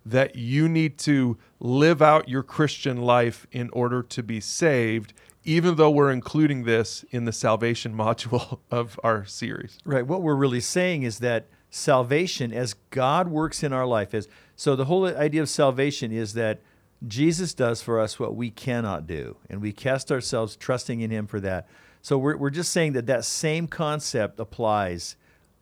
that 0.05 0.35
you 0.35 0.67
need 0.67 0.97
to 0.97 1.37
live 1.61 2.01
out 2.01 2.27
your 2.27 2.43
Christian 2.43 2.97
life 2.97 3.47
in 3.53 3.69
order 3.69 4.03
to 4.03 4.21
be 4.21 4.41
saved, 4.41 5.13
even 5.45 5.75
though 5.75 5.89
we're 5.89 6.11
including 6.11 6.65
this 6.65 7.05
in 7.09 7.23
the 7.23 7.31
salvation 7.31 7.93
module 7.95 8.59
of 8.69 8.99
our 9.01 9.23
series. 9.23 9.77
Right. 9.85 10.05
What 10.05 10.21
we're 10.21 10.35
really 10.35 10.59
saying 10.59 11.03
is 11.03 11.19
that 11.19 11.47
salvation, 11.69 12.51
as 12.51 12.73
God 12.89 13.29
works 13.29 13.63
in 13.63 13.71
our 13.71 13.85
life, 13.85 14.13
is 14.13 14.27
so 14.57 14.75
the 14.75 14.85
whole 14.85 15.05
idea 15.05 15.41
of 15.41 15.47
salvation 15.47 16.11
is 16.11 16.33
that 16.33 16.59
Jesus 17.07 17.53
does 17.53 17.81
for 17.81 17.99
us 17.99 18.19
what 18.19 18.35
we 18.35 18.51
cannot 18.51 19.07
do, 19.07 19.37
and 19.49 19.61
we 19.61 19.71
cast 19.71 20.11
ourselves 20.11 20.55
trusting 20.55 21.01
in 21.01 21.09
Him 21.09 21.27
for 21.27 21.39
that. 21.39 21.67
So 22.01 22.17
we're, 22.17 22.37
we're 22.37 22.49
just 22.49 22.71
saying 22.71 22.93
that 22.93 23.07
that 23.07 23.25
same 23.25 23.67
concept 23.67 24.39
applies 24.39 25.15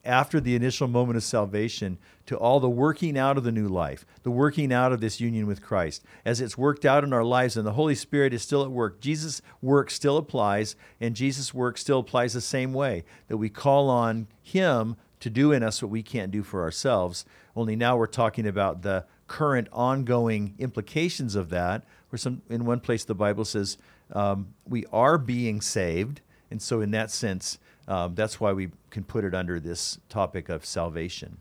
after 0.06 0.40
the 0.40 0.56
initial 0.56 0.88
moment 0.88 1.18
of 1.18 1.24
salvation 1.24 1.98
to 2.26 2.38
all 2.38 2.60
the 2.60 2.70
working 2.70 3.18
out 3.18 3.38
of 3.38 3.44
the 3.44 3.52
new 3.52 3.68
life, 3.68 4.06
the 4.24 4.32
working 4.32 4.72
out 4.72 4.94
of 4.94 5.02
this 5.02 5.20
union 5.20 5.46
with 5.48 5.62
Christ. 5.62 6.04
As 6.24 6.40
it's 6.40 6.58
worked 6.58 6.86
out 6.86 7.04
in 7.04 7.12
our 7.12 7.24
lives 7.24 7.58
and 7.58 7.66
the 7.66 7.74
Holy 7.74 7.96
Spirit 7.96 8.34
is 8.34 8.42
still 8.42 8.64
at 8.64 8.72
work, 8.72 9.02
Jesus' 9.02 9.42
work 9.62 9.90
still 9.90 10.18
applies, 10.18 10.76
and 11.02 11.16
Jesus' 11.16 11.54
work 11.54 11.78
still 11.78 12.00
applies 12.00 12.34
the 12.34 12.42
same 12.42 12.74
way 12.74 13.04
that 13.28 13.38
we 13.38 13.50
call 13.50 13.90
on 13.90 14.28
Him 14.42 14.96
to 15.20 15.30
do 15.30 15.52
in 15.52 15.64
us 15.64 15.82
what 15.82 15.92
we 15.92 16.04
can't 16.04 16.32
do 16.32 16.44
for 16.44 16.62
ourselves. 16.62 17.26
Only 17.56 17.76
now 17.76 17.98
we're 17.98 18.08
talking 18.08 18.48
about 18.48 18.84
the 18.84 19.06
current 19.30 19.70
ongoing 19.72 20.56
implications 20.60 21.36
of 21.36 21.50
that. 21.52 21.86
Where 22.10 22.18
some 22.18 22.42
in 22.50 22.66
one 22.66 22.82
place 22.82 23.06
the 23.06 23.16
Bible 23.16 23.46
says 23.46 23.78
um, 24.12 24.54
we 24.68 24.86
are 24.92 25.18
being 25.18 25.62
saved, 25.62 26.20
and 26.52 26.62
so 26.62 26.82
in 26.82 26.92
that 26.92 27.12
sense, 27.12 27.60
um, 27.88 28.16
that's 28.16 28.40
why 28.40 28.52
we 28.52 28.72
can 28.90 29.04
put 29.04 29.24
it 29.24 29.34
under 29.34 29.60
this 29.60 30.00
topic 30.10 30.50
of 30.50 30.66
salvation. 30.66 31.38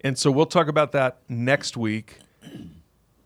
And 0.00 0.18
so 0.18 0.30
we'll 0.30 0.46
talk 0.46 0.68
about 0.68 0.92
that 0.92 1.18
next 1.28 1.76
week. 1.76 2.18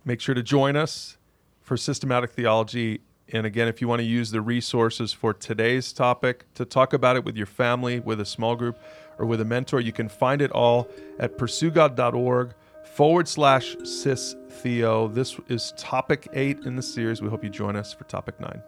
Make 0.04 0.20
sure 0.20 0.34
to 0.34 0.42
join 0.42 0.76
us 0.76 1.16
for 1.60 1.76
systematic 1.76 2.30
theology. 2.30 3.00
And 3.32 3.46
again, 3.46 3.68
if 3.68 3.80
you 3.80 3.88
want 3.88 4.00
to 4.00 4.04
use 4.04 4.30
the 4.30 4.40
resources 4.40 5.12
for 5.12 5.32
today's 5.32 5.92
topic 5.92 6.46
to 6.54 6.64
talk 6.64 6.92
about 6.92 7.16
it 7.16 7.24
with 7.24 7.36
your 7.36 7.46
family, 7.46 8.00
with 8.00 8.20
a 8.20 8.26
small 8.26 8.56
group, 8.56 8.78
or 9.18 9.26
with 9.26 9.40
a 9.40 9.44
mentor, 9.44 9.80
you 9.80 9.92
can 9.92 10.08
find 10.08 10.42
it 10.42 10.50
all 10.50 10.88
at 11.18 11.38
pursuegod.org 11.38 12.54
forward 12.92 13.26
slash 13.26 13.74
cis 13.84 14.36
theo. 14.50 15.08
This 15.08 15.38
is 15.48 15.72
topic 15.78 16.28
eight 16.34 16.66
in 16.66 16.76
the 16.76 16.82
series. 16.82 17.22
We 17.22 17.30
hope 17.30 17.42
you 17.42 17.48
join 17.48 17.74
us 17.74 17.92
for 17.92 18.04
topic 18.04 18.38
nine. 18.38 18.62